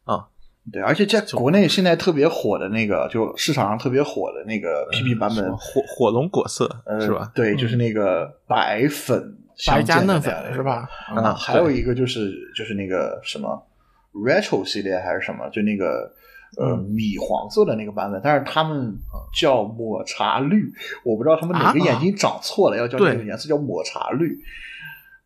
[0.05, 0.27] 啊。
[0.71, 7.31] 对，而且在国内现在特别火的那个，就市场上特别火的那个 PP 版本，火火龙果色呃，是吧？
[7.33, 9.35] 对，就是那个白粉
[9.67, 10.87] 白加嫩粉是吧？
[11.07, 13.65] 啊，嗯还有一个就是就是那个什么
[14.13, 16.11] retro 系列还是什么，就那个
[16.57, 18.93] 呃嗯米黄色的那个版本，但是他们
[19.33, 20.71] 叫抹茶绿，
[21.03, 24.37] 我不知道他们哪个啊眼睛长错了，要叫这个颜色叫抹茶绿。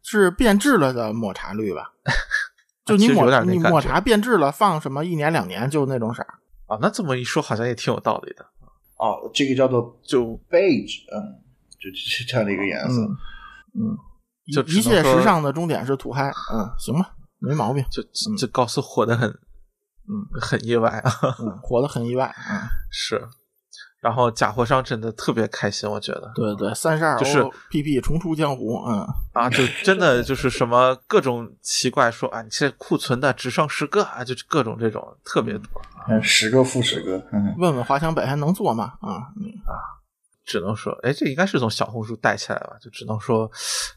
[0.03, 1.91] 是变质了的抹茶绿吧？
[2.85, 6.27] 就你抹你抹茶变质了，放什么一年两年就那种色儿。
[6.67, 8.45] 啊，那这么一说，好像也挺有道理的。
[8.97, 11.39] 哦，这个叫做就 beige，嗯，
[11.79, 13.01] 就是这样的一个颜色。
[13.75, 13.97] 嗯
[14.53, 16.29] 就一切时尚的终点是土嗨。
[16.53, 17.15] 嗯，行吧。
[17.39, 18.03] 没毛病，就
[18.37, 22.59] 这高斯火的很，嗯，很意外啊，嗯，火的很意外，嗯，
[22.91, 23.25] 是。
[24.03, 26.29] 然后假货商真的特别开心，我觉得。
[26.35, 35.81] 对对，三十二就是 PP 重出江湖，嗯啊，就真的就是什么各种奇怪，说啊，你这库存的只剩十个啊，就各种这种特别多。
[36.09, 38.95] 嗯，十个负十个，嗯，问问华强北还能做吗？
[38.99, 39.79] 啊，嗯啊，
[40.43, 42.75] 只能说，哎，这应该是从小红书带起来吧？
[42.81, 43.49] 就只能说，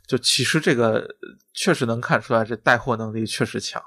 [0.07, 1.05] 就其实这个
[1.53, 3.83] 确实能看出来，这带货能力确实强。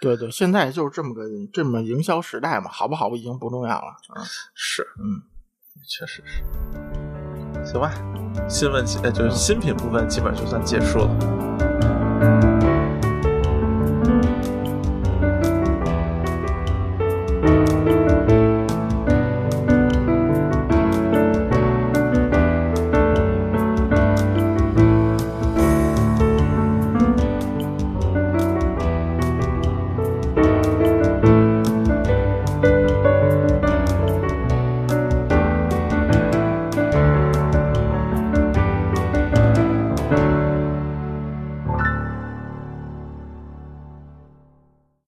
[0.00, 4.24] 对对，现在就是这么个这么营销时代嘛，好不好已经不重要了啊。
[4.54, 5.20] 是，嗯。
[5.86, 6.42] 确实是。
[7.64, 7.92] 行吧，
[8.48, 12.51] 新闻就是新品部分基本就算结束了。